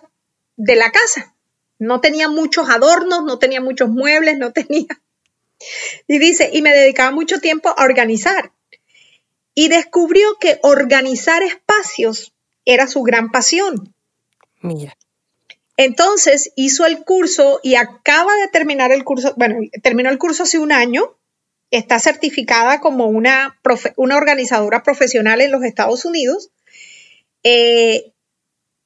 de 0.58 0.76
la 0.76 0.92
casa. 0.92 1.36
No 1.80 2.02
tenía 2.02 2.30
muchos 2.30 2.70
adornos, 2.70 3.24
no 3.24 3.40
tenía 3.40 3.62
muchos 3.62 3.90
muebles, 3.90 4.38
no 4.38 4.52
tenía... 4.54 4.88
Y 6.06 6.20
dice, 6.20 6.50
y 6.52 6.62
me 6.62 6.76
dedicaba 6.76 7.12
mucho 7.12 7.40
tiempo 7.40 7.70
a 7.70 7.86
organizar. 7.86 8.52
Y 9.54 9.70
descubrió 9.70 10.36
que 10.38 10.60
organizar 10.64 11.44
espacios 11.44 12.34
era 12.66 12.88
su 12.88 13.04
gran 13.04 13.32
pasión. 13.32 13.96
Mira. 14.62 14.98
Entonces 15.78 16.52
hizo 16.56 16.86
el 16.86 17.04
curso 17.04 17.60
y 17.62 17.76
acaba 17.76 18.34
de 18.36 18.48
terminar 18.48 18.92
el 18.92 19.04
curso, 19.04 19.34
bueno, 19.36 19.58
terminó 19.84 20.10
el 20.10 20.18
curso 20.18 20.44
hace 20.44 20.58
un 20.58 20.72
año, 20.72 21.18
está 21.70 22.00
certificada 22.00 22.80
como 22.80 23.08
una, 23.08 23.60
una 23.98 24.18
organizadora 24.18 24.84
profesional 24.84 25.42
en 25.42 25.52
los 25.52 25.64
Estados 25.64 26.06
Unidos 26.06 26.52
eh, 27.44 28.14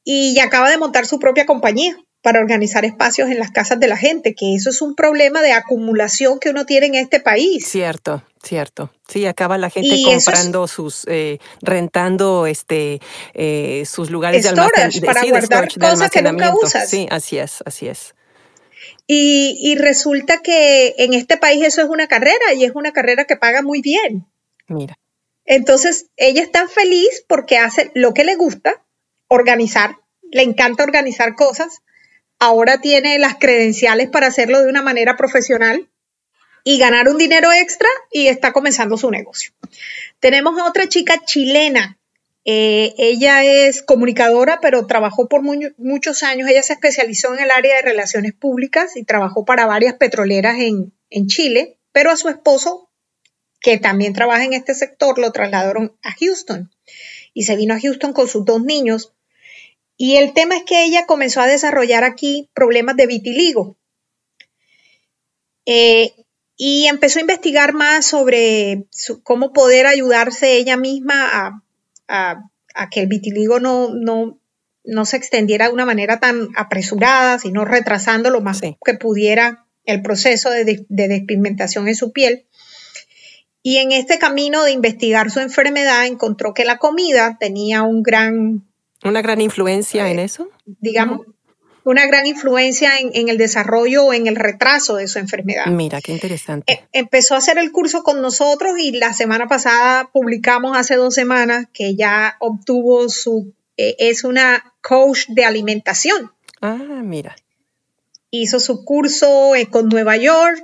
y 0.03 0.39
acaba 0.39 0.69
de 0.69 0.77
montar 0.77 1.05
su 1.05 1.19
propia 1.19 1.45
compañía 1.45 1.95
para 2.21 2.39
organizar 2.39 2.83
espacios 2.83 3.29
en 3.29 3.39
las 3.39 3.51
casas 3.51 3.79
de 3.79 3.87
la 3.87 3.95
gente, 3.95 4.35
que 4.35 4.53
eso 4.53 4.69
es 4.69 4.81
un 4.81 4.95
problema 4.95 5.41
de 5.41 5.53
acumulación 5.53 6.39
que 6.39 6.49
uno 6.49 6.65
tiene 6.65 6.87
en 6.87 6.95
este 6.95 7.19
país. 7.19 7.65
Cierto, 7.65 8.23
cierto. 8.43 8.91
Sí, 9.07 9.25
acaba 9.25 9.57
la 9.57 9.69
gente 9.69 9.95
comprando 10.03 10.67
sus, 10.67 11.05
eh, 11.07 11.39
rentando 11.61 12.45
este, 12.45 12.99
eh, 13.33 13.83
sus 13.85 14.09
lugares 14.09 14.43
de 14.43 14.49
almacenamiento. 14.49 15.05
para 15.05 15.25
guardar 15.25 15.69
cosas 15.79 16.11
que 16.11 16.21
nunca 16.21 16.53
usas. 16.61 16.89
Sí, 16.89 17.07
así 17.09 17.37
es, 17.37 17.63
así 17.65 17.87
es. 17.87 18.15
Y, 19.07 19.57
y, 19.59 19.75
resulta 19.75 20.41
que 20.41 20.95
en 20.99 21.13
este 21.13 21.37
país 21.37 21.65
eso 21.65 21.81
es 21.81 21.89
una 21.89 22.07
carrera 22.07 22.53
y 22.55 22.63
es 22.63 22.73
una 22.75 22.91
carrera 22.91 23.25
que 23.25 23.37
paga 23.37 23.61
muy 23.61 23.81
bien. 23.81 24.27
Mira. 24.67 24.99
Entonces, 25.45 26.07
ella 26.15 26.43
está 26.43 26.67
feliz 26.67 27.25
porque 27.27 27.57
hace 27.57 27.91
lo 27.95 28.13
que 28.13 28.23
le 28.23 28.35
gusta, 28.35 28.83
organizar, 29.27 29.97
le 30.31 30.43
encanta 30.43 30.83
organizar 30.83 31.35
cosas 31.35 31.81
ahora 32.39 32.81
tiene 32.81 33.19
las 33.19 33.35
credenciales 33.35 34.09
para 34.09 34.27
hacerlo 34.27 34.61
de 34.61 34.69
una 34.69 34.81
manera 34.81 35.17
profesional 35.17 35.89
y 36.63 36.77
ganar 36.77 37.09
un 37.09 37.17
dinero 37.17 37.51
extra 37.51 37.87
y 38.11 38.27
está 38.27 38.53
comenzando 38.53 38.97
su 38.97 39.11
negocio. 39.11 39.51
Tenemos 40.19 40.59
a 40.59 40.65
otra 40.65 40.87
chica 40.87 41.21
chilena. 41.25 41.97
Eh, 42.45 42.95
ella 42.97 43.43
es 43.43 43.83
comunicadora, 43.83 44.59
pero 44.61 44.87
trabajó 44.87 45.27
por 45.27 45.41
muchos 45.41 46.23
años. 46.23 46.49
Ella 46.49 46.63
se 46.63 46.73
especializó 46.73 47.33
en 47.33 47.41
el 47.41 47.51
área 47.51 47.75
de 47.75 47.81
relaciones 47.81 48.33
públicas 48.33 48.95
y 48.95 49.03
trabajó 49.03 49.45
para 49.45 49.65
varias 49.65 49.95
petroleras 49.95 50.57
en, 50.59 50.93
en 51.09 51.27
Chile, 51.27 51.77
pero 51.91 52.11
a 52.11 52.17
su 52.17 52.29
esposo, 52.29 52.89
que 53.61 53.77
también 53.77 54.13
trabaja 54.13 54.45
en 54.45 54.53
este 54.53 54.73
sector, 54.73 55.19
lo 55.19 55.31
trasladaron 55.31 55.97
a 56.01 56.13
Houston. 56.13 56.71
Y 57.33 57.43
se 57.43 57.55
vino 57.55 57.73
a 57.73 57.79
Houston 57.79 58.13
con 58.13 58.27
sus 58.27 58.45
dos 58.45 58.63
niños 58.63 59.13
y 60.01 60.15
el 60.15 60.31
tema 60.31 60.55
es 60.55 60.63
que 60.63 60.85
ella 60.85 61.05
comenzó 61.05 61.41
a 61.41 61.47
desarrollar 61.47 62.05
aquí 62.05 62.49
problemas 62.53 62.95
de 62.95 63.05
vitiligo. 63.05 63.77
Eh, 65.65 66.13
y 66.55 66.85
empezó 66.85 67.19
a 67.19 67.23
investigar 67.23 67.73
más 67.73 68.05
sobre 68.05 68.85
cómo 69.23 69.51
poder 69.51 69.87
ayudarse 69.87 70.55
ella 70.55 70.77
misma 70.77 71.61
a, 72.07 72.45
que 72.89 73.01
el 73.01 73.07
vitiligo 73.07 73.59
no, 73.59 73.89
no, 74.85 75.05
se 75.05 75.17
extendiera 75.17 75.67
de 75.67 75.73
una 75.73 75.85
manera 75.85 76.21
tan 76.21 76.47
apresurada, 76.55 77.37
sino 77.37 77.65
retrasando 77.65 78.29
lo 78.29 78.39
más 78.39 78.61
que 78.61 78.93
pudiera 78.93 79.65
el 79.83 80.01
proceso 80.01 80.49
de, 80.49 80.85
de 80.87 81.07
despigmentación 81.09 81.89
en 81.89 81.95
su 81.95 82.13
piel. 82.13 82.45
Y 83.61 83.77
en 83.79 83.91
este 83.91 84.17
camino 84.17 84.63
de 84.63 84.71
investigar 84.71 85.29
su 85.29 85.41
enfermedad 85.41 86.05
encontró 86.05 86.53
que 86.53 86.63
la 86.63 86.77
comida 86.77 87.35
tenía 87.37 87.83
un 87.83 88.01
gran 88.01 88.68
¿Una 89.03 89.21
gran 89.21 89.41
influencia 89.41 90.09
en 90.09 90.19
eso? 90.19 90.49
Digamos, 90.65 91.21
una 91.83 92.05
gran 92.05 92.27
influencia 92.27 92.91
en, 92.99 93.29
el 93.29 93.37
desarrollo 93.37 94.05
o 94.05 94.13
en 94.13 94.27
el 94.27 94.35
retraso 94.35 94.97
de 94.97 95.07
su 95.07 95.19
enfermedad. 95.19 95.67
Mira, 95.67 96.01
qué 96.01 96.11
interesante. 96.11 96.71
E, 96.73 96.87
empezó 96.91 97.35
a 97.35 97.37
hacer 97.37 97.57
el 97.57 97.71
curso 97.71 98.03
con 98.03 98.21
nosotros 98.21 98.77
y 98.77 98.91
la 98.91 99.13
semana 99.13 99.47
pasada 99.47 100.09
publicamos 100.11 100.77
hace 100.77 100.95
dos 100.95 101.15
semanas 101.15 101.67
que 101.73 101.95
ya 101.95 102.35
obtuvo 102.39 103.09
su, 103.09 103.53
e, 103.77 103.95
es 103.97 104.23
una 104.23 104.73
coach 104.81 105.27
de 105.29 105.45
alimentación. 105.45 106.31
Ah, 106.61 107.01
mira. 107.03 107.35
Hizo 108.31 108.59
su 108.59 108.83
curso 108.83 109.55
eh, 109.55 109.67
con 109.67 109.89
Nueva 109.89 110.17
York, 110.17 110.63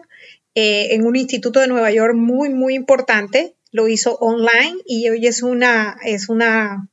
eh, 0.54 0.94
en 0.94 1.06
un 1.06 1.16
instituto 1.16 1.60
de 1.60 1.68
Nueva 1.68 1.92
York 1.92 2.14
muy, 2.14 2.50
muy 2.50 2.76
importante. 2.76 3.56
Lo 3.72 3.88
hizo 3.88 4.16
online 4.18 4.76
y 4.86 5.10
hoy 5.10 5.26
es 5.26 5.42
una, 5.42 5.98
es 6.04 6.30
una 6.30 6.88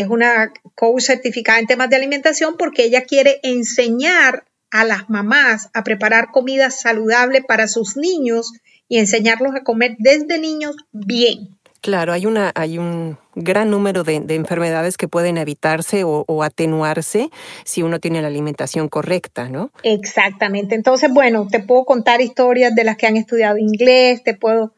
es 0.00 0.08
una 0.08 0.52
coach 0.74 1.02
certificada 1.02 1.58
en 1.58 1.66
temas 1.66 1.90
de 1.90 1.96
alimentación 1.96 2.56
porque 2.58 2.84
ella 2.84 3.04
quiere 3.04 3.40
enseñar 3.42 4.44
a 4.70 4.84
las 4.84 5.10
mamás 5.10 5.68
a 5.74 5.82
preparar 5.82 6.30
comida 6.32 6.70
saludable 6.70 7.42
para 7.42 7.68
sus 7.68 7.96
niños 7.96 8.52
y 8.88 8.98
enseñarlos 8.98 9.54
a 9.54 9.62
comer 9.62 9.96
desde 9.98 10.38
niños 10.38 10.76
bien. 10.92 11.58
Claro, 11.80 12.12
hay, 12.12 12.26
una, 12.26 12.52
hay 12.54 12.76
un 12.76 13.16
gran 13.34 13.70
número 13.70 14.04
de, 14.04 14.16
enfermedades 14.16 14.98
que 14.98 15.08
pueden 15.08 15.38
evitarse 15.38 16.04
o, 16.04 16.24
o, 16.26 16.42
atenuarse 16.42 17.30
si 17.64 17.82
uno 17.82 18.00
tiene 18.00 18.20
la 18.20 18.28
alimentación 18.28 18.88
correcta, 18.88 19.48
¿no? 19.48 19.70
Exactamente. 19.82 20.74
Entonces, 20.74 21.10
bueno, 21.10 21.48
te 21.50 21.60
puedo 21.60 21.86
contar 21.86 22.20
historias 22.20 22.74
de 22.74 22.84
las 22.84 22.98
que 22.98 23.06
han 23.06 23.16
estudiado 23.16 23.56
inglés, 23.56 24.22
te 24.22 24.34
puedo... 24.34 24.74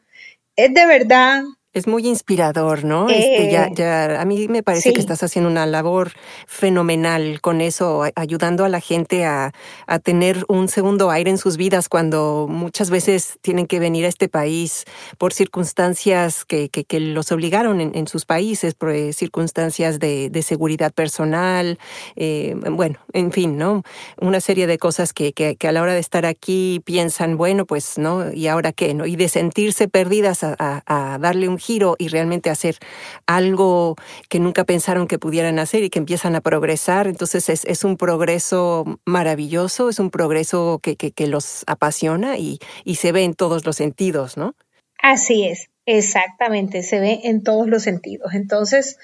Es 0.55 0.73
de 0.73 0.85
verdad 0.85 1.43
Es 1.73 1.87
muy 1.87 2.07
inspirador, 2.07 2.83
¿no? 2.83 3.09
este, 3.09 3.51
ya, 3.51 3.67
ya, 3.73 4.21
a 4.21 4.25
mí 4.25 4.47
me 4.47 4.61
parece 4.61 4.93
que 4.93 4.99
estás 4.99 5.23
haciendo 5.23 5.49
una 5.49 5.65
labor 5.65 6.11
fenomenal 6.45 7.41
con 7.41 7.61
eso, 7.61 8.03
ayudando 8.13 8.63
a 8.63 8.69
la 8.69 8.79
gente 8.79 9.25
a, 9.25 9.53
a, 9.87 9.97
tener 9.97 10.45
un 10.47 10.67
segundo 10.67 11.09
aire 11.09 11.31
en 11.31 11.39
sus 11.39 11.57
vidas 11.57 11.89
cuando 11.89 12.45
muchas 12.47 12.91
veces 12.91 13.39
tienen 13.41 13.65
que 13.65 13.79
venir 13.79 14.05
a 14.05 14.09
este 14.09 14.29
país 14.29 14.85
por 15.17 15.33
circunstancias 15.33 16.45
que, 16.45 16.69
que, 16.69 16.83
que 16.83 16.99
los 16.99 17.31
obligaron 17.31 17.81
en, 17.81 17.95
en, 17.95 18.07
sus 18.07 18.25
países, 18.25 18.75
por 18.75 18.91
eh, 18.91 19.11
circunstancias 19.11 19.97
de, 19.97 20.29
de 20.29 20.43
seguridad 20.43 20.93
personal, 20.93 21.79
eh, 22.15 22.55
bueno, 22.69 22.99
en 23.13 23.31
fin, 23.31 23.57
¿no? 23.57 23.81
Una 24.21 24.41
serie 24.41 24.67
de 24.67 24.77
cosas 24.77 25.11
que, 25.11 25.33
que, 25.33 25.57
a 25.67 25.71
la 25.71 25.81
hora 25.81 25.93
de 25.93 25.99
estar 25.99 26.27
aquí 26.27 26.81
piensan, 26.85 27.35
bueno, 27.35 27.65
pues, 27.65 27.97
¿no? 27.97 28.31
¿Y 28.31 28.47
ahora 28.47 28.73
qué? 28.73 28.93
¿no? 28.93 29.07
Y 29.07 29.15
de 29.15 29.27
sentirse 29.27 29.87
perdidas 29.87 30.43
a, 30.43 30.55
a, 30.59 31.13
a 31.13 31.17
darle 31.17 31.49
un 31.49 31.62
giro 31.63 31.95
y 31.97 32.09
realmente 32.09 32.49
hacer 32.49 32.77
algo 33.25 33.95
que 34.29 34.39
nunca 34.39 34.63
pensaron 34.65 35.07
que 35.07 35.19
pudieran 35.19 35.59
hacer 35.59 35.83
y 35.83 35.89
que 35.89 35.99
empiezan 35.99 36.35
a 36.35 36.41
progresar. 36.41 37.07
Entonces 37.07 37.49
es, 37.49 37.83
un 37.83 37.97
progreso 37.97 38.99
maravilloso, 39.05 39.89
es 39.89 39.99
un 39.99 40.09
progreso 40.09 40.79
que, 40.81 40.95
que, 40.95 41.27
los 41.27 41.63
apasiona 41.67 42.37
y, 42.37 42.59
y 42.83 42.95
se 42.95 43.11
ve 43.11 43.23
en 43.23 43.33
todos 43.33 43.65
los 43.65 43.77
sentidos, 43.77 44.37
¿no? 44.37 44.55
Así 45.01 45.45
es, 45.45 45.69
exactamente, 45.85 46.83
se 46.83 46.99
ve 46.99 47.21
en 47.23 47.43
todos 47.43 47.67
los 47.67 47.83
sentidos. 47.83 48.33
Entonces, 48.33 48.97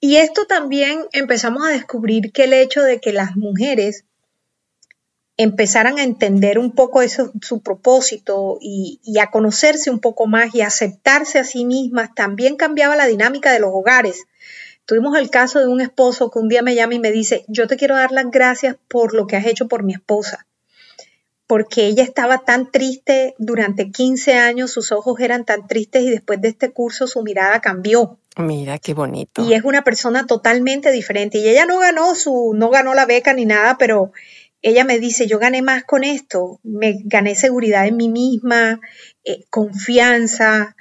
y 0.00 0.16
esto 0.16 0.46
también 0.46 1.04
empezamos 1.12 1.66
a 1.66 1.70
descubrir 1.72 2.32
que 2.32 2.44
el 2.44 2.52
hecho 2.52 2.82
de 2.82 3.00
que 3.00 3.12
las 3.12 3.36
mujeres 3.36 4.04
empezaran 5.38 5.98
a 5.98 6.02
entender 6.02 6.58
un 6.58 6.72
poco 6.72 7.00
eso, 7.00 7.32
su 7.40 7.60
propósito 7.60 8.58
y, 8.60 9.00
a 9.20 9.30
conocerse 9.30 9.88
un 9.88 10.00
poco 10.00 10.26
más 10.26 10.52
y 10.54 10.62
aceptarse 10.62 11.38
a 11.38 11.44
sí 11.44 11.64
mismas, 11.64 12.12
también 12.14 12.56
cambiaba 12.56 12.96
la 12.96 13.06
dinámica 13.06 13.52
de 13.52 13.60
los 13.60 13.70
hogares. 13.72 14.24
Tuvimos 14.84 15.16
el 15.16 15.30
caso 15.30 15.60
de 15.60 15.68
un 15.68 15.80
esposo 15.80 16.30
que 16.30 16.40
un 16.40 16.48
día 16.48 16.62
me 16.62 16.74
llama 16.74 16.94
y 16.94 16.98
me 16.98 17.12
dice, 17.12 17.44
yo 17.46 17.68
te 17.68 17.76
quiero 17.76 17.94
dar 17.94 18.10
las 18.10 18.30
gracias 18.30 18.76
por 18.88 19.14
lo 19.14 19.28
que 19.28 19.36
has 19.36 19.46
hecho 19.46 19.68
por 19.68 19.84
mi 19.84 19.92
esposa, 19.92 20.44
porque 21.46 21.86
ella 21.86 22.02
estaba 22.02 22.38
tan 22.38 22.72
triste 22.72 23.36
durante 23.38 23.92
15 23.92 24.34
años, 24.34 24.72
sus 24.72 24.90
ojos 24.90 25.20
eran 25.20 25.44
tan 25.44 25.68
tristes 25.68 26.02
y 26.02 26.10
después 26.10 26.40
de 26.40 26.48
este 26.48 26.72
curso 26.72 27.06
su 27.06 27.22
mirada 27.22 27.60
cambió. 27.60 28.18
Mira 28.38 28.78
qué 28.78 28.94
bonito. 28.94 29.44
Y 29.44 29.54
es 29.54 29.64
una 29.64 29.82
persona 29.82 30.26
totalmente 30.26 30.92
diferente. 30.92 31.38
Y 31.38 31.48
ella 31.48 31.66
no 31.66 31.78
ganó 31.78 32.14
su, 32.14 32.52
no 32.54 32.70
ganó 32.70 32.94
la 32.94 33.04
beca 33.04 33.34
ni 33.34 33.46
nada, 33.46 33.76
pero 33.78 34.12
ella 34.62 34.84
me 34.84 34.98
dice, 34.98 35.26
yo 35.26 35.38
gané 35.38 35.62
más 35.62 35.84
con 35.84 36.04
esto, 36.04 36.60
me 36.62 36.96
gané 37.04 37.34
seguridad 37.34 37.86
en 37.86 37.96
mí 37.96 38.08
misma, 38.08 38.80
eh, 39.24 39.44
confianza, 39.50 40.76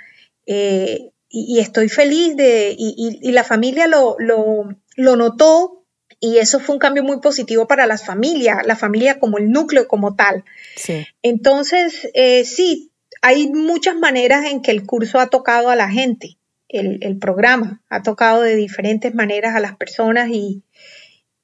eh, 0.45 1.11
y, 1.29 1.59
estoy 1.59 1.89
feliz 1.89 2.35
de, 2.37 2.73
y, 2.77 3.31
la 3.31 3.43
familia 3.43 3.85
lo, 3.87 4.15
lo, 4.17 4.69
lo, 4.95 5.15
notó 5.17 5.85
y 6.19 6.37
eso 6.37 6.59
fue 6.59 6.75
un 6.75 6.79
cambio 6.79 7.03
muy 7.03 7.19
positivo 7.19 7.67
para 7.67 7.85
las 7.85 8.05
familias, 8.05 8.65
la 8.65 8.77
familia 8.77 9.19
como 9.19 9.37
el 9.37 9.51
núcleo 9.51 9.87
como 9.87 10.15
tal. 10.15 10.45
Sí. 10.75 11.05
Entonces, 11.21 12.09
eh, 12.13 12.45
sí, 12.45 12.91
hay 13.21 13.49
muchas 13.49 13.95
maneras 13.95 14.45
en 14.45 14.61
que 14.61 14.71
el 14.71 14.85
curso 14.85 15.19
ha 15.19 15.27
tocado 15.27 15.69
a 15.69 15.75
la 15.75 15.89
gente, 15.89 16.37
el, 16.69 16.99
el 17.01 17.17
programa 17.19 17.83
ha 17.89 18.01
tocado 18.01 18.41
de 18.41 18.55
diferentes 18.55 19.13
maneras 19.13 19.55
a 19.55 19.59
las 19.59 19.75
personas 19.75 20.29
y, 20.29 20.63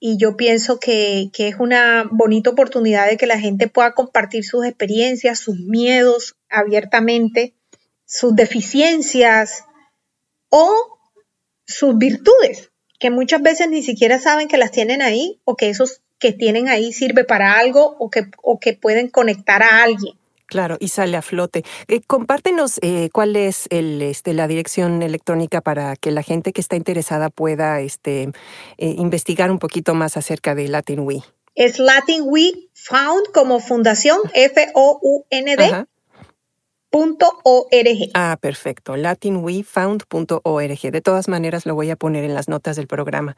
y 0.05 0.17
yo 0.17 0.35
pienso 0.35 0.81
que, 0.81 1.31
es 1.33 1.55
una 1.59 2.03
bonita 2.11 2.49
oportunidad 2.49 3.07
de 3.07 3.15
que 3.15 3.25
la 3.25 3.39
gente 3.39 3.69
pueda 3.69 3.93
compartir 3.93 4.43
sus 4.43 4.65
experiencias, 4.65 5.39
sus 5.39 5.57
miedos 5.61 6.35
abiertamente, 6.49 7.53
sus 8.05 8.35
deficiencias 8.35 9.63
o 10.49 10.99
sus 11.65 11.97
virtudes, 11.97 12.69
que 12.99 13.11
muchas 13.11 13.41
veces 13.41 13.69
ni 13.69 13.81
siquiera 13.81 14.19
saben 14.19 14.49
que 14.49 14.57
las 14.57 14.71
tienen 14.71 15.01
ahí 15.01 15.39
o 15.45 15.55
que 15.55 15.69
esos 15.69 16.01
que 16.19 16.33
tienen 16.33 16.67
ahí 16.67 16.91
sirve 16.91 17.23
para 17.23 17.57
algo 17.57 17.95
o 17.97 18.09
que, 18.09 18.25
o 18.41 18.59
que 18.59 18.73
pueden 18.73 19.07
conectar 19.07 19.63
a 19.63 19.83
alguien. 19.83 20.15
Claro, 20.53 20.77
y 20.79 20.89
sale 20.89 21.17
a 21.17 21.23
flote. 21.23 21.63
Eh, 21.87 22.01
compártenos 22.05 22.77
eh, 22.83 23.09
cuál 23.11 23.35
es 23.35 23.65
el, 23.71 24.03
este, 24.03 24.35
la 24.35 24.47
dirección 24.47 25.01
electrónica 25.01 25.61
para 25.61 25.95
que 25.95 26.11
la 26.11 26.21
gente 26.21 26.53
que 26.53 26.61
está 26.61 26.75
interesada 26.75 27.31
pueda 27.31 27.81
este, 27.81 28.29
eh, 28.77 28.93
investigar 28.99 29.49
un 29.49 29.57
poquito 29.57 29.95
más 29.95 30.15
acerca 30.15 30.53
de 30.53 30.67
Latin 30.67 30.99
We. 30.99 31.23
Es 31.55 31.79
Latin 31.79 32.21
We 32.27 32.51
Found 32.75 33.31
como 33.33 33.59
fundación 33.61 34.19
F-O-U-N-D. 34.35 35.85
.org. 36.91 38.11
Ah, 38.13 38.37
perfecto. 38.39 38.95
latinwefound.org. 38.95 40.91
De 40.91 41.01
todas 41.01 41.27
maneras, 41.27 41.65
lo 41.65 41.73
voy 41.73 41.89
a 41.89 41.95
poner 41.95 42.25
en 42.25 42.35
las 42.35 42.47
notas 42.47 42.75
del 42.75 42.85
programa. 42.85 43.35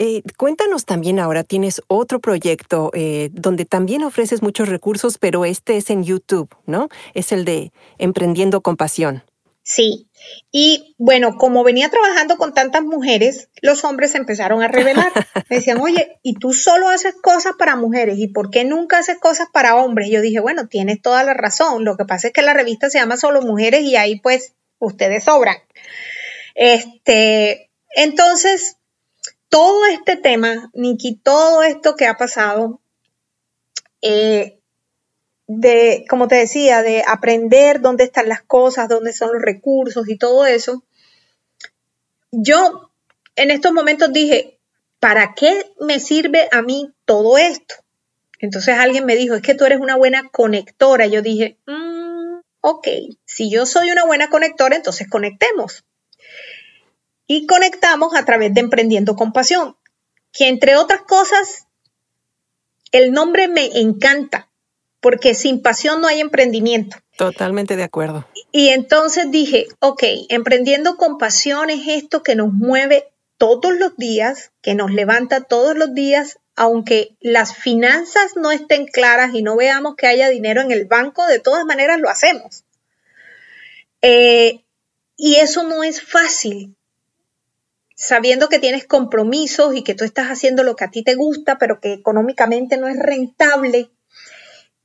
Eh, 0.00 0.22
cuéntanos 0.36 0.84
también 0.84 1.18
ahora, 1.18 1.42
tienes 1.42 1.82
otro 1.88 2.20
proyecto 2.20 2.92
eh, 2.94 3.30
donde 3.32 3.64
también 3.64 4.04
ofreces 4.04 4.42
muchos 4.42 4.68
recursos, 4.68 5.18
pero 5.18 5.44
este 5.44 5.76
es 5.76 5.90
en 5.90 6.04
YouTube, 6.04 6.48
¿no? 6.66 6.88
Es 7.14 7.32
el 7.32 7.44
de 7.44 7.72
Emprendiendo 7.98 8.60
con 8.60 8.76
Pasión. 8.76 9.24
Sí, 9.64 10.08
y 10.50 10.94
bueno, 10.96 11.36
como 11.36 11.62
venía 11.62 11.90
trabajando 11.90 12.38
con 12.38 12.54
tantas 12.54 12.84
mujeres, 12.84 13.50
los 13.60 13.84
hombres 13.84 14.14
empezaron 14.14 14.62
a 14.62 14.68
revelar. 14.68 15.12
Me 15.50 15.56
decían, 15.56 15.80
oye, 15.80 16.18
¿y 16.22 16.34
tú 16.34 16.54
solo 16.54 16.88
haces 16.88 17.14
cosas 17.20 17.52
para 17.58 17.76
mujeres? 17.76 18.18
¿Y 18.18 18.28
por 18.28 18.50
qué 18.50 18.64
nunca 18.64 18.98
haces 18.98 19.18
cosas 19.18 19.48
para 19.52 19.76
hombres? 19.76 20.08
Yo 20.10 20.22
dije, 20.22 20.40
bueno, 20.40 20.68
tienes 20.68 21.02
toda 21.02 21.22
la 21.22 21.34
razón. 21.34 21.84
Lo 21.84 21.98
que 21.98 22.06
pasa 22.06 22.28
es 22.28 22.32
que 22.32 22.40
la 22.40 22.54
revista 22.54 22.88
se 22.88 22.98
llama 22.98 23.18
Solo 23.18 23.42
Mujeres 23.42 23.82
y 23.82 23.96
ahí 23.96 24.18
pues 24.20 24.54
ustedes 24.78 25.24
sobran. 25.24 25.58
Este, 26.54 27.68
entonces, 27.94 28.77
todo 29.48 29.86
este 29.86 30.16
tema, 30.16 30.70
Nikki, 30.74 31.16
todo 31.16 31.62
esto 31.62 31.96
que 31.96 32.06
ha 32.06 32.16
pasado, 32.16 32.80
eh, 34.02 34.58
de, 35.46 36.04
como 36.08 36.28
te 36.28 36.36
decía, 36.36 36.82
de 36.82 37.02
aprender 37.06 37.80
dónde 37.80 38.04
están 38.04 38.28
las 38.28 38.42
cosas, 38.42 38.88
dónde 38.88 39.12
son 39.12 39.32
los 39.32 39.42
recursos 39.42 40.08
y 40.08 40.16
todo 40.16 40.46
eso, 40.46 40.84
yo 42.30 42.90
en 43.36 43.50
estos 43.50 43.72
momentos 43.72 44.12
dije, 44.12 44.58
¿para 45.00 45.34
qué 45.34 45.72
me 45.80 46.00
sirve 46.00 46.48
a 46.52 46.62
mí 46.62 46.92
todo 47.04 47.38
esto? 47.38 47.76
Entonces 48.40 48.76
alguien 48.76 49.06
me 49.06 49.16
dijo, 49.16 49.34
es 49.34 49.42
que 49.42 49.54
tú 49.54 49.64
eres 49.64 49.80
una 49.80 49.96
buena 49.96 50.28
conectora. 50.28 51.06
Yo 51.06 51.22
dije, 51.22 51.58
mm, 51.66 52.40
ok, 52.60 52.88
si 53.24 53.50
yo 53.50 53.66
soy 53.66 53.90
una 53.90 54.04
buena 54.04 54.28
conectora, 54.28 54.76
entonces 54.76 55.08
conectemos 55.08 55.84
y 57.28 57.46
conectamos 57.46 58.16
a 58.16 58.24
través 58.24 58.52
de 58.54 58.60
Emprendiendo 58.60 59.14
con 59.14 59.32
Pasión, 59.32 59.76
que 60.32 60.48
entre 60.48 60.74
otras 60.76 61.02
cosas, 61.02 61.66
el 62.90 63.12
nombre 63.12 63.46
me 63.46 63.66
encanta, 63.78 64.48
porque 65.00 65.34
sin 65.34 65.62
pasión 65.62 66.00
no 66.00 66.08
hay 66.08 66.20
emprendimiento. 66.20 66.96
Totalmente 67.16 67.76
de 67.76 67.84
acuerdo. 67.84 68.26
Y 68.50 68.70
entonces 68.70 69.30
dije, 69.30 69.66
ok, 69.78 70.02
emprendiendo 70.30 70.96
con 70.96 71.18
pasión 71.18 71.70
es 71.70 71.86
esto 71.86 72.22
que 72.22 72.34
nos 72.34 72.52
mueve 72.52 73.06
todos 73.36 73.76
los 73.78 73.96
días, 73.96 74.50
que 74.62 74.74
nos 74.74 74.90
levanta 74.90 75.42
todos 75.42 75.76
los 75.76 75.94
días, 75.94 76.38
aunque 76.56 77.16
las 77.20 77.54
finanzas 77.54 78.36
no 78.36 78.50
estén 78.50 78.86
claras 78.86 79.34
y 79.34 79.42
no 79.42 79.56
veamos 79.56 79.96
que 79.96 80.06
haya 80.06 80.28
dinero 80.28 80.60
en 80.62 80.72
el 80.72 80.86
banco, 80.86 81.26
de 81.26 81.38
todas 81.38 81.64
maneras 81.64 82.00
lo 82.00 82.08
hacemos. 82.08 82.64
Eh, 84.00 84.64
y 85.16 85.36
eso 85.36 85.64
no 85.64 85.84
es 85.84 86.00
fácil, 86.00 86.76
sabiendo 87.98 88.48
que 88.48 88.60
tienes 88.60 88.86
compromisos 88.86 89.74
y 89.74 89.82
que 89.82 89.94
tú 89.94 90.04
estás 90.04 90.28
haciendo 90.28 90.62
lo 90.62 90.76
que 90.76 90.84
a 90.84 90.90
ti 90.90 91.02
te 91.02 91.16
gusta, 91.16 91.58
pero 91.58 91.80
que 91.80 91.92
económicamente 91.92 92.76
no 92.76 92.86
es 92.86 92.96
rentable. 92.96 93.90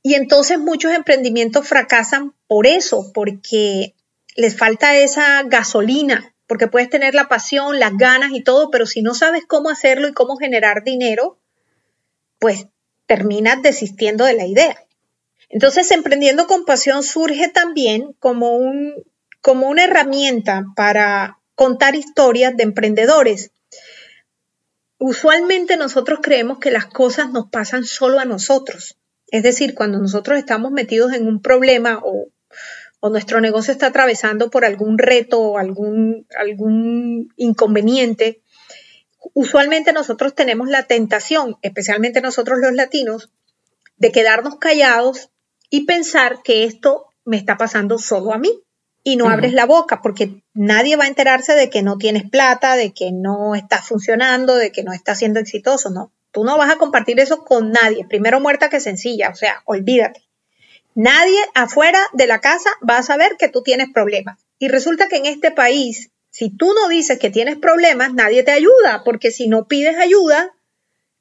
Y 0.02 0.14
entonces 0.14 0.58
muchos 0.58 0.92
emprendimientos 0.92 1.66
fracasan 1.66 2.34
por 2.48 2.66
eso, 2.66 3.12
porque 3.14 3.94
les 4.34 4.58
falta 4.58 4.96
esa 4.96 5.44
gasolina, 5.44 6.34
porque 6.48 6.66
puedes 6.66 6.90
tener 6.90 7.14
la 7.14 7.28
pasión, 7.28 7.78
las 7.78 7.96
ganas 7.96 8.32
y 8.32 8.42
todo, 8.42 8.68
pero 8.72 8.84
si 8.84 9.00
no 9.00 9.14
sabes 9.14 9.44
cómo 9.46 9.70
hacerlo 9.70 10.08
y 10.08 10.12
cómo 10.12 10.36
generar 10.36 10.82
dinero, 10.82 11.38
pues 12.40 12.66
terminas 13.06 13.62
desistiendo 13.62 14.24
de 14.24 14.34
la 14.34 14.46
idea. 14.46 14.76
Entonces, 15.48 15.88
emprendiendo 15.92 16.48
con 16.48 16.64
pasión 16.64 17.04
surge 17.04 17.46
también 17.46 18.12
como, 18.18 18.56
un, 18.56 18.92
como 19.40 19.68
una 19.68 19.84
herramienta 19.84 20.64
para 20.74 21.38
contar 21.54 21.94
historias 21.94 22.56
de 22.56 22.64
emprendedores. 22.64 23.52
Usualmente 24.98 25.76
nosotros 25.76 26.20
creemos 26.22 26.58
que 26.58 26.70
las 26.70 26.86
cosas 26.86 27.30
nos 27.30 27.48
pasan 27.50 27.84
solo 27.84 28.18
a 28.18 28.24
nosotros. 28.24 28.96
Es 29.28 29.42
decir, 29.42 29.74
cuando 29.74 29.98
nosotros 29.98 30.38
estamos 30.38 30.72
metidos 30.72 31.12
en 31.12 31.26
un 31.26 31.42
problema 31.42 32.00
o, 32.02 32.28
nuestro 33.10 33.42
negocio 33.42 33.70
está 33.70 33.88
atravesando 33.88 34.48
por 34.48 34.64
algún 34.64 34.96
reto 34.96 35.38
o 35.38 35.58
algún, 35.58 36.26
algún 36.38 37.28
inconveniente, 37.36 38.40
usualmente 39.34 39.92
nosotros 39.92 40.34
tenemos 40.34 40.70
la 40.70 40.84
tentación, 40.84 41.58
especialmente 41.60 42.22
nosotros 42.22 42.60
los 42.62 42.72
latinos, 42.72 43.30
de 43.98 44.10
quedarnos 44.10 44.56
callados 44.56 45.28
y 45.68 45.84
pensar 45.84 46.40
que 46.42 46.64
esto 46.64 47.04
me 47.26 47.36
está 47.36 47.58
pasando 47.58 47.98
solo 47.98 48.32
a 48.32 48.38
mí. 48.38 48.63
Y 49.06 49.16
no 49.16 49.28
abres 49.28 49.52
la 49.52 49.66
boca 49.66 50.00
porque 50.00 50.42
nadie 50.54 50.96
va 50.96 51.04
a 51.04 51.08
enterarse 51.08 51.54
de 51.54 51.68
que 51.68 51.82
no 51.82 51.98
tienes 51.98 52.28
plata, 52.28 52.74
de 52.74 52.94
que 52.94 53.12
no 53.12 53.54
estás 53.54 53.86
funcionando, 53.86 54.56
de 54.56 54.72
que 54.72 54.82
no 54.82 54.94
estás 54.94 55.18
siendo 55.18 55.40
exitoso, 55.40 55.90
¿no? 55.90 56.10
Tú 56.32 56.42
no 56.42 56.56
vas 56.56 56.72
a 56.72 56.78
compartir 56.78 57.20
eso 57.20 57.44
con 57.44 57.70
nadie. 57.70 58.06
Primero 58.08 58.40
muerta 58.40 58.70
que 58.70 58.80
sencilla, 58.80 59.28
o 59.28 59.34
sea, 59.34 59.62
olvídate. 59.66 60.22
Nadie 60.94 61.38
afuera 61.54 62.00
de 62.14 62.26
la 62.26 62.40
casa 62.40 62.70
va 62.88 62.96
a 62.96 63.02
saber 63.02 63.36
que 63.38 63.48
tú 63.48 63.62
tienes 63.62 63.90
problemas. 63.92 64.40
Y 64.58 64.68
resulta 64.68 65.06
que 65.06 65.16
en 65.16 65.26
este 65.26 65.50
país, 65.50 66.10
si 66.30 66.48
tú 66.48 66.72
no 66.72 66.88
dices 66.88 67.18
que 67.18 67.30
tienes 67.30 67.58
problemas, 67.58 68.14
nadie 68.14 68.42
te 68.42 68.52
ayuda, 68.52 69.02
porque 69.04 69.30
si 69.30 69.48
no 69.48 69.68
pides 69.68 69.98
ayuda, 69.98 70.56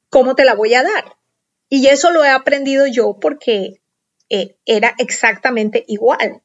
¿cómo 0.09 0.35
te 0.35 0.45
la 0.45 0.55
voy 0.55 0.73
a 0.73 0.83
dar? 0.83 1.17
Y 1.67 1.87
eso 1.87 2.11
lo 2.11 2.23
he 2.23 2.29
aprendido 2.29 2.87
yo 2.87 3.17
porque 3.19 3.81
eh, 4.29 4.55
era 4.65 4.95
exactamente 4.99 5.83
igual 5.87 6.41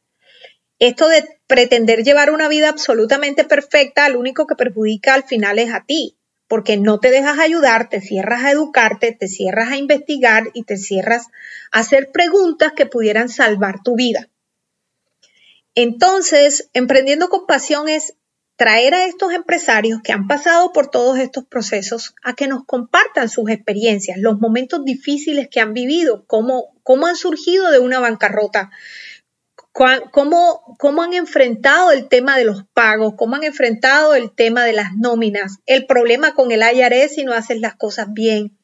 esto 0.79 1.09
de 1.09 1.41
pretender 1.47 2.05
llevar 2.05 2.31
una 2.31 2.49
vida 2.49 2.69
absolutamente 2.69 3.45
perfecta, 3.45 4.09
lo 4.09 4.21
único 4.21 4.47
que 4.47 4.55
perjudica 4.55 5.15
al 5.15 5.25
final 5.25 5.59
es 5.59 5.73
a 5.73 5.85
ti, 5.85 6.17
porque 6.47 6.77
no 6.77 7.01
te 7.01 7.11
dejas 7.11 7.39
ayudar, 7.39 7.89
te 7.89 8.01
cierras 8.01 8.45
a 8.45 8.53
educarte, 8.53 9.13
te 9.13 9.29
cierras 9.29 9.71
a 9.71 9.77
investigar 9.77 10.45
y 10.55 10.65
te 10.65 10.77
cierras 10.77 11.27
a 11.73 11.81
hacer 11.81 12.11
preguntas 12.13 12.73
que 12.77 12.87
pudieran 12.87 13.29
salvar 13.29 13.83
tu 13.83 13.97
vida. 13.97 14.29
Entonces, 15.75 16.71
emprendiendo 16.73 17.29
con 17.29 17.47
pasión 17.47 17.89
es 17.89 18.15
traer 18.57 18.95
a 18.95 19.05
estos 19.07 19.33
empresarios 19.33 20.01
que 20.03 20.13
han 20.13 20.27
pasado 20.27 20.73
por 20.73 20.91
todos 20.91 21.19
estos 21.19 21.45
procesos 21.45 22.17
a 22.25 22.33
que 22.35 22.49
nos 22.49 22.65
compartan 22.65 23.29
sus 23.29 23.49
experiencias, 23.51 24.19
los 24.19 24.41
momentos 24.41 24.85
difíciles 24.85 25.49
que 25.49 25.61
han 25.61 25.75
vivido, 25.75 26.25
cómo, 26.27 26.75
cómo 26.83 27.07
han 27.07 27.15
surgido 27.15 27.71
de 27.71 27.79
una 27.79 28.01
bancarrota, 28.01 28.71
cómo, 30.11 30.77
cómo 30.79 31.03
han 31.03 31.13
enfrentado 31.13 31.93
el 31.93 32.09
tema 32.09 32.37
de 32.37 32.45
los 32.45 32.65
pagos, 32.75 33.15
cómo 33.17 33.37
han 33.37 33.45
enfrentado 33.45 34.15
el 34.15 34.35
tema 34.35 34.65
de 34.65 34.73
las 34.73 34.97
nóminas, 34.97 35.59
el 35.67 35.87
problema 35.87 36.35
con 36.35 36.51
el 36.51 36.63
IRS 36.63 37.15
si 37.15 37.25
no 37.25 37.33
haces 37.33 37.61
las 37.61 37.77
cosas 37.77 38.13
bien, 38.13 38.57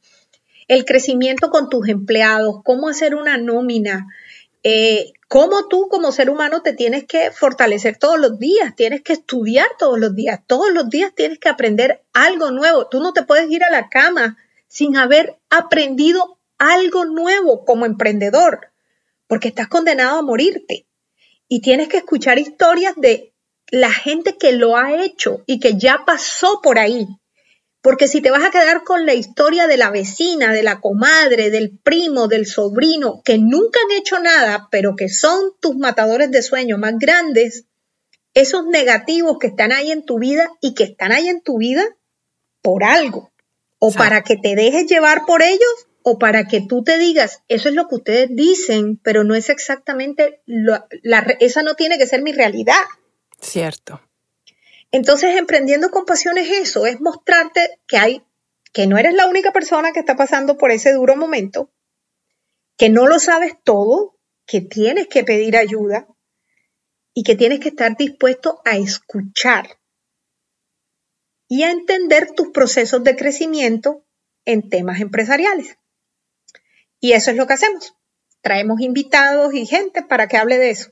el 0.67 0.85
crecimiento 0.85 1.51
con 1.51 1.69
tus 1.69 1.89
empleados, 1.89 2.63
cómo 2.65 2.89
hacer 2.89 3.15
una 3.15 3.39
nómina, 3.39 4.07
eh, 4.65 5.13
cómo 5.29 5.69
tú 5.69 5.89
como 5.89 6.11
ser 6.11 6.31
humano 6.31 6.63
te 6.63 6.73
tienes 6.73 7.05
que 7.05 7.31
fortalecer 7.31 7.97
todos 7.97 8.19
los 8.19 8.39
días, 8.39 8.75
tienes 8.75 9.03
que 9.03 9.13
estudiar 9.13 9.67
todos 9.79 10.01
los 10.01 10.17
días, 10.17 10.41
todos 10.47 10.73
los 10.73 10.89
días 10.89 11.15
tienes 11.15 11.39
que 11.39 11.51
aprender 11.51 12.03
algo 12.13 12.51
nuevo. 12.51 12.89
Tú 12.89 13.01
no 13.01 13.13
te 13.13 13.23
puedes 13.23 13.49
ir 13.51 13.63
a 13.63 13.71
la 13.71 13.89
cama 13.89 14.39
sin 14.69 14.97
haber 14.97 15.37
aprendido 15.51 16.39
algo 16.57 17.05
nuevo 17.05 17.65
como 17.65 17.85
emprendedor, 17.85 18.73
porque 19.27 19.49
estás 19.49 19.69
condenado 19.69 20.19
a 20.19 20.23
morirte 20.23 20.87
y 21.55 21.61
tienes 21.61 21.87
que 21.87 21.99
escuchar 21.99 22.41
historias 22.41 22.95
de 22.97 23.33
la 23.71 23.93
gente 23.93 24.37
que 24.37 24.51
lo 24.51 24.77
ha 24.77 25.05
hecho 25.05 25.45
y 25.47 25.61
que 25.61 25.79
ya 25.79 26.03
pasó 26.05 26.59
por 26.61 26.81
ahí. 26.81 27.07
Porque 27.81 28.09
si 28.09 28.21
te 28.21 28.33
vas 28.33 28.43
a 28.43 28.51
quedar 28.51 28.83
con 28.83 29.07
la 29.07 29.15
historia 29.15 29.69
de 29.69 29.77
la 29.77 29.91
vecina, 29.91 30.53
de 30.53 30.65
la 30.65 30.81
comadre, 30.81 31.51
del 31.51 31.79
primo, 31.79 32.27
del 32.27 32.47
sobrino, 32.47 33.23
que 33.25 33.39
nunca 33.39 33.79
han 33.85 33.97
hecho 33.97 34.19
nada, 34.19 34.67
pero 34.73 34.97
que 34.97 35.09
son 35.09 35.53
tus 35.61 35.77
matadores 35.77 36.33
de 36.33 36.43
sueño 36.43 36.77
más 36.77 36.99
grandes, 36.99 37.67
esos 38.35 38.67
negativos 38.67 39.37
que 39.39 39.47
están 39.47 39.71
ahí 39.71 39.93
en 39.93 40.05
tu 40.05 40.19
vida 40.19 40.51
y 40.61 40.75
que 40.75 40.83
están 40.83 41.13
ahí 41.13 41.29
en 41.29 41.41
tu 41.41 41.59
vida 41.59 41.85
por 42.63 42.83
algo, 42.83 43.31
o 43.79 43.93
para 43.93 44.25
que 44.25 44.37
te 44.37 44.57
dejes 44.57 44.87
llevar 44.87 45.25
por 45.25 45.41
ellos, 45.41 45.87
o 46.07 46.19
para 46.19 46.47
que 46.47 46.61
tú 46.61 46.85
te 46.85 46.99
digas, 46.99 47.43
eso 47.49 47.71
es 47.71 47.75
lo 47.75 47.89
que 47.89 47.95
ustedes 47.95 48.29
dicen, 48.31 49.01
pero 49.03 49.25
no 49.25 49.35
es 49.35 49.49
exactamente, 49.49 50.43
la, 50.45 50.87
esa 51.41 51.63
no 51.63 51.77
tiene 51.77 51.97
que 51.97 52.07
ser 52.07 52.21
mi 52.21 52.33
realidad. 52.33 52.83
Cierto. 53.41 54.03
Entonces, 54.93 55.35
emprendiendo 55.35 55.91
con 55.91 56.05
pasión 56.05 56.37
es 56.37 56.51
eso, 56.51 56.85
es 56.85 57.01
mostrarte 57.01 57.81
que 57.89 57.97
hay, 57.97 58.23
que 58.75 58.87
no 58.87 58.99
eres 58.99 59.15
la 59.15 59.27
única 59.27 59.51
persona 59.51 59.93
que 59.93 60.01
está 60.01 60.15
pasando 60.15 60.59
por 60.59 60.73
ese 60.73 60.93
duro 60.93 61.17
momento, 61.17 61.73
que 62.77 62.91
no 62.91 63.07
lo 63.07 63.19
sabes 63.19 63.55
todo, 63.65 64.19
que 64.47 64.61
tienes 64.61 65.09
que 65.09 65.25
pedir 65.25 65.57
ayuda 65.57 66.07
y 67.15 67.23
que 67.23 67.35
tienes 67.35 67.61
que 67.61 67.71
estar 67.71 67.97
dispuesto 67.97 68.61
a 68.67 68.77
escuchar 68.77 69.79
y 71.49 71.63
a 71.63 71.71
entender 71.71 72.33
tus 72.33 72.49
procesos 72.49 73.03
de 73.05 73.17
crecimiento 73.17 74.05
en 74.45 74.69
temas 74.69 75.01
empresariales. 75.01 75.79
Y 77.05 77.13
eso 77.13 77.33
es 77.33 77.37
lo 77.37 77.47
que 77.47 77.53
hacemos. 77.53 77.93
Traemos 78.41 78.81
invitados 78.81 79.53
y 79.53 79.67
gente 79.67 80.01
para 80.01 80.27
que 80.27 80.39
hable 80.39 80.57
de 80.57 80.71
eso. 80.71 80.89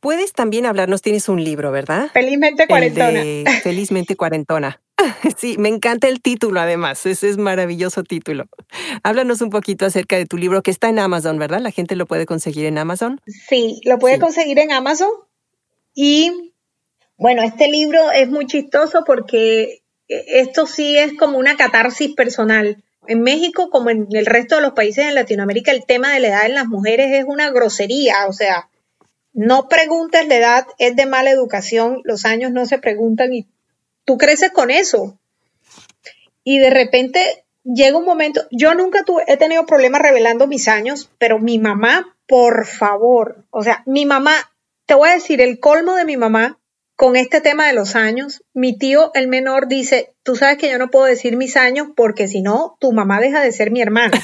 Puedes 0.00 0.32
también 0.32 0.66
hablarnos, 0.66 1.02
tienes 1.02 1.28
un 1.28 1.44
libro, 1.44 1.70
¿verdad? 1.70 2.10
Felizmente 2.12 2.66
cuarentona. 2.66 3.22
Felizmente 3.62 4.16
cuarentona. 4.16 4.82
Sí, 5.36 5.56
me 5.56 5.68
encanta 5.68 6.08
el 6.08 6.20
título 6.20 6.58
además, 6.58 7.06
ese 7.06 7.28
es 7.28 7.36
maravilloso 7.36 8.02
título. 8.02 8.46
Háblanos 9.04 9.40
un 9.40 9.50
poquito 9.50 9.86
acerca 9.86 10.16
de 10.16 10.26
tu 10.26 10.36
libro 10.36 10.62
que 10.62 10.72
está 10.72 10.88
en 10.88 10.98
Amazon, 10.98 11.38
¿verdad? 11.38 11.60
¿La 11.60 11.70
gente 11.70 11.94
lo 11.94 12.06
puede 12.06 12.26
conseguir 12.26 12.64
en 12.64 12.78
Amazon? 12.78 13.20
Sí, 13.26 13.80
lo 13.84 13.98
puede 14.00 14.18
conseguir 14.18 14.58
en 14.58 14.72
Amazon. 14.72 15.10
Y 15.94 16.54
bueno, 17.18 17.42
este 17.42 17.68
libro 17.68 18.10
es 18.10 18.28
muy 18.28 18.46
chistoso 18.46 19.04
porque 19.06 19.84
esto 20.08 20.66
sí 20.66 20.96
es 20.96 21.12
como 21.16 21.38
una 21.38 21.56
catarsis 21.56 22.14
personal. 22.14 22.82
En 23.08 23.22
México, 23.22 23.70
como 23.70 23.90
en 23.90 24.08
el 24.10 24.26
resto 24.26 24.56
de 24.56 24.62
los 24.62 24.72
países 24.72 25.06
de 25.06 25.12
Latinoamérica, 25.12 25.72
el 25.72 25.84
tema 25.84 26.12
de 26.12 26.20
la 26.20 26.28
edad 26.28 26.46
en 26.46 26.54
las 26.54 26.66
mujeres 26.66 27.12
es 27.12 27.24
una 27.26 27.50
grosería. 27.50 28.26
O 28.28 28.32
sea, 28.32 28.68
no 29.32 29.68
preguntes 29.68 30.26
la 30.26 30.36
edad, 30.36 30.66
es 30.78 30.96
de 30.96 31.06
mala 31.06 31.30
educación, 31.30 32.00
los 32.04 32.24
años 32.24 32.52
no 32.52 32.66
se 32.66 32.78
preguntan 32.78 33.32
y 33.34 33.46
tú 34.04 34.16
creces 34.16 34.50
con 34.50 34.70
eso. 34.70 35.18
Y 36.42 36.58
de 36.58 36.70
repente 36.70 37.44
llega 37.64 37.98
un 37.98 38.04
momento, 38.04 38.46
yo 38.50 38.74
nunca 38.74 39.04
tuve, 39.04 39.24
he 39.26 39.36
tenido 39.36 39.66
problemas 39.66 40.00
revelando 40.00 40.46
mis 40.46 40.68
años, 40.68 41.10
pero 41.18 41.38
mi 41.38 41.58
mamá, 41.58 42.16
por 42.26 42.66
favor, 42.66 43.44
o 43.50 43.62
sea, 43.62 43.82
mi 43.86 44.06
mamá, 44.06 44.32
te 44.86 44.94
voy 44.94 45.08
a 45.10 45.14
decir, 45.14 45.40
el 45.40 45.58
colmo 45.58 45.96
de 45.96 46.04
mi 46.04 46.16
mamá 46.16 46.58
con 46.94 47.16
este 47.16 47.40
tema 47.40 47.66
de 47.66 47.74
los 47.74 47.94
años, 47.94 48.42
mi 48.54 48.78
tío, 48.78 49.10
el 49.14 49.28
menor, 49.28 49.68
dice, 49.68 50.14
tú 50.26 50.34
sabes 50.34 50.58
que 50.58 50.68
yo 50.68 50.76
no 50.76 50.90
puedo 50.90 51.06
decir 51.06 51.36
mis 51.36 51.56
años 51.56 51.86
porque 51.94 52.26
si 52.26 52.42
no, 52.42 52.76
tu 52.80 52.92
mamá 52.92 53.20
deja 53.20 53.40
de 53.40 53.52
ser 53.52 53.70
mi 53.70 53.80
hermana. 53.80 54.20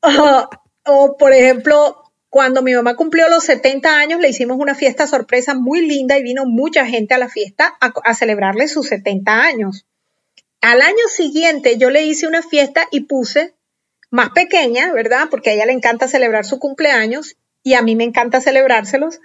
o, 0.84 1.16
por 1.18 1.32
ejemplo, 1.32 2.04
cuando 2.30 2.62
mi 2.62 2.72
mamá 2.72 2.94
cumplió 2.94 3.28
los 3.28 3.42
70 3.44 3.98
años, 3.98 4.20
le 4.20 4.28
hicimos 4.28 4.58
una 4.60 4.76
fiesta 4.76 5.08
sorpresa 5.08 5.54
muy 5.54 5.84
linda 5.84 6.16
y 6.16 6.22
vino 6.22 6.46
mucha 6.46 6.86
gente 6.86 7.14
a 7.14 7.18
la 7.18 7.28
fiesta 7.28 7.76
a, 7.80 7.92
a 8.04 8.14
celebrarle 8.14 8.68
sus 8.68 8.86
70 8.86 9.42
años. 9.42 9.86
Al 10.60 10.82
año 10.82 11.08
siguiente 11.08 11.76
yo 11.76 11.90
le 11.90 12.06
hice 12.06 12.28
una 12.28 12.42
fiesta 12.42 12.86
y 12.92 13.00
puse 13.00 13.54
más 14.10 14.30
pequeña, 14.30 14.92
¿verdad? 14.92 15.26
Porque 15.30 15.50
a 15.50 15.52
ella 15.54 15.66
le 15.66 15.72
encanta 15.72 16.06
celebrar 16.06 16.44
su 16.44 16.60
cumpleaños 16.60 17.36
y 17.64 17.74
a 17.74 17.82
mí 17.82 17.96
me 17.96 18.04
encanta 18.04 18.40
celebrárselos. 18.40 19.20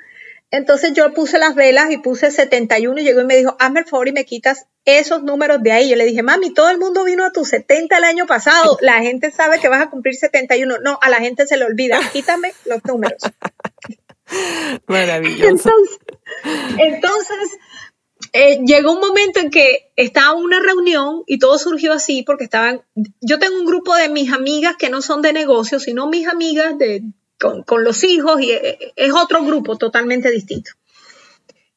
Entonces 0.49 0.93
yo 0.93 1.13
puse 1.13 1.37
las 1.37 1.53
velas 1.53 1.91
y 1.91 1.97
puse 1.97 2.31
71 2.31 2.99
y 2.99 3.03
llegó 3.03 3.21
y 3.21 3.25
me 3.25 3.37
dijo, 3.37 3.55
hazme 3.59 3.81
el 3.81 3.85
favor 3.85 4.07
y 4.07 4.11
me 4.11 4.25
quitas 4.25 4.65
esos 4.85 5.23
números 5.23 5.61
de 5.61 5.71
ahí. 5.71 5.89
Yo 5.89 5.95
le 5.95 6.05
dije, 6.05 6.23
mami, 6.23 6.53
todo 6.53 6.69
el 6.69 6.77
mundo 6.77 7.03
vino 7.03 7.25
a 7.25 7.31
tu 7.31 7.45
70 7.45 7.97
el 7.97 8.03
año 8.03 8.25
pasado. 8.25 8.77
La 8.81 9.01
gente 9.01 9.31
sabe 9.31 9.59
que 9.59 9.69
vas 9.69 9.81
a 9.81 9.89
cumplir 9.89 10.15
71. 10.15 10.79
No, 10.79 10.99
a 11.01 11.09
la 11.09 11.17
gente 11.17 11.47
se 11.47 11.57
le 11.57 11.65
olvida. 11.65 11.99
Quítame 12.11 12.53
los 12.65 12.83
números. 12.85 13.21
Maravilloso. 14.87 15.69
Entonces, 16.77 17.59
eh, 18.33 18.59
llegó 18.65 18.93
un 18.93 19.01
momento 19.01 19.39
en 19.39 19.49
que 19.49 19.91
estaba 19.95 20.33
una 20.33 20.59
reunión 20.61 21.23
y 21.27 21.37
todo 21.37 21.57
surgió 21.57 21.93
así 21.93 22.23
porque 22.23 22.45
estaban, 22.45 22.81
yo 23.19 23.39
tengo 23.39 23.59
un 23.59 23.65
grupo 23.65 23.95
de 23.95 24.07
mis 24.07 24.31
amigas 24.31 24.77
que 24.77 24.89
no 24.89 25.01
son 25.01 25.21
de 25.21 25.33
negocios, 25.33 25.83
sino 25.83 26.07
mis 26.07 26.27
amigas 26.27 26.77
de 26.77 27.03
con, 27.65 27.83
los 27.83 28.03
hijos 28.03 28.39
y 28.41 28.51
es 28.51 29.13
otro 29.13 29.43
grupo 29.43 29.77
totalmente 29.77 30.29
distinto. 30.31 30.71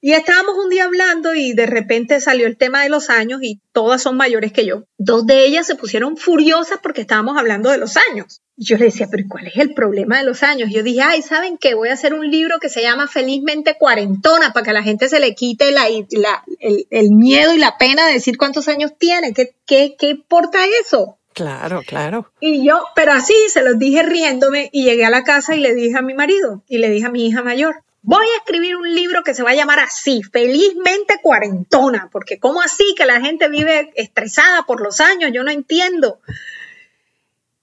Y 0.04 0.12
estábamos 0.12 0.56
un 0.62 0.68
día 0.68 0.84
hablando 0.84 1.34
y 1.34 1.54
de 1.54 1.64
repente 1.64 2.20
salió 2.20 2.46
el 2.46 2.58
tema 2.58 2.82
de 2.82 2.90
los 2.90 3.08
años 3.08 3.40
y 3.42 3.62
todas 3.72 4.02
son 4.02 4.18
mayores 4.18 4.52
que 4.52 4.66
yo. 4.66 4.84
Dos 4.98 5.24
de 5.24 5.46
ellas 5.46 5.66
se 5.66 5.76
pusieron 5.76 6.18
furiosas 6.18 6.78
porque 6.82 7.00
estábamos 7.00 7.38
hablando 7.38 7.70
de 7.70 7.78
los 7.78 7.96
años. 8.10 8.42
Y 8.54 8.66
yo 8.66 8.76
le 8.76 8.84
decía, 8.84 9.08
pero 9.10 9.24
¿cuál 9.26 9.46
es 9.46 9.56
el 9.56 9.72
problema 9.72 10.18
de 10.18 10.24
los 10.24 10.42
años? 10.42 10.68
Yo 10.70 10.82
dije, 10.82 11.00
ay, 11.00 11.22
¿saben 11.22 11.56
qué? 11.56 11.72
Voy 11.72 11.88
a 11.88 11.94
hacer 11.94 12.12
un 12.12 12.30
libro 12.30 12.58
que 12.60 12.68
se 12.68 12.82
llama 12.82 13.08
Felizmente 13.08 13.78
Cuarentona 13.78 14.52
para 14.52 14.64
que 14.64 14.70
a 14.72 14.74
la 14.74 14.82
gente 14.82 15.08
se 15.08 15.20
le 15.20 15.34
quite 15.34 15.72
la, 15.72 15.86
el, 15.88 17.10
miedo 17.12 17.54
y 17.54 17.58
la 17.58 17.78
pena 17.78 18.06
de 18.06 18.12
decir 18.12 18.36
cuántos 18.36 18.68
años 18.68 18.92
tiene. 18.98 19.32
¿Qué, 19.32 19.54
qué, 19.64 19.96
qué 19.98 20.10
importa 20.10 20.58
eso? 20.82 21.16
Claro, 21.32 21.80
claro. 21.80 22.30
Y 22.40 22.62
yo, 22.62 22.84
pero 22.94 23.12
así 23.12 23.34
se 23.48 23.62
los 23.62 23.78
dije 23.78 24.02
riéndome 24.02 24.68
y 24.70 24.84
llegué 24.84 25.06
a 25.06 25.10
la 25.10 25.24
casa 25.24 25.56
y 25.56 25.60
le 25.60 25.74
dije 25.74 25.96
a 25.96 26.02
mi 26.02 26.12
marido 26.12 26.62
y 26.68 26.76
le 26.76 26.90
dije 26.90 27.06
a 27.06 27.10
mi 27.10 27.26
hija 27.26 27.42
mayor, 27.42 27.76
voy 28.06 28.26
a 28.26 28.36
escribir 28.36 28.76
un 28.76 28.94
libro 28.94 29.22
que 29.22 29.32
se 29.32 29.42
va 29.42 29.50
a 29.50 29.54
llamar 29.54 29.80
así, 29.80 30.22
felizmente 30.22 31.20
cuarentona, 31.22 32.10
porque 32.12 32.38
¿cómo 32.38 32.60
así 32.60 32.94
que 32.96 33.06
la 33.06 33.20
gente 33.22 33.48
vive 33.48 33.92
estresada 33.96 34.64
por 34.66 34.82
los 34.82 35.00
años? 35.00 35.30
Yo 35.32 35.42
no 35.42 35.50
entiendo. 35.50 36.20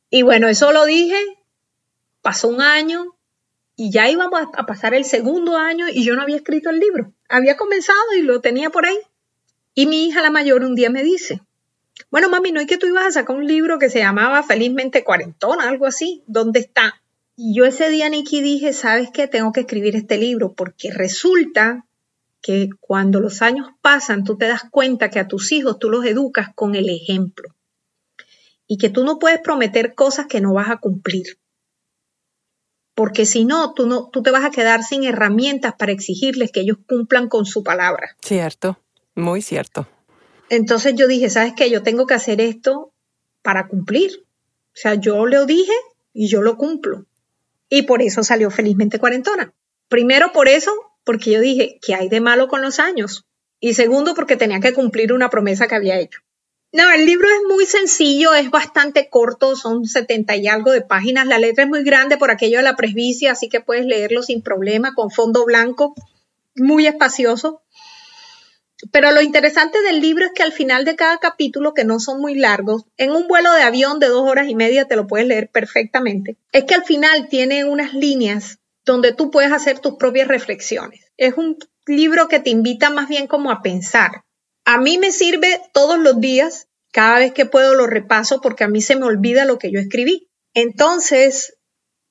Y 0.09 0.23
bueno, 0.23 0.47
eso 0.47 0.71
lo 0.71 0.85
dije, 0.85 1.15
pasó 2.23 2.47
un 2.47 2.59
año 2.59 3.15
y 3.75 3.91
ya 3.91 4.09
íbamos 4.09 4.41
a 4.55 4.65
pasar 4.65 4.95
el 4.95 5.05
segundo 5.05 5.57
año 5.57 5.87
y 5.87 6.03
yo 6.03 6.15
no 6.15 6.23
había 6.23 6.37
escrito 6.37 6.71
el 6.71 6.79
libro. 6.79 7.13
Había 7.29 7.55
comenzado 7.55 8.13
y 8.17 8.23
lo 8.23 8.41
tenía 8.41 8.71
por 8.71 8.87
ahí. 8.87 8.97
Y 9.75 9.85
mi 9.85 10.07
hija 10.07 10.23
la 10.23 10.31
mayor 10.31 10.63
un 10.63 10.73
día 10.73 10.89
me 10.89 11.03
dice, 11.03 11.39
bueno, 12.09 12.29
mami, 12.29 12.51
¿no 12.51 12.59
es 12.59 12.67
que 12.67 12.77
tú 12.77 12.87
ibas 12.87 13.05
a 13.05 13.11
sacar 13.11 13.35
un 13.35 13.45
libro 13.45 13.77
que 13.77 13.91
se 13.91 13.99
llamaba 13.99 14.41
Felizmente 14.41 15.03
Cuarentona, 15.03 15.69
algo 15.69 15.85
así? 15.85 16.23
¿Dónde 16.25 16.61
está? 16.61 17.00
Y 17.43 17.55
yo 17.55 17.65
ese 17.65 17.89
día, 17.89 18.07
Nikki, 18.07 18.39
dije, 18.39 18.71
¿sabes 18.71 19.09
qué? 19.11 19.27
Tengo 19.27 19.51
que 19.51 19.61
escribir 19.61 19.95
este 19.95 20.19
libro 20.19 20.53
porque 20.53 20.91
resulta 20.91 21.87
que 22.39 22.69
cuando 22.79 23.19
los 23.19 23.41
años 23.41 23.67
pasan, 23.81 24.23
tú 24.23 24.37
te 24.37 24.47
das 24.47 24.61
cuenta 24.69 25.09
que 25.09 25.17
a 25.17 25.27
tus 25.27 25.51
hijos 25.51 25.79
tú 25.79 25.89
los 25.89 26.05
educas 26.05 26.49
con 26.53 26.75
el 26.75 26.87
ejemplo 26.87 27.49
y 28.67 28.77
que 28.77 28.91
tú 28.91 29.03
no 29.03 29.17
puedes 29.17 29.39
prometer 29.39 29.95
cosas 29.95 30.27
que 30.27 30.39
no 30.39 30.53
vas 30.53 30.69
a 30.69 30.77
cumplir. 30.77 31.39
Porque 32.93 33.25
si 33.25 33.43
no, 33.43 33.73
tú 33.73 33.87
no, 33.87 34.09
tú 34.09 34.21
te 34.21 34.29
vas 34.29 34.45
a 34.45 34.51
quedar 34.51 34.83
sin 34.83 35.03
herramientas 35.03 35.73
para 35.73 35.93
exigirles 35.93 36.51
que 36.51 36.59
ellos 36.59 36.77
cumplan 36.87 37.27
con 37.27 37.47
su 37.47 37.63
palabra. 37.63 38.15
Cierto, 38.21 38.77
muy 39.15 39.41
cierto. 39.41 39.87
Entonces 40.49 40.93
yo 40.93 41.07
dije, 41.07 41.31
¿sabes 41.31 41.53
qué? 41.57 41.71
Yo 41.71 41.81
tengo 41.81 42.05
que 42.05 42.13
hacer 42.13 42.39
esto 42.39 42.93
para 43.41 43.67
cumplir. 43.67 44.27
O 44.75 44.75
sea, 44.75 44.93
yo 44.93 45.25
lo 45.25 45.47
dije 45.47 45.73
y 46.13 46.27
yo 46.27 46.43
lo 46.43 46.55
cumplo. 46.55 47.07
Y 47.73 47.83
por 47.83 48.01
eso 48.01 48.21
salió 48.21 48.51
felizmente 48.51 48.99
cuarentona. 48.99 49.53
Primero 49.87 50.33
por 50.33 50.49
eso, 50.49 50.71
porque 51.05 51.31
yo 51.31 51.39
dije, 51.39 51.79
¿qué 51.81 51.95
hay 51.95 52.09
de 52.09 52.19
malo 52.19 52.49
con 52.49 52.61
los 52.61 52.79
años? 52.79 53.25
Y 53.61 53.75
segundo, 53.75 54.13
porque 54.13 54.35
tenía 54.35 54.59
que 54.59 54.73
cumplir 54.73 55.13
una 55.13 55.29
promesa 55.29 55.69
que 55.69 55.75
había 55.75 55.97
hecho. 55.97 56.19
No, 56.73 56.91
el 56.91 57.05
libro 57.05 57.29
es 57.29 57.41
muy 57.47 57.65
sencillo, 57.65 58.33
es 58.33 58.51
bastante 58.51 59.09
corto, 59.09 59.55
son 59.55 59.85
setenta 59.85 60.35
y 60.35 60.49
algo 60.49 60.71
de 60.71 60.81
páginas. 60.81 61.25
La 61.27 61.39
letra 61.39 61.63
es 61.63 61.69
muy 61.69 61.85
grande 61.85 62.17
por 62.17 62.29
aquello 62.29 62.57
de 62.57 62.63
la 62.63 62.75
presbicia, 62.75 63.31
así 63.31 63.47
que 63.47 63.61
puedes 63.61 63.85
leerlo 63.85 64.21
sin 64.21 64.41
problema, 64.41 64.93
con 64.93 65.09
fondo 65.09 65.45
blanco, 65.45 65.95
muy 66.55 66.87
espacioso. 66.87 67.61
Pero 68.91 69.11
lo 69.11 69.21
interesante 69.21 69.81
del 69.81 70.01
libro 70.01 70.25
es 70.25 70.31
que 70.33 70.43
al 70.43 70.51
final 70.51 70.85
de 70.85 70.95
cada 70.95 71.17
capítulo, 71.19 71.73
que 71.73 71.83
no 71.83 71.99
son 71.99 72.19
muy 72.19 72.35
largos, 72.35 72.85
en 72.97 73.11
un 73.11 73.27
vuelo 73.27 73.53
de 73.53 73.63
avión 73.63 73.99
de 73.99 74.07
dos 74.07 74.29
horas 74.29 74.47
y 74.47 74.55
media 74.55 74.85
te 74.85 74.95
lo 74.95 75.07
puedes 75.07 75.27
leer 75.27 75.49
perfectamente, 75.49 76.37
es 76.51 76.63
que 76.63 76.75
al 76.75 76.85
final 76.85 77.27
tiene 77.29 77.65
unas 77.65 77.93
líneas 77.93 78.59
donde 78.85 79.13
tú 79.13 79.29
puedes 79.29 79.51
hacer 79.51 79.79
tus 79.79 79.95
propias 79.95 80.27
reflexiones. 80.27 81.11
Es 81.17 81.35
un 81.35 81.57
libro 81.85 82.27
que 82.27 82.39
te 82.39 82.49
invita 82.49 82.89
más 82.89 83.07
bien 83.07 83.27
como 83.27 83.51
a 83.51 83.61
pensar. 83.61 84.23
A 84.65 84.77
mí 84.77 84.97
me 84.97 85.11
sirve 85.11 85.61
todos 85.73 85.99
los 85.99 86.19
días, 86.19 86.67
cada 86.91 87.19
vez 87.19 87.33
que 87.33 87.45
puedo 87.45 87.75
lo 87.75 87.87
repaso 87.87 88.41
porque 88.41 88.63
a 88.63 88.67
mí 88.67 88.81
se 88.81 88.95
me 88.95 89.05
olvida 89.05 89.45
lo 89.45 89.57
que 89.57 89.71
yo 89.71 89.79
escribí. 89.79 90.29
Entonces, 90.53 91.57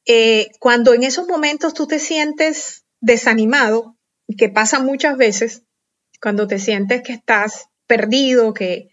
eh, 0.07 0.51
cuando 0.59 0.95
en 0.95 1.03
esos 1.03 1.27
momentos 1.27 1.75
tú 1.75 1.87
te 1.87 1.99
sientes 1.99 2.85
desanimado, 3.01 3.97
que 4.39 4.49
pasa 4.49 4.79
muchas 4.81 5.17
veces, 5.17 5.65
cuando 6.21 6.47
te 6.47 6.59
sientes 6.59 7.03
que 7.03 7.13
estás 7.13 7.69
perdido, 7.87 8.55
que 8.55 8.91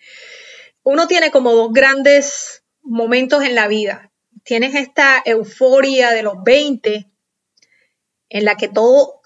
uno 0.83 1.07
tiene 1.07 1.31
como 1.31 1.53
dos 1.53 1.73
grandes 1.73 2.63
momentos 2.81 3.43
en 3.43 3.55
la 3.55 3.67
vida. 3.67 4.11
Tienes 4.43 4.75
esta 4.75 5.21
euforia 5.25 6.11
de 6.11 6.23
los 6.23 6.41
20 6.43 7.11
en 8.29 8.45
la 8.45 8.55
que 8.55 8.67
todo 8.69 9.21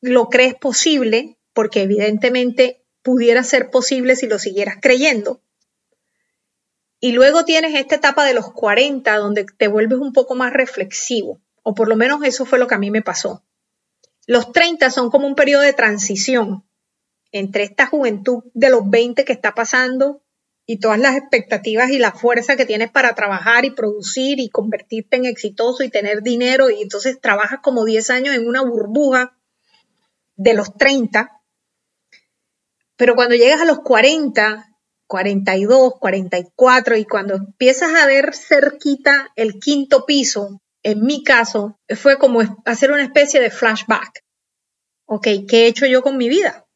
lo 0.00 0.28
crees 0.28 0.54
posible, 0.54 1.38
porque 1.52 1.82
evidentemente 1.82 2.82
pudiera 3.02 3.44
ser 3.44 3.70
posible 3.70 4.16
si 4.16 4.26
lo 4.26 4.38
siguieras 4.38 4.78
creyendo. 4.80 5.42
Y 7.00 7.12
luego 7.12 7.44
tienes 7.44 7.74
esta 7.74 7.96
etapa 7.96 8.24
de 8.24 8.34
los 8.34 8.52
40 8.52 9.16
donde 9.16 9.44
te 9.44 9.68
vuelves 9.68 9.98
un 9.98 10.12
poco 10.12 10.34
más 10.34 10.52
reflexivo, 10.52 11.40
o 11.62 11.74
por 11.74 11.88
lo 11.88 11.96
menos 11.96 12.22
eso 12.24 12.46
fue 12.46 12.58
lo 12.58 12.66
que 12.66 12.76
a 12.76 12.78
mí 12.78 12.90
me 12.90 13.02
pasó. 13.02 13.44
Los 14.26 14.52
30 14.52 14.90
son 14.90 15.10
como 15.10 15.26
un 15.26 15.34
periodo 15.34 15.62
de 15.62 15.72
transición 15.72 16.64
entre 17.32 17.64
esta 17.64 17.86
juventud 17.86 18.44
de 18.54 18.70
los 18.70 18.88
20 18.88 19.24
que 19.24 19.32
está 19.32 19.54
pasando 19.54 20.22
y 20.66 20.78
todas 20.78 20.98
las 20.98 21.16
expectativas 21.16 21.90
y 21.90 21.98
la 21.98 22.12
fuerza 22.12 22.56
que 22.56 22.66
tienes 22.66 22.90
para 22.90 23.14
trabajar 23.14 23.64
y 23.64 23.70
producir 23.70 24.38
y 24.38 24.48
convertirte 24.48 25.16
en 25.16 25.24
exitoso 25.24 25.82
y 25.82 25.90
tener 25.90 26.22
dinero 26.22 26.70
y 26.70 26.82
entonces 26.82 27.20
trabajas 27.20 27.60
como 27.62 27.84
10 27.84 28.10
años 28.10 28.36
en 28.36 28.46
una 28.46 28.62
burbuja 28.62 29.36
de 30.36 30.54
los 30.54 30.74
30, 30.76 31.42
pero 32.96 33.14
cuando 33.14 33.34
llegas 33.34 33.60
a 33.60 33.64
los 33.64 33.80
40, 33.80 34.66
42, 35.06 35.94
44 35.98 36.96
y 36.96 37.04
cuando 37.04 37.34
empiezas 37.34 37.94
a 37.94 38.06
ver 38.06 38.34
cerquita 38.34 39.32
el 39.36 39.58
quinto 39.58 40.06
piso, 40.06 40.62
en 40.82 41.02
mi 41.04 41.22
caso, 41.22 41.78
fue 41.96 42.18
como 42.18 42.40
hacer 42.64 42.92
una 42.92 43.04
especie 43.04 43.40
de 43.40 43.50
flashback. 43.50 44.24
Ok, 45.06 45.26
¿qué 45.48 45.64
he 45.64 45.66
hecho 45.66 45.86
yo 45.86 46.02
con 46.02 46.16
mi 46.16 46.28
vida? 46.28 46.66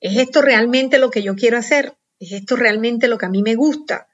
¿Es 0.00 0.16
esto 0.16 0.42
realmente 0.42 0.98
lo 0.98 1.10
que 1.10 1.22
yo 1.22 1.36
quiero 1.36 1.58
hacer? 1.58 1.94
¿Es 2.18 2.32
esto 2.32 2.56
realmente 2.56 3.08
lo 3.08 3.18
que 3.18 3.26
a 3.26 3.30
mí 3.30 3.42
me 3.42 3.54
gusta? 3.54 4.08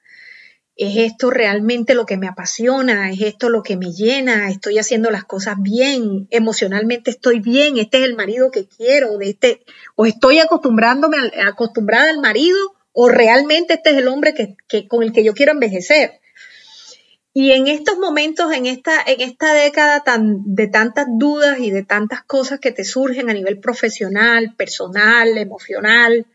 ¿Es 0.75 0.95
esto 0.97 1.31
realmente 1.31 1.95
lo 1.95 2.05
que 2.05 2.17
me 2.17 2.27
apasiona? 2.27 3.11
¿Es 3.11 3.21
esto 3.21 3.49
lo 3.49 3.63
que 3.63 3.77
me 3.77 3.91
llena? 3.91 4.51
¿Estoy 4.51 4.77
haciendo 4.77 5.09
las 5.09 5.23
cosas 5.23 5.55
bien? 5.59 6.27
¿Emocionalmente 6.29 7.09
estoy 7.09 7.39
bien? 7.39 7.77
¿Este 7.77 7.97
es 7.97 8.03
el 8.03 8.15
marido 8.15 8.51
que 8.51 8.67
quiero? 8.67 9.17
¿De 9.17 9.29
este, 9.29 9.63
¿O 9.95 10.05
estoy 10.05 10.37
acostumbrándome 10.37 11.17
acostumbrada 11.45 12.11
al 12.11 12.19
marido? 12.19 12.57
¿O 12.91 13.09
realmente 13.09 13.75
este 13.75 13.91
es 13.91 13.97
el 13.97 14.07
hombre 14.07 14.35
que, 14.35 14.87
con 14.87 15.01
el 15.01 15.13
que 15.13 15.23
yo 15.23 15.33
quiero 15.33 15.51
envejecer? 15.51 16.19
Y 17.39 17.51
en 17.51 17.67
estos 17.67 17.99
momentos, 17.99 18.51
en 18.51 18.65
esta, 18.65 18.99
en 19.05 19.21
esta 19.21 19.53
década 19.53 19.99
tan, 19.99 20.41
de 20.55 20.65
tantas 20.65 21.05
dudas 21.07 21.59
y 21.59 21.69
de 21.69 21.83
tantas 21.83 22.23
cosas 22.23 22.59
que 22.59 22.71
te 22.71 22.83
surgen 22.83 23.29
a 23.29 23.33
nivel 23.33 23.59
profesional, 23.59 24.55
personal, 24.55 25.37
emocional, 25.37 26.25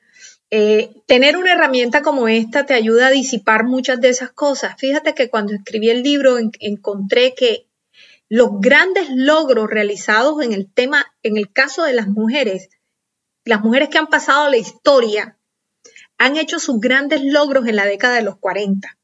eh, 0.52 0.90
tener 1.06 1.36
una 1.36 1.54
herramienta 1.54 2.02
como 2.02 2.28
esta 2.28 2.66
te 2.66 2.74
ayuda 2.74 3.08
a 3.08 3.10
disipar 3.10 3.64
muchas 3.64 4.00
de 4.00 4.10
esas 4.10 4.30
cosas. 4.30 4.76
Fíjate 4.78 5.12
que 5.12 5.28
cuando 5.28 5.54
escribí 5.54 5.90
el 5.90 6.04
libro 6.04 6.38
encontré 6.60 7.34
que 7.34 7.66
los 8.28 8.60
grandes 8.60 9.08
logros 9.10 9.68
realizados 9.68 10.40
en 10.40 10.52
el 10.52 10.72
tema, 10.72 11.12
en 11.24 11.36
el 11.36 11.52
caso 11.52 11.82
de 11.82 11.94
las 11.94 12.06
mujeres, 12.06 12.68
las 13.44 13.60
mujeres 13.60 13.88
que 13.88 13.98
han 13.98 14.06
pasado 14.06 14.48
la 14.48 14.56
historia, 14.56 15.36
han 16.16 16.36
hecho 16.36 16.60
sus 16.60 16.78
grandes 16.78 17.24
logros 17.24 17.66
en 17.66 17.74
la 17.74 17.86
década 17.86 18.14
de 18.14 18.22
los 18.22 18.38
40. 18.38 18.96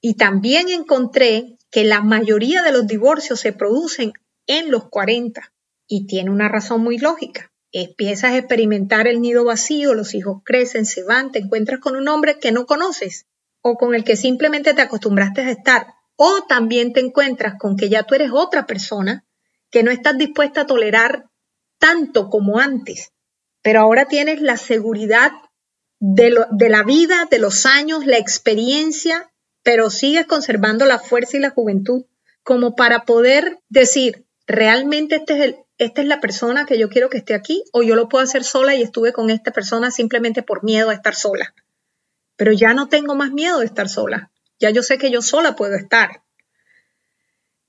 Y 0.00 0.14
también 0.14 0.68
encontré 0.68 1.58
que 1.70 1.84
la 1.84 2.00
mayoría 2.00 2.62
de 2.62 2.72
los 2.72 2.86
divorcios 2.86 3.40
se 3.40 3.52
producen 3.52 4.12
en 4.46 4.70
los 4.70 4.88
40 4.88 5.52
y 5.86 6.06
tiene 6.06 6.30
una 6.30 6.48
razón 6.48 6.82
muy 6.82 6.98
lógica. 6.98 7.50
Empiezas 7.72 8.32
a 8.32 8.38
experimentar 8.38 9.06
el 9.06 9.20
nido 9.20 9.44
vacío, 9.44 9.94
los 9.94 10.14
hijos 10.14 10.42
crecen, 10.44 10.86
se 10.86 11.02
van, 11.02 11.32
te 11.32 11.40
encuentras 11.40 11.80
con 11.80 11.96
un 11.96 12.08
hombre 12.08 12.38
que 12.38 12.52
no 12.52 12.64
conoces 12.64 13.26
o 13.60 13.76
con 13.76 13.94
el 13.94 14.04
que 14.04 14.16
simplemente 14.16 14.72
te 14.72 14.82
acostumbraste 14.82 15.42
a 15.42 15.50
estar. 15.50 15.86
O 16.16 16.42
también 16.48 16.92
te 16.92 17.00
encuentras 17.00 17.54
con 17.58 17.76
que 17.76 17.88
ya 17.88 18.04
tú 18.04 18.14
eres 18.14 18.30
otra 18.32 18.66
persona 18.66 19.24
que 19.70 19.82
no 19.82 19.90
estás 19.90 20.16
dispuesta 20.16 20.62
a 20.62 20.66
tolerar 20.66 21.26
tanto 21.78 22.30
como 22.30 22.58
antes, 22.58 23.12
pero 23.62 23.80
ahora 23.80 24.06
tienes 24.06 24.40
la 24.40 24.56
seguridad 24.56 25.30
de, 26.00 26.34
de 26.50 26.68
la 26.68 26.82
vida, 26.82 27.28
de 27.30 27.38
los 27.38 27.66
años, 27.66 28.06
la 28.06 28.16
experiencia 28.16 29.30
pero 29.68 29.90
sigues 29.90 30.24
conservando 30.24 30.86
la 30.86 30.98
fuerza 30.98 31.36
y 31.36 31.40
la 31.40 31.50
juventud 31.50 32.06
como 32.42 32.74
para 32.74 33.04
poder 33.04 33.58
decir, 33.68 34.24
realmente 34.46 35.16
este 35.16 35.34
es 35.34 35.44
el, 35.44 35.56
esta 35.76 36.00
es 36.00 36.08
la 36.08 36.20
persona 36.20 36.64
que 36.64 36.78
yo 36.78 36.88
quiero 36.88 37.10
que 37.10 37.18
esté 37.18 37.34
aquí 37.34 37.62
o 37.74 37.82
yo 37.82 37.94
lo 37.94 38.08
puedo 38.08 38.24
hacer 38.24 38.44
sola 38.44 38.74
y 38.74 38.80
estuve 38.80 39.12
con 39.12 39.28
esta 39.28 39.50
persona 39.50 39.90
simplemente 39.90 40.42
por 40.42 40.64
miedo 40.64 40.88
a 40.88 40.94
estar 40.94 41.14
sola. 41.14 41.54
Pero 42.36 42.52
ya 42.52 42.72
no 42.72 42.88
tengo 42.88 43.14
más 43.14 43.30
miedo 43.30 43.58
de 43.58 43.66
estar 43.66 43.90
sola. 43.90 44.30
Ya 44.58 44.70
yo 44.70 44.82
sé 44.82 44.96
que 44.96 45.10
yo 45.10 45.20
sola 45.20 45.54
puedo 45.54 45.74
estar. 45.74 46.22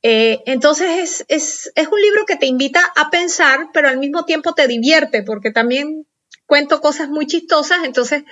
Eh, 0.02 0.42
entonces 0.46 1.26
es, 1.28 1.74
es 1.76 1.88
un 1.90 2.02
libro 2.02 2.26
que 2.26 2.38
te 2.38 2.46
invita 2.46 2.80
a 2.96 3.10
pensar, 3.10 3.72
pero 3.74 3.90
al 3.90 3.98
mismo 3.98 4.24
tiempo 4.24 4.54
te 4.54 4.70
divierte, 4.70 5.22
porque 5.22 5.52
también 5.52 6.08
cuento 6.46 6.80
cosas 6.80 7.10
muy 7.10 7.28
chistosas, 7.28 7.80
entonces 7.84 8.24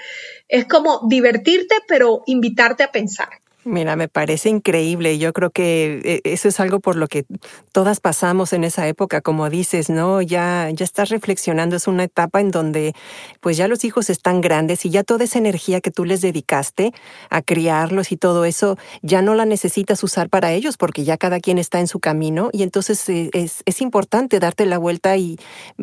es 0.47 0.65
como 0.68 1.01
divertirte, 1.09 1.76
pero 1.86 2.24
invitarte 2.28 2.84
a 2.84 2.93
pensar. 2.93 3.28
Mira, 3.68 3.97
me 3.97 4.07
parece 4.07 4.47
increíble 4.47 5.18
yo 5.18 5.34
creo 5.34 5.51
que 5.51 5.99
eh, 6.05 6.22
eso 6.24 6.47
es 6.47 6.61
algo 6.61 6.80
por 6.80 6.95
lo 6.95 7.09
que 7.09 7.26
todas 7.74 7.99
pasamos 7.99 8.53
en 8.53 8.63
esa 8.63 8.88
época, 8.88 9.20
como 9.20 9.49
dices, 9.49 9.89
¿no? 9.89 10.22
Ya, 10.22 10.70
ya 10.72 10.86
estás 10.86 11.09
reflexionando, 11.09 11.76
es 11.76 11.86
una 11.86 12.05
etapa 12.05 12.39
en 12.39 12.49
donde 12.49 12.93
pues 13.41 13.57
ya 13.57 13.68
los 13.68 13.84
hijos 13.84 14.09
están 14.09 14.39
grandes 14.39 14.86
y 14.86 14.89
ya 14.89 15.03
toda 15.03 15.26
esa 15.26 15.39
energía 15.39 15.82
que 15.82 15.91
tú 15.91 16.05
les 16.05 16.22
dedicaste 16.22 16.93
a 17.30 17.41
criarlos 17.41 18.13
y 18.13 18.18
todo 18.18 18.45
eso, 18.45 18.78
ya 19.01 19.22
no 19.22 19.36
la 19.36 19.43
necesitas 19.43 20.01
usar 20.01 20.30
para 20.30 20.53
ellos 20.53 20.78
porque 20.78 21.03
ya 21.03 21.18
cada 21.18 21.41
quien 21.41 21.57
está 21.57 21.82
en 21.82 21.88
su 21.88 21.99
camino 21.99 22.49
y 22.53 22.63
entonces 22.63 23.09
eh, 23.09 23.30
es, 23.34 23.63
es 23.65 23.82
importante 23.82 24.39
darte 24.39 24.65
la 24.65 24.78
vuelta 24.78 25.18
y 25.18 25.38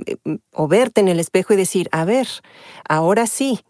eh, 0.07 0.17
o 0.53 0.69
verte 0.69 1.03
en 1.03 1.09
el 1.09 1.21
espejo 1.21 1.53
y 1.53 1.57
decir, 1.57 1.91
a 1.93 2.07
ver, 2.07 2.29
ahora 2.89 3.27
sí, 3.27 3.61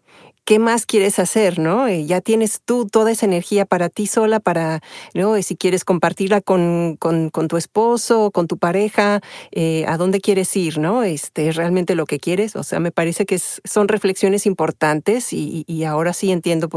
¿qué 0.44 0.58
más 0.58 0.86
quieres 0.86 1.18
hacer, 1.18 1.58
no? 1.58 1.88
Eh, 1.88 2.04
ya 2.06 2.20
tienes 2.20 2.60
tú 2.64 2.86
toda 2.86 3.10
esa 3.10 3.26
energía 3.26 3.64
para 3.64 3.88
ti 3.88 4.06
sola, 4.06 4.40
para, 4.40 4.80
¿no? 5.14 5.40
si 5.42 5.56
quieres 5.56 5.84
compartirla 5.84 6.40
con, 6.40 6.96
con, 6.98 7.30
tu 7.48 7.56
esposo, 7.56 8.30
con 8.30 8.46
tu 8.46 8.58
pareja, 8.58 9.20
eh, 9.52 9.84
¿a 9.88 9.96
dónde 9.96 10.20
quieres 10.20 10.54
ir, 10.56 10.78
no? 10.78 11.02
Este, 11.02 11.48
¿Es 11.48 11.56
realmente 11.56 11.94
lo 11.94 12.06
que 12.06 12.18
quieres? 12.18 12.56
O 12.56 12.62
sea, 12.62 12.80
me 12.80 12.92
parece 12.92 13.26
que 13.26 13.38
son 13.38 13.88
reflexiones 13.88 14.46
importantes 14.46 15.32
y, 15.32 15.64
ahora 15.84 16.14
sí 16.14 16.32
entiendo 16.32 16.68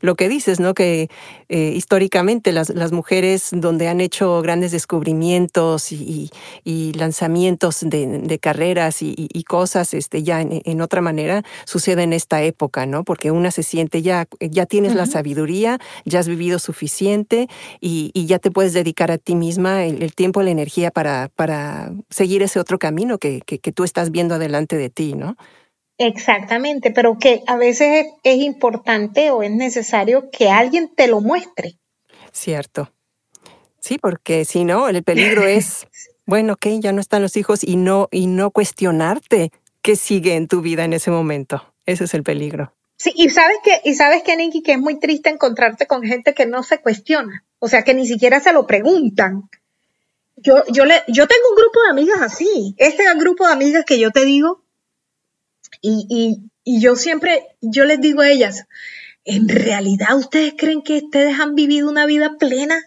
lo 0.00 0.14
que 0.14 0.28
dices, 0.28 0.60
¿no? 0.60 0.74
Que 0.74 1.08
eh, 1.48 1.72
históricamente 1.74 2.52
las, 2.52 2.68
las 2.70 2.92
mujeres 2.92 3.48
donde 3.52 3.88
han 3.88 4.00
hecho 4.00 4.40
grandes 4.40 4.70
descubrimientos 4.70 5.90
y, 5.92 6.30
lanzamientos 6.94 7.80
de, 7.82 8.38
carreras 8.40 9.02
y, 9.02 9.44
cosas 9.44 9.94
este, 9.94 10.22
ya 10.22 10.40
en, 10.40 10.80
otra 10.80 11.00
manera, 11.00 11.42
sucede 11.66 12.04
en 12.04 12.12
esta 12.12 12.42
época, 12.42 12.86
¿no? 12.86 13.04
Porque 13.12 13.30
una 13.30 13.50
se 13.50 13.62
siente 13.62 14.00
ya, 14.00 14.26
ya 14.40 14.64
tienes 14.64 14.94
la 14.94 15.04
sabiduría, 15.04 15.78
ya 16.06 16.20
has 16.20 16.28
vivido 16.28 16.58
suficiente 16.58 17.46
y, 17.78 18.10
ya 18.14 18.38
te 18.38 18.50
puedes 18.50 18.72
dedicar 18.72 19.10
a 19.10 19.18
ti 19.18 19.34
misma 19.34 19.84
el, 19.84 20.14
tiempo, 20.14 20.42
la 20.42 20.48
energía 20.48 20.90
para, 20.90 21.28
para 21.36 21.92
seguir 22.08 22.42
ese 22.42 22.58
otro 22.58 22.78
camino 22.78 23.18
que, 23.18 23.42
que, 23.42 23.58
tú 23.70 23.84
estás 23.84 24.12
viendo 24.12 24.36
adelante 24.36 24.78
de 24.78 24.88
ti, 24.88 25.12
¿no? 25.12 25.36
Exactamente, 25.98 26.90
pero 26.90 27.18
que 27.18 27.42
a 27.46 27.58
veces 27.58 28.06
es 28.22 28.36
importante 28.38 29.30
o 29.30 29.42
es 29.42 29.50
necesario 29.50 30.30
que 30.30 30.48
alguien 30.48 30.90
te 30.96 31.06
lo 31.06 31.20
muestre. 31.20 31.74
Cierto. 32.32 32.90
Sí, 33.78 33.98
porque 34.00 34.46
si 34.46 34.64
no, 34.64 34.88
el 34.88 35.02
peligro 35.02 35.44
es, 35.44 35.86
bueno, 36.24 36.54
ok, 36.54 36.66
ya 36.80 36.92
no 36.92 37.02
están 37.02 37.20
los 37.20 37.36
hijos 37.36 37.62
y 37.62 37.76
no, 37.76 38.08
y 38.10 38.26
no 38.26 38.52
cuestionarte 38.52 39.52
qué 39.82 39.96
sigue 39.96 40.34
en 40.34 40.48
tu 40.48 40.62
vida 40.62 40.86
en 40.86 40.94
ese 40.94 41.10
momento. 41.10 41.74
Ese 41.84 42.04
es 42.04 42.14
el 42.14 42.22
peligro. 42.22 42.72
Y 43.14 43.30
sabes 43.30 43.56
que, 43.64 43.80
y 43.84 43.94
sabes 43.94 44.22
que, 44.22 44.36
que 44.62 44.72
es 44.72 44.78
muy 44.78 44.98
triste 44.98 45.30
encontrarte 45.30 45.86
con 45.86 46.02
gente 46.02 46.34
que 46.34 46.46
no 46.46 46.62
se 46.62 46.80
cuestiona, 46.80 47.44
o 47.58 47.68
sea, 47.68 47.82
que 47.82 47.94
ni 47.94 48.06
siquiera 48.06 48.40
se 48.40 48.52
lo 48.52 48.66
preguntan. 48.66 49.48
Yo, 50.36 50.64
yo, 50.68 50.84
le, 50.84 51.02
yo 51.08 51.26
tengo 51.26 51.48
un 51.50 51.56
grupo 51.56 51.82
de 51.82 51.90
amigas 51.90 52.20
así, 52.20 52.74
este 52.78 53.02
es 53.04 53.10
el 53.10 53.18
grupo 53.18 53.46
de 53.46 53.52
amigas 53.52 53.84
que 53.84 53.98
yo 53.98 54.10
te 54.10 54.24
digo, 54.24 54.64
y, 55.80 56.06
y, 56.08 56.50
y 56.64 56.80
yo 56.80 56.96
siempre, 56.96 57.46
yo 57.60 57.84
les 57.84 58.00
digo 58.00 58.22
a 58.22 58.30
ellas, 58.30 58.66
¿en 59.24 59.48
realidad 59.48 60.16
ustedes 60.16 60.54
creen 60.56 60.82
que 60.82 60.98
ustedes 60.98 61.38
han 61.38 61.54
vivido 61.54 61.88
una 61.88 62.06
vida 62.06 62.36
plena? 62.38 62.80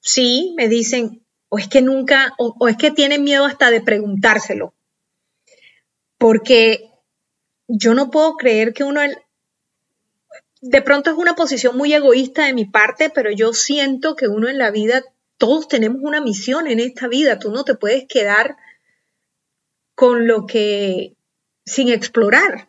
Sí, 0.00 0.54
me 0.56 0.68
dicen, 0.68 1.22
o 1.48 1.58
es 1.58 1.68
que 1.68 1.82
nunca, 1.82 2.32
o, 2.38 2.68
es 2.68 2.76
que 2.76 2.90
tienen 2.90 3.24
miedo 3.24 3.44
hasta 3.44 3.70
de 3.70 3.80
preguntárselo. 3.80 4.74
Porque 6.18 6.85
yo 7.68 7.94
no 7.94 8.10
puedo 8.10 8.36
creer 8.36 8.72
que 8.72 8.84
uno, 8.84 9.00
de 10.60 10.82
pronto 10.82 11.10
es 11.10 11.16
una 11.16 11.34
posición 11.34 11.76
muy 11.76 11.92
egoísta 11.92 12.46
de 12.46 12.54
mi 12.54 12.64
parte, 12.64 13.10
pero 13.10 13.30
yo 13.30 13.52
siento 13.52 14.16
que 14.16 14.28
uno 14.28 14.48
en 14.48 14.58
la 14.58 14.70
vida, 14.70 15.04
todos 15.38 15.68
tenemos 15.68 16.00
una 16.02 16.20
misión 16.20 16.66
en 16.66 16.80
esta 16.80 17.08
vida, 17.08 17.38
tú 17.38 17.50
no 17.50 17.64
te 17.64 17.74
puedes 17.74 18.06
quedar 18.06 18.56
con 19.94 20.26
lo 20.26 20.46
que, 20.46 21.14
sin 21.64 21.88
explorar. 21.88 22.68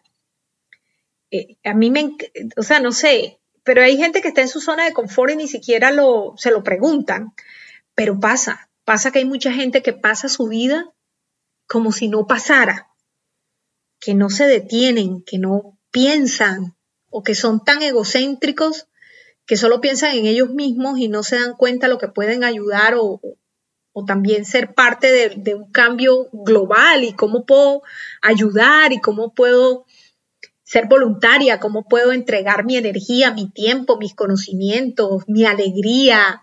Eh, 1.32 1.58
a 1.64 1.74
mí 1.74 1.92
me, 1.92 2.16
o 2.56 2.64
sea, 2.64 2.80
no 2.80 2.92
sé, 2.92 3.40
pero 3.64 3.84
hay 3.84 3.98
gente 3.98 4.22
que 4.22 4.30
está 4.30 4.42
en 4.42 4.48
su 4.48 4.62
zona 4.62 4.86
de 4.86 4.94
confort 4.94 5.34
y 5.34 5.36
ni 5.36 5.48
siquiera 5.48 5.92
lo, 5.92 6.34
se 6.38 6.52
lo 6.52 6.64
preguntan. 6.64 7.34
Pero 7.96 8.20
pasa, 8.20 8.70
pasa 8.86 9.12
que 9.12 9.20
hay 9.20 9.26
mucha 9.26 9.52
gente 9.52 9.82
que 9.82 9.92
pasa 9.92 10.30
su 10.30 10.48
vida 10.48 10.90
como 11.68 11.92
si 11.92 12.08
no 12.08 12.28
pasara, 12.28 12.88
que 14.00 14.14
no 14.14 14.30
se 14.30 14.46
detienen, 14.46 15.24
que 15.24 15.38
no 15.40 15.78
piensan 15.92 16.76
o 17.10 17.24
que 17.24 17.36
son 17.36 17.64
tan 17.64 17.82
egocéntricos 17.82 18.88
que 19.46 19.58
solo 19.58 19.80
piensan 19.80 20.16
en 20.16 20.26
ellos 20.26 20.50
mismos 20.50 21.00
y 21.00 21.08
no 21.08 21.24
se 21.24 21.40
dan 21.40 21.56
cuenta 21.56 21.88
lo 21.88 21.98
que 21.98 22.10
pueden 22.10 22.44
ayudar 22.44 22.96
o, 22.96 23.22
o 23.94 24.06
también 24.06 24.46
ser 24.46 24.74
parte 24.74 25.12
de, 25.12 25.30
de, 25.38 25.56
un 25.56 25.72
cambio 25.72 26.28
global 26.34 27.06
y 27.06 27.14
cómo 27.14 27.46
puedo 27.46 27.82
ayudar 28.22 28.92
y 28.92 29.00
cómo 29.00 29.34
puedo 29.34 29.86
ser 30.64 30.88
voluntaria, 30.88 31.62
cómo 31.62 31.88
puedo 31.88 32.12
entregar 32.12 32.66
mi 32.66 32.76
energía, 32.76 33.32
mi 33.32 33.50
tiempo, 33.50 33.98
mis 33.98 34.14
conocimientos, 34.14 35.24
mi 35.28 35.46
alegría. 35.46 36.42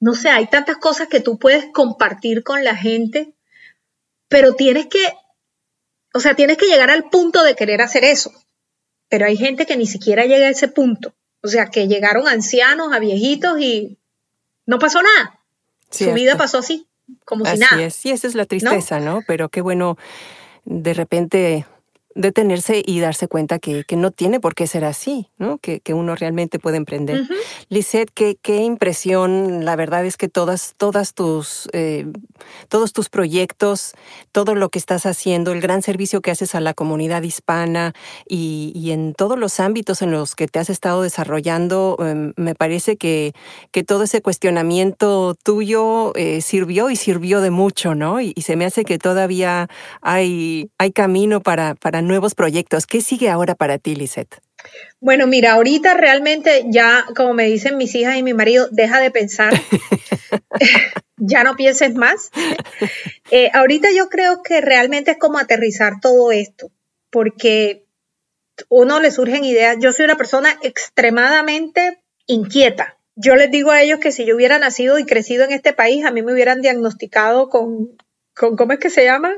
No 0.00 0.14
sé, 0.14 0.30
hay 0.30 0.48
tantas 0.48 0.78
cosas 0.78 1.06
que 1.06 1.20
tú 1.20 1.38
puedes 1.38 1.66
compartir 1.72 2.42
con 2.42 2.64
la 2.64 2.74
gente, 2.74 3.34
pero 4.26 4.54
tienes 4.54 4.86
que, 4.86 4.98
o 6.14 6.20
sea, 6.20 6.34
tienes 6.34 6.56
que 6.56 6.66
llegar 6.66 6.90
al 6.90 7.08
punto 7.10 7.42
de 7.42 7.54
querer 7.54 7.82
hacer 7.82 8.04
eso. 8.04 8.32
Pero 9.08 9.26
hay 9.26 9.36
gente 9.36 9.66
que 9.66 9.76
ni 9.76 9.86
siquiera 9.86 10.24
llega 10.24 10.46
a 10.46 10.50
ese 10.50 10.68
punto. 10.68 11.14
O 11.42 11.48
sea, 11.48 11.66
que 11.66 11.88
llegaron 11.88 12.28
ancianos, 12.28 12.92
a 12.92 12.98
viejitos 12.98 13.60
y 13.60 13.98
no 14.66 14.78
pasó 14.78 15.00
nada. 15.02 15.40
Su 15.90 16.12
vida 16.14 16.36
pasó 16.36 16.58
así, 16.58 16.86
como 17.24 17.44
si 17.44 17.58
nada. 17.58 17.82
Es. 17.82 17.94
Sí, 17.94 18.10
esa 18.10 18.26
es 18.26 18.34
la 18.34 18.46
tristeza, 18.46 19.00
¿no? 19.00 19.20
Pero 19.26 19.48
qué 19.48 19.60
bueno 19.60 19.98
de 20.64 20.94
repente 20.94 21.66
detenerse 22.14 22.82
y 22.84 23.00
darse 23.00 23.28
cuenta 23.28 23.58
que, 23.58 23.84
que, 23.84 23.96
no 23.96 24.10
tiene 24.10 24.40
por 24.40 24.54
qué 24.54 24.66
ser 24.66 24.84
así, 24.84 25.28
¿no? 25.38 25.58
Que, 25.58 25.80
que 25.80 25.94
uno 25.94 26.14
realmente 26.14 26.58
puede 26.58 26.76
emprender. 26.76 27.22
Lisette, 27.68 28.10
qué, 28.12 28.36
qué, 28.40 28.62
impresión, 28.62 29.64
la 29.64 29.76
verdad 29.76 30.04
es 30.04 30.16
que 30.16 30.28
todas, 30.28 30.74
todas 30.76 31.14
tus, 31.14 31.68
eh, 31.72 32.06
todos 32.68 32.92
tus 32.92 33.08
proyectos, 33.08 33.92
todo 34.32 34.54
lo 34.54 34.68
que 34.68 34.78
estás 34.78 35.06
haciendo, 35.06 35.52
el 35.52 35.60
gran 35.60 35.82
servicio 35.82 36.20
que 36.20 36.30
haces 36.30 36.54
a 36.54 36.60
la 36.60 36.74
comunidad 36.74 37.22
hispana 37.22 37.92
y, 38.28 38.72
y 38.74 38.90
en 38.90 39.14
todos 39.14 39.38
los 39.38 39.60
ámbitos 39.60 40.02
en 40.02 40.10
los 40.10 40.34
que 40.34 40.48
te 40.48 40.58
has 40.58 40.70
estado 40.70 41.02
desarrollando, 41.02 41.96
em, 42.00 42.32
me 42.36 42.54
parece 42.54 42.96
que, 42.96 43.32
que 43.70 43.84
todo 43.84 44.04
ese 44.04 44.22
cuestionamiento 44.22 45.34
tuyo 45.42 46.12
eh, 46.16 46.40
sirvió 46.40 46.90
y 46.90 46.96
sirvió 46.96 47.40
de 47.40 47.50
mucho, 47.50 47.94
¿no? 47.94 48.20
Y, 48.20 48.32
y, 48.34 48.42
se 48.42 48.56
me 48.56 48.64
hace 48.64 48.84
que 48.84 48.98
todavía 48.98 49.68
hay, 50.00 50.70
hay 50.78 50.92
camino 50.92 51.40
para, 51.40 51.74
para 51.74 52.01
nuevos 52.06 52.34
proyectos. 52.34 52.86
¿Qué 52.86 53.00
sigue 53.00 53.30
ahora 53.30 53.54
para 53.54 53.78
ti, 53.78 53.94
Lisette? 53.94 54.40
Bueno, 55.00 55.26
mira, 55.26 55.54
ahorita 55.54 55.94
realmente 55.94 56.64
ya, 56.68 57.06
como 57.16 57.34
me 57.34 57.44
dicen 57.46 57.76
mis 57.76 57.94
hijas 57.94 58.16
y 58.16 58.22
mi 58.22 58.34
marido, 58.34 58.68
deja 58.70 59.00
de 59.00 59.10
pensar. 59.10 59.52
ya 61.16 61.44
no 61.44 61.56
pienses 61.56 61.94
más. 61.94 62.30
Eh, 63.30 63.50
ahorita 63.52 63.88
yo 63.92 64.08
creo 64.08 64.42
que 64.42 64.60
realmente 64.60 65.12
es 65.12 65.18
como 65.18 65.38
aterrizar 65.38 66.00
todo 66.00 66.32
esto, 66.32 66.70
porque 67.10 67.84
uno 68.68 69.00
le 69.00 69.10
surgen 69.10 69.44
ideas. 69.44 69.76
Yo 69.80 69.92
soy 69.92 70.04
una 70.04 70.16
persona 70.16 70.56
extremadamente 70.62 72.02
inquieta. 72.26 72.98
Yo 73.14 73.36
les 73.36 73.50
digo 73.50 73.70
a 73.70 73.82
ellos 73.82 74.00
que 74.00 74.12
si 74.12 74.24
yo 74.24 74.34
hubiera 74.34 74.58
nacido 74.58 74.98
y 74.98 75.04
crecido 75.04 75.44
en 75.44 75.52
este 75.52 75.72
país, 75.72 76.04
a 76.04 76.10
mí 76.10 76.22
me 76.22 76.32
hubieran 76.32 76.62
diagnosticado 76.62 77.48
con, 77.48 77.96
con 78.34 78.56
¿cómo 78.56 78.72
es 78.72 78.78
que 78.78 78.90
se 78.90 79.04
llama? 79.04 79.34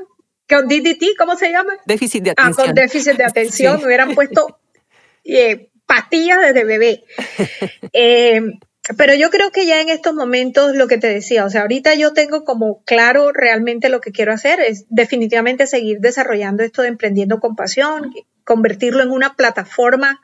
Con 0.47 0.67
DDT, 0.67 1.17
¿cómo 1.17 1.35
se 1.35 1.51
llama? 1.51 1.73
Déficit 1.85 2.23
de 2.23 2.31
atención. 2.31 2.55
Ah, 2.57 2.65
con 2.65 2.75
déficit 2.75 3.13
de 3.17 3.23
atención, 3.25 3.79
me 3.79 3.87
hubieran 3.87 4.13
puesto 4.15 4.59
eh, 5.23 5.69
pastillas 5.85 6.39
desde 6.41 6.63
bebé. 6.63 7.03
Eh, 7.97 8.41
pero 8.97 9.15
yo 9.15 9.29
creo 9.31 9.51
que 9.51 9.65
ya 9.65 9.81
en 9.81 9.89
estos 9.89 10.13
momentos, 10.13 10.75
lo 10.75 10.87
que 10.87 10.97
te 10.97 11.07
decía, 11.07 11.45
o 11.45 11.49
sea, 11.49 11.61
ahorita 11.61 11.95
yo 11.95 12.13
tengo 12.13 12.43
como 12.43 12.83
claro 12.83 13.31
realmente 13.31 13.89
lo 13.89 13.99
que 13.99 14.11
quiero 14.11 14.31
hacer, 14.31 14.59
es 14.59 14.85
definitivamente 14.89 15.65
seguir 15.65 15.99
desarrollando 16.01 16.61
esto 16.61 16.83
de 16.83 16.89
emprendiendo 16.89 17.39
con 17.39 17.55
pasión, 17.55 18.13
convertirlo 18.43 19.01
en 19.01 19.11
una 19.11 19.35
plataforma 19.35 20.21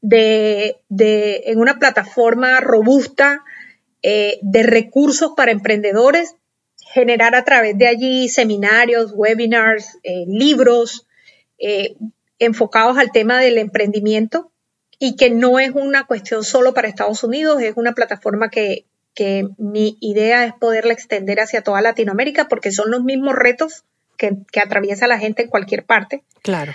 de, 0.00 0.78
de 0.88 1.44
en 1.46 1.60
una 1.60 1.78
plataforma 1.78 2.60
robusta 2.60 3.44
eh, 4.02 4.38
de 4.42 4.64
recursos 4.64 5.34
para 5.36 5.52
emprendedores 5.52 6.34
generar 6.92 7.34
a 7.34 7.44
través 7.44 7.76
de 7.78 7.86
allí 7.86 8.28
seminarios, 8.28 9.12
webinars, 9.14 9.98
eh, 10.02 10.24
libros 10.26 11.06
eh, 11.58 11.94
enfocados 12.38 12.98
al 12.98 13.12
tema 13.12 13.40
del 13.40 13.58
emprendimiento 13.58 14.52
y 14.98 15.16
que 15.16 15.30
no 15.30 15.58
es 15.58 15.70
una 15.70 16.06
cuestión 16.06 16.44
solo 16.44 16.74
para 16.74 16.88
Estados 16.88 17.24
Unidos, 17.24 17.62
es 17.62 17.74
una 17.76 17.92
plataforma 17.92 18.50
que, 18.50 18.84
que 19.14 19.48
mi 19.58 19.96
idea 20.00 20.44
es 20.44 20.52
poderla 20.54 20.92
extender 20.92 21.40
hacia 21.40 21.62
toda 21.62 21.80
Latinoamérica 21.80 22.48
porque 22.48 22.70
son 22.70 22.90
los 22.90 23.02
mismos 23.02 23.34
retos 23.34 23.84
que, 24.16 24.36
que 24.52 24.60
atraviesa 24.60 25.06
la 25.06 25.18
gente 25.18 25.42
en 25.42 25.48
cualquier 25.48 25.84
parte. 25.84 26.22
Claro. 26.42 26.74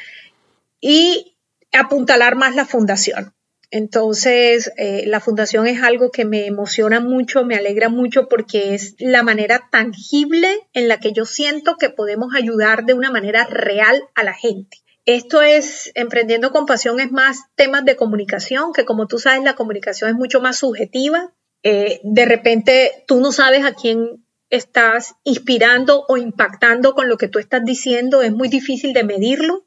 Y 0.81 1.35
apuntalar 1.71 2.35
más 2.35 2.55
la 2.55 2.65
fundación. 2.65 3.33
Entonces, 3.69 4.71
eh, 4.77 5.03
la 5.07 5.19
fundación 5.19 5.67
es 5.67 5.83
algo 5.83 6.09
que 6.09 6.23
me 6.23 6.45
emociona 6.45 7.01
mucho, 7.01 7.43
me 7.43 7.55
alegra 7.55 7.89
mucho 7.89 8.29
porque 8.29 8.73
es 8.73 8.95
la 8.97 9.23
manera 9.23 9.67
tangible 9.71 10.47
en 10.73 10.87
la 10.87 10.99
que 10.99 11.11
yo 11.11 11.25
siento 11.25 11.75
que 11.77 11.89
podemos 11.89 12.33
ayudar 12.33 12.85
de 12.85 12.93
una 12.93 13.11
manera 13.11 13.45
real 13.45 14.01
a 14.15 14.23
la 14.23 14.33
gente. 14.33 14.77
Esto 15.05 15.41
es, 15.41 15.91
emprendiendo 15.95 16.51
con 16.51 16.65
pasión, 16.65 16.99
es 16.99 17.11
más 17.11 17.39
temas 17.55 17.83
de 17.83 17.95
comunicación, 17.95 18.73
que 18.73 18.85
como 18.85 19.07
tú 19.07 19.19
sabes, 19.19 19.43
la 19.43 19.55
comunicación 19.55 20.09
es 20.09 20.15
mucho 20.15 20.41
más 20.41 20.59
subjetiva. 20.59 21.33
Eh, 21.63 21.99
de 22.03 22.25
repente, 22.25 23.03
tú 23.05 23.19
no 23.19 23.31
sabes 23.31 23.65
a 23.65 23.73
quién 23.73 24.25
estás 24.49 25.15
inspirando 25.23 26.05
o 26.07 26.17
impactando 26.17 26.93
con 26.93 27.09
lo 27.09 27.17
que 27.17 27.27
tú 27.27 27.39
estás 27.39 27.63
diciendo, 27.65 28.21
es 28.21 28.31
muy 28.31 28.47
difícil 28.47 28.93
de 28.93 29.03
medirlo 29.03 29.66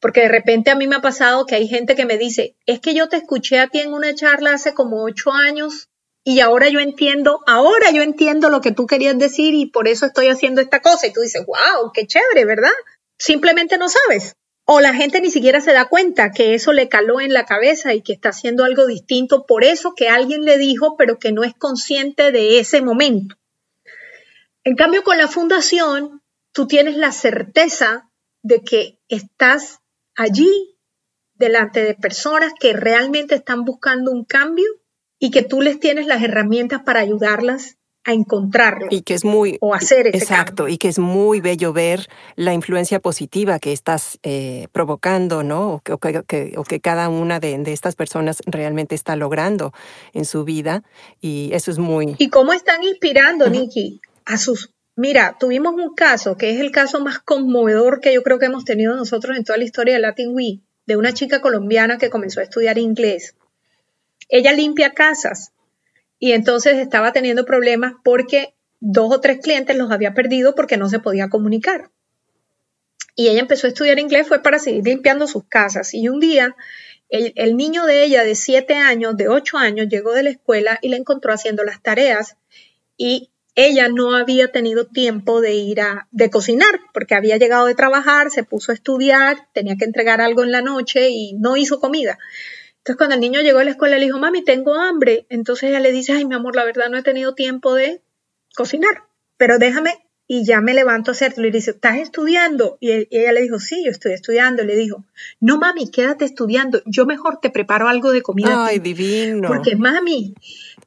Porque 0.00 0.22
de 0.22 0.28
repente 0.28 0.70
a 0.70 0.74
mí 0.74 0.86
me 0.86 0.96
ha 0.96 1.00
pasado 1.00 1.46
que 1.46 1.54
hay 1.54 1.68
gente 1.68 1.94
que 1.94 2.06
me 2.06 2.18
dice, 2.18 2.56
es 2.66 2.80
que 2.80 2.94
yo 2.94 3.08
te 3.08 3.16
escuché 3.16 3.58
a 3.58 3.68
ti 3.68 3.80
en 3.80 3.92
una 3.92 4.14
charla 4.14 4.52
hace 4.54 4.74
como 4.74 5.02
ocho 5.02 5.32
años 5.32 5.88
y 6.28 6.40
ahora 6.40 6.68
yo 6.68 6.80
entiendo, 6.80 7.40
ahora 7.46 7.92
yo 7.92 8.02
entiendo 8.02 8.48
lo 8.48 8.60
que 8.60 8.72
tú 8.72 8.86
querías 8.86 9.16
decir 9.16 9.54
y 9.54 9.66
por 9.66 9.86
eso 9.86 10.06
estoy 10.06 10.26
haciendo 10.26 10.60
esta 10.60 10.82
cosa. 10.82 11.06
Y 11.06 11.12
tú 11.12 11.20
dices, 11.20 11.46
wow, 11.46 11.92
qué 11.94 12.04
chévere, 12.06 12.44
¿verdad? 12.44 12.72
Simplemente 13.16 13.78
no 13.78 13.88
sabes. 13.88 14.34
O 14.64 14.80
la 14.80 14.92
gente 14.92 15.20
ni 15.20 15.30
siquiera 15.30 15.60
se 15.60 15.72
da 15.72 15.84
cuenta 15.84 16.32
que 16.32 16.54
eso 16.54 16.72
le 16.72 16.88
caló 16.88 17.20
en 17.20 17.32
la 17.32 17.46
cabeza 17.46 17.94
y 17.94 18.02
que 18.02 18.12
está 18.12 18.30
haciendo 18.30 18.64
algo 18.64 18.88
distinto 18.88 19.46
por 19.46 19.62
eso 19.62 19.94
que 19.94 20.08
alguien 20.08 20.44
le 20.44 20.58
dijo, 20.58 20.96
pero 20.96 21.20
que 21.20 21.30
no 21.30 21.44
es 21.44 21.54
consciente 21.54 22.32
de 22.32 22.58
ese 22.58 22.82
momento. 22.82 23.36
En 24.64 24.74
cambio, 24.74 25.04
con 25.04 25.18
la 25.18 25.28
fundación, 25.28 26.22
tú 26.50 26.66
tienes 26.66 26.96
la 26.96 27.12
certeza 27.12 28.10
de 28.42 28.62
que 28.62 28.98
estás 29.08 29.78
allí 30.16 30.78
delante 31.34 31.84
de 31.84 31.94
personas 31.94 32.52
que 32.58 32.72
realmente 32.72 33.34
están 33.34 33.64
buscando 33.64 34.10
un 34.10 34.24
cambio 34.24 34.66
y 35.18 35.30
que 35.30 35.42
tú 35.42 35.60
les 35.60 35.78
tienes 35.78 36.06
las 36.06 36.22
herramientas 36.22 36.82
para 36.82 37.00
ayudarlas 37.00 37.76
a 38.04 38.12
encontrarlo 38.12 38.86
y 38.90 39.02
que 39.02 39.14
es 39.14 39.24
muy 39.24 39.58
o 39.60 39.74
hacer 39.74 40.06
ese 40.06 40.18
exacto 40.18 40.68
y 40.68 40.78
que 40.78 40.88
es 40.88 41.00
muy 41.00 41.40
bello 41.40 41.72
ver 41.72 42.06
la 42.36 42.54
influencia 42.54 43.00
positiva 43.00 43.58
que 43.58 43.72
estás 43.72 44.20
eh, 44.22 44.68
provocando 44.70 45.42
no 45.42 45.82
o 45.90 45.98
que, 45.98 46.52
o 46.56 46.64
que, 46.64 46.80
cada 46.80 47.08
una 47.08 47.40
de, 47.40 47.60
estas 47.66 47.96
personas 47.96 48.42
realmente 48.46 48.94
está 48.94 49.16
logrando 49.16 49.72
en 50.12 50.24
su 50.24 50.44
vida 50.44 50.84
y 51.20 51.50
eso 51.52 51.72
es 51.72 51.78
muy 51.78 52.14
y 52.18 52.30
cómo 52.30 52.52
están 52.52 52.84
inspirando 52.84 53.50
Nikki 53.50 54.00
a 54.24 54.38
sus 54.38 54.70
mira 54.96 55.36
tuvimos 55.38 55.74
un 55.74 55.94
caso 55.94 56.36
que 56.36 56.50
es 56.50 56.60
el 56.60 56.72
caso 56.72 57.00
más 57.00 57.20
conmovedor 57.20 58.00
que 58.00 58.12
yo 58.12 58.22
creo 58.22 58.38
que 58.38 58.46
hemos 58.46 58.64
tenido 58.64 58.96
nosotros 58.96 59.36
en 59.36 59.44
toda 59.44 59.58
la 59.58 59.64
historia 59.64 59.94
de 59.94 60.00
Latin 60.00 60.34
Week 60.34 60.62
de 60.86 60.96
una 60.96 61.12
chica 61.12 61.40
colombiana 61.40 61.98
que 61.98 62.10
comenzó 62.10 62.40
a 62.40 62.44
estudiar 62.44 62.78
inglés 62.78 63.34
ella 64.28 64.52
limpia 64.52 64.90
casas 64.90 65.52
y 66.18 66.32
entonces 66.32 66.78
estaba 66.78 67.12
teniendo 67.12 67.44
problemas 67.44 67.94
porque 68.02 68.54
dos 68.80 69.14
o 69.14 69.20
tres 69.20 69.38
clientes 69.40 69.76
los 69.76 69.90
había 69.90 70.14
perdido 70.14 70.54
porque 70.54 70.76
no 70.76 70.88
se 70.88 70.98
podía 70.98 71.28
comunicar. 71.28 71.90
Y 73.14 73.28
ella 73.28 73.40
empezó 73.40 73.66
a 73.66 73.70
estudiar 73.70 73.98
inglés 73.98 74.28
fue 74.28 74.42
para 74.42 74.58
seguir 74.58 74.84
limpiando 74.84 75.26
sus 75.26 75.44
casas. 75.44 75.94
Y 75.94 76.08
un 76.08 76.20
día 76.20 76.54
el, 77.08 77.56
niño 77.56 77.86
de 77.86 78.04
ella 78.04 78.24
de 78.24 78.34
siete 78.34 78.74
años, 78.74 79.16
de 79.16 79.28
ocho 79.28 79.58
años, 79.58 79.88
llegó 79.88 80.12
de 80.12 80.24
la 80.24 80.30
escuela 80.30 80.78
y 80.82 80.88
la 80.88 80.96
encontró 80.96 81.32
haciendo 81.32 81.62
las 81.64 81.82
tareas 81.82 82.36
y 82.96 83.30
ella 83.56 83.88
no 83.88 84.14
había 84.14 84.52
tenido 84.52 84.86
tiempo 84.86 85.40
de 85.40 85.54
ir 85.54 85.80
a 85.80 86.06
de 86.12 86.30
cocinar 86.30 86.78
porque 86.92 87.14
había 87.14 87.38
llegado 87.38 87.66
de 87.66 87.74
trabajar, 87.74 88.30
se 88.30 88.44
puso 88.44 88.70
a 88.70 88.74
estudiar, 88.74 89.48
tenía 89.54 89.76
que 89.76 89.86
entregar 89.86 90.20
algo 90.20 90.44
en 90.44 90.52
la 90.52 90.60
noche 90.60 91.08
y 91.08 91.32
no 91.32 91.56
hizo 91.56 91.80
comida. 91.80 92.18
Entonces 92.78 92.98
cuando 92.98 93.14
el 93.14 93.20
niño 93.20 93.40
llegó 93.40 93.58
a 93.58 93.64
la 93.64 93.70
escuela 93.70 93.98
le 93.98 94.04
dijo, 94.04 94.18
mami, 94.18 94.44
tengo 94.44 94.74
hambre. 94.74 95.26
Entonces 95.30 95.70
ella 95.70 95.80
le 95.80 95.90
dice, 95.90 96.12
ay, 96.12 96.26
mi 96.26 96.34
amor, 96.34 96.54
la 96.54 96.64
verdad 96.64 96.90
no 96.90 96.98
he 96.98 97.02
tenido 97.02 97.34
tiempo 97.34 97.74
de 97.74 98.02
cocinar, 98.54 99.04
pero 99.38 99.58
déjame 99.58 100.06
y 100.28 100.44
ya 100.44 100.60
me 100.60 100.74
levanto 100.74 101.10
a 101.10 101.14
hacerlo. 101.14 101.46
Y 101.46 101.50
le 101.50 101.58
dice, 101.58 101.70
¿estás 101.70 101.98
estudiando? 101.98 102.76
Y, 102.80 102.90
ella 103.10 103.32
le 103.32 103.42
dijo, 103.42 103.58
sí, 103.58 103.82
yo 103.84 103.90
estoy 103.90 104.12
estudiando. 104.12 104.62
Y 104.62 104.66
le 104.66 104.76
dijo, 104.76 105.04
no, 105.40 105.58
mami, 105.58 105.90
quédate 105.90 106.24
estudiando. 106.24 106.82
Yo 106.84 107.06
mejor 107.06 107.38
te 107.40 107.50
preparo 107.50 107.88
algo 107.88 108.12
de 108.12 108.22
comida. 108.22 108.66
Ay, 108.66 108.80
divino. 108.80 109.48
Porque, 109.48 109.76
mami, 109.76 110.34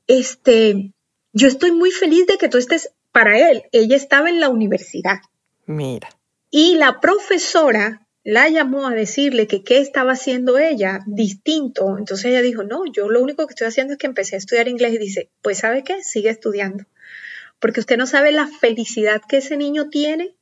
este, 0.07 0.93
yo 1.39 1.47
estoy 1.47 1.71
muy 1.71 1.91
feliz 1.91 2.27
de 2.27 2.37
que 2.37 2.49
tú 2.49 2.57
estés 2.57 2.91
para 3.11 3.49
él. 3.49 3.63
Ella 3.71 3.95
estaba 3.95 4.29
en 4.29 4.39
la 4.39 4.49
universidad. 4.49 5.19
Mira. 5.65 6.09
Y 6.51 6.75
la 6.75 6.99
profesora 6.99 8.05
la 8.23 8.49
llamó 8.49 8.87
a 8.87 8.93
decirle 8.93 9.47
que 9.47 9.63
qué 9.63 9.79
estaba 9.79 10.11
haciendo 10.11 10.57
ella 10.57 10.99
distinto. 11.07 11.97
Entonces 11.97 12.25
ella 12.25 12.41
dijo, 12.41 12.63
no, 12.63 12.85
yo 12.85 13.09
lo 13.09 13.21
único 13.21 13.47
que 13.47 13.53
estoy 13.53 13.67
haciendo 13.67 13.93
es 13.93 13.99
que 13.99 14.07
empecé 14.07 14.35
a 14.35 14.39
estudiar 14.39 14.67
inglés 14.67 14.93
y 14.93 14.97
dice, 14.97 15.29
pues 15.41 15.59
sabe 15.59 15.83
qué, 15.83 16.03
sigue 16.03 16.29
estudiando. 16.29 16.83
Porque 17.59 17.79
usted 17.79 17.97
no 17.97 18.05
sabe 18.05 18.31
la 18.31 18.47
felicidad 18.47 19.21
que 19.27 19.37
ese 19.37 19.55
niño 19.55 19.89
tiene. 19.89 20.35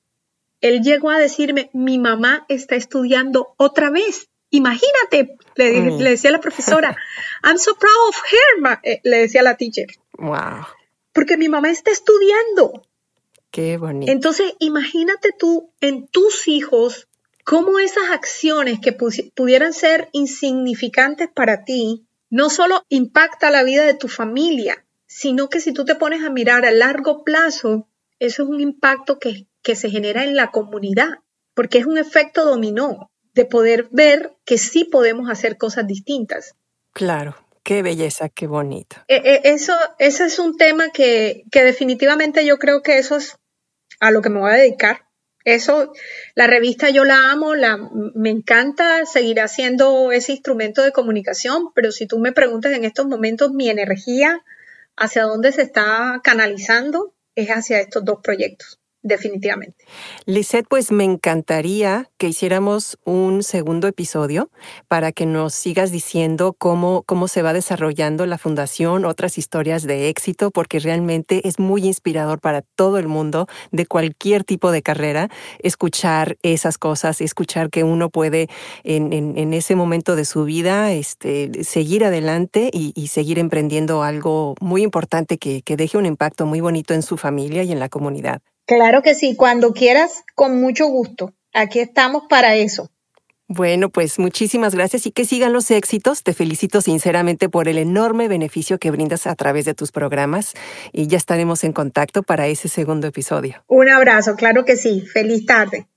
Él 0.61 0.81
llegó 0.81 1.11
a 1.11 1.19
decirme, 1.19 1.69
mi 1.73 1.99
mamá 1.99 2.45
está 2.49 2.75
estudiando 2.75 3.53
otra 3.57 3.91
vez. 3.91 4.29
Imagínate, 4.49 5.37
le, 5.55 5.81
mm. 5.81 5.97
decía 5.99 6.31
la 6.31 6.41
profesora, 6.41 6.97
I'm 7.43 7.57
so 7.57 7.75
proud 7.75 8.09
of 8.09 8.15
her, 8.31 8.79
eh, 8.83 9.01
le 9.03 9.19
decía 9.19 9.43
la 9.43 9.55
teacher. 9.55 9.87
Wow. 10.17 10.65
Porque 11.17 11.35
mi 11.35 11.49
mamá 11.49 11.71
está 11.71 11.89
estudiando. 11.89 12.83
Qué 13.49 13.77
bonito. 13.77 14.11
Entonces, 14.11 14.53
imagínate 14.59 15.31
tú 15.35 15.73
en 15.81 16.05
tus 16.05 16.47
hijos 16.47 17.07
cómo 17.43 17.79
esas 17.79 18.11
acciones 18.11 18.79
que 18.79 18.91
pudieran 18.91 19.73
ser 19.73 20.09
insignificantes 20.11 21.27
para 21.27 21.63
ti, 21.63 22.05
no 22.29 22.51
solo 22.51 22.83
impacta 22.89 23.49
la 23.49 23.63
vida 23.63 23.83
de 23.83 23.95
tu 23.95 24.09
familia, 24.09 24.85
sino 25.07 25.49
que 25.49 25.59
si 25.59 25.73
tú 25.73 25.85
te 25.85 25.95
pones 25.95 26.23
a 26.23 26.29
mirar 26.29 26.67
a 26.67 26.71
largo 26.71 27.23
plazo, 27.23 27.87
eso 28.19 28.43
es 28.43 28.49
un 28.49 28.61
impacto 28.61 29.17
que, 29.17 29.47
que 29.63 29.75
se 29.75 29.89
genera 29.89 30.23
en 30.23 30.35
la 30.35 30.51
comunidad, 30.51 31.17
porque 31.55 31.79
es 31.79 31.87
un 31.87 31.97
efecto 31.97 32.45
dominó 32.45 33.09
de 33.33 33.45
poder 33.45 33.87
ver 33.89 34.35
que 34.45 34.59
sí 34.59 34.83
podemos 34.83 35.31
hacer 35.31 35.57
cosas 35.57 35.87
distintas. 35.87 36.53
Claro, 36.93 37.35
Qué 37.67 37.81
belleza, 37.81 38.29
qué 38.29 38.47
bonito. 38.47 38.95
E, 39.09 39.17
e, 39.17 39.41
eso, 39.43 39.73
ese 39.99 40.23
es 40.23 40.39
un 40.39 40.55
tema 40.55 40.89
que, 40.89 41.43
que, 41.51 41.65
definitivamente 41.65 42.45
yo 42.45 42.59
creo 42.59 42.81
que 42.81 42.97
eso 42.97 43.17
es 43.17 43.35
a 43.99 44.09
lo 44.09 44.21
que 44.21 44.29
me 44.29 44.39
voy 44.39 44.51
a 44.51 44.55
dedicar. 44.55 45.01
Eso, 45.43 45.91
la 46.33 46.47
revista 46.47 46.89
yo 46.91 47.03
la 47.03 47.29
amo, 47.29 47.55
la, 47.55 47.77
me 48.15 48.29
encanta 48.29 49.05
seguir 49.05 49.41
haciendo 49.41 50.13
ese 50.13 50.31
instrumento 50.31 50.81
de 50.81 50.93
comunicación, 50.93 51.73
pero 51.75 51.91
si 51.91 52.07
tú 52.07 52.19
me 52.19 52.31
preguntas 52.31 52.71
en 52.71 52.85
estos 52.85 53.05
momentos 53.05 53.51
mi 53.51 53.69
energía, 53.69 54.45
hacia 54.95 55.23
dónde 55.23 55.51
se 55.51 55.63
está 55.63 56.21
canalizando, 56.23 57.15
es 57.35 57.49
hacia 57.49 57.81
estos 57.81 58.05
dos 58.05 58.19
proyectos 58.23 58.79
definitivamente. 59.07 59.85
Lisette, 60.25 60.67
pues 60.67 60.91
me 60.91 61.03
encantaría 61.03 62.09
que 62.17 62.27
hiciéramos 62.27 62.97
un 63.05 63.43
segundo 63.43 63.87
episodio 63.87 64.49
para 64.87 65.11
que 65.11 65.25
nos 65.25 65.53
sigas 65.53 65.91
diciendo 65.91 66.53
cómo, 66.57 67.03
cómo 67.03 67.27
se 67.27 67.41
va 67.41 67.53
desarrollando 67.53 68.25
la 68.25 68.37
fundación, 68.37 69.05
otras 69.05 69.37
historias 69.37 69.83
de 69.83 70.09
éxito, 70.09 70.51
porque 70.51 70.79
realmente 70.79 71.47
es 71.47 71.59
muy 71.59 71.85
inspirador 71.85 72.39
para 72.39 72.61
todo 72.61 72.97
el 72.97 73.07
mundo 73.07 73.47
de 73.71 73.85
cualquier 73.85 74.43
tipo 74.43 74.71
de 74.71 74.81
carrera 74.81 75.29
escuchar 75.59 76.37
esas 76.43 76.77
cosas, 76.77 77.21
escuchar 77.21 77.69
que 77.69 77.83
uno 77.83 78.09
puede 78.09 78.47
en, 78.83 79.53
ese 79.53 79.75
momento 79.75 80.15
de 80.15 80.25
su 80.25 80.43
vida 80.43 80.91
este, 80.91 81.63
seguir 81.63 82.03
adelante 82.03 82.69
y, 82.73 83.07
seguir 83.07 83.39
emprendiendo 83.39 84.03
algo 84.03 84.53
muy 84.59 84.83
importante 84.83 85.37
que 85.37 85.63
deje 85.77 85.97
un 85.97 86.05
impacto 86.05 86.45
muy 86.45 86.59
bonito 86.59 86.93
en 86.93 87.01
su 87.01 87.15
familia 87.15 87.63
y 87.63 87.71
en 87.71 87.79
la 87.79 87.89
comunidad. 87.89 88.41
Claro 88.67 89.01
que 89.01 89.15
sí, 89.15 89.37
cuando 89.37 89.71
quieras, 89.71 90.25
con 90.35 90.59
mucho 90.59 90.87
gusto. 90.87 91.33
Aquí 91.53 91.79
estamos 91.79 92.23
para 92.29 92.55
eso. 92.55 92.91
Bueno, 93.47 93.89
pues 93.89 94.19
muchísimas 94.19 94.75
gracias 94.75 95.05
y 95.05 95.11
que 95.11 95.23
sigan 95.23 95.53
los 95.53 95.71
éxitos. 95.71 96.21
Te 96.21 96.33
felicito 96.33 96.81
sinceramente 96.81 97.47
por 97.47 97.69
el 97.69 97.77
enorme 97.77 98.27
beneficio 98.27 98.77
que 98.77 98.91
brindas 98.91 99.25
a 99.25 99.35
través 99.35 99.63
de 99.63 99.73
tus 99.73 99.93
programas 99.93 100.53
y 100.91 101.07
ya 101.07 101.15
estaremos 101.15 101.63
en 101.63 101.71
contacto 101.71 102.23
para 102.23 102.47
ese 102.47 102.67
segundo 102.67 103.07
episodio. 103.07 103.63
Un 103.67 103.87
abrazo, 103.87 104.35
claro 104.35 104.65
que 104.65 104.75
sí. 104.75 104.99
Feliz 104.99 105.45
tarde. 105.45 105.87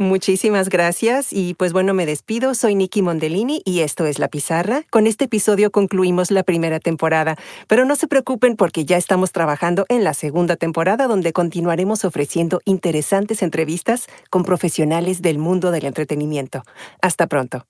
Muchísimas 0.00 0.70
gracias 0.70 1.30
y 1.30 1.52
pues 1.52 1.74
bueno, 1.74 1.92
me 1.92 2.06
despido. 2.06 2.54
Soy 2.54 2.74
Nikki 2.74 3.02
Mondellini 3.02 3.60
y 3.66 3.80
esto 3.80 4.06
es 4.06 4.18
La 4.18 4.28
Pizarra. 4.28 4.82
Con 4.88 5.06
este 5.06 5.26
episodio 5.26 5.70
concluimos 5.70 6.30
la 6.30 6.42
primera 6.42 6.80
temporada, 6.80 7.36
pero 7.68 7.84
no 7.84 7.94
se 7.96 8.08
preocupen 8.08 8.56
porque 8.56 8.86
ya 8.86 8.96
estamos 8.96 9.30
trabajando 9.30 9.84
en 9.90 10.02
la 10.02 10.14
segunda 10.14 10.56
temporada 10.56 11.06
donde 11.06 11.34
continuaremos 11.34 12.06
ofreciendo 12.06 12.62
interesantes 12.64 13.42
entrevistas 13.42 14.06
con 14.30 14.42
profesionales 14.42 15.20
del 15.20 15.36
mundo 15.36 15.70
del 15.70 15.84
entretenimiento. 15.84 16.62
Hasta 17.02 17.26
pronto. 17.26 17.66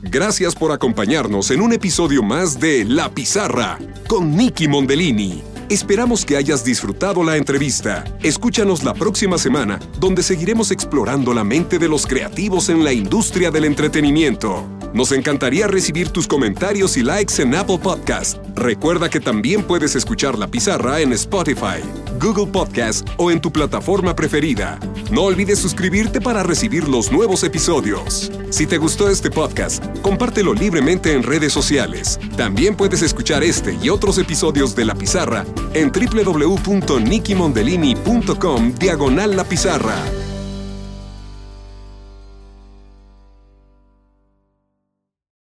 Gracias 0.00 0.54
por 0.54 0.72
acompañarnos 0.72 1.50
en 1.50 1.60
un 1.60 1.74
episodio 1.74 2.22
más 2.22 2.58
de 2.58 2.86
La 2.86 3.10
Pizarra 3.10 3.78
con 4.08 4.34
Nikki 4.34 4.68
Mondellini. 4.68 5.49
Esperamos 5.70 6.24
que 6.24 6.36
hayas 6.36 6.64
disfrutado 6.64 7.22
la 7.22 7.36
entrevista. 7.36 8.02
Escúchanos 8.24 8.82
la 8.82 8.92
próxima 8.92 9.38
semana, 9.38 9.78
donde 10.00 10.24
seguiremos 10.24 10.72
explorando 10.72 11.32
la 11.32 11.44
mente 11.44 11.78
de 11.78 11.88
los 11.88 12.08
creativos 12.08 12.68
en 12.70 12.82
la 12.82 12.92
industria 12.92 13.52
del 13.52 13.66
entretenimiento. 13.66 14.68
Nos 14.92 15.12
encantaría 15.12 15.68
recibir 15.68 16.08
tus 16.08 16.26
comentarios 16.26 16.96
y 16.96 17.04
likes 17.04 17.40
en 17.40 17.54
Apple 17.54 17.78
Podcast. 17.78 18.38
Recuerda 18.56 19.08
que 19.08 19.20
también 19.20 19.62
puedes 19.62 19.94
escuchar 19.94 20.36
La 20.36 20.48
Pizarra 20.48 21.00
en 21.02 21.12
Spotify, 21.12 21.78
Google 22.20 22.50
Podcast 22.50 23.08
o 23.16 23.30
en 23.30 23.40
tu 23.40 23.52
plataforma 23.52 24.16
preferida. 24.16 24.80
No 25.12 25.22
olvides 25.22 25.60
suscribirte 25.60 26.20
para 26.20 26.42
recibir 26.42 26.88
los 26.88 27.12
nuevos 27.12 27.44
episodios. 27.44 28.32
Si 28.50 28.66
te 28.66 28.78
gustó 28.78 29.08
este 29.08 29.30
podcast, 29.30 29.84
compártelo 30.02 30.52
libremente 30.52 31.12
en 31.12 31.22
redes 31.22 31.52
sociales. 31.52 32.18
También 32.36 32.74
puedes 32.74 33.02
escuchar 33.02 33.44
este 33.44 33.78
y 33.80 33.88
otros 33.88 34.18
episodios 34.18 34.74
de 34.74 34.84
La 34.84 34.96
Pizarra 34.96 35.44
en 35.72 35.90
www.nikimondellini.com 35.90 38.74
diagonal 38.78 39.36
La 39.36 39.44
Pizarra. 39.44 40.29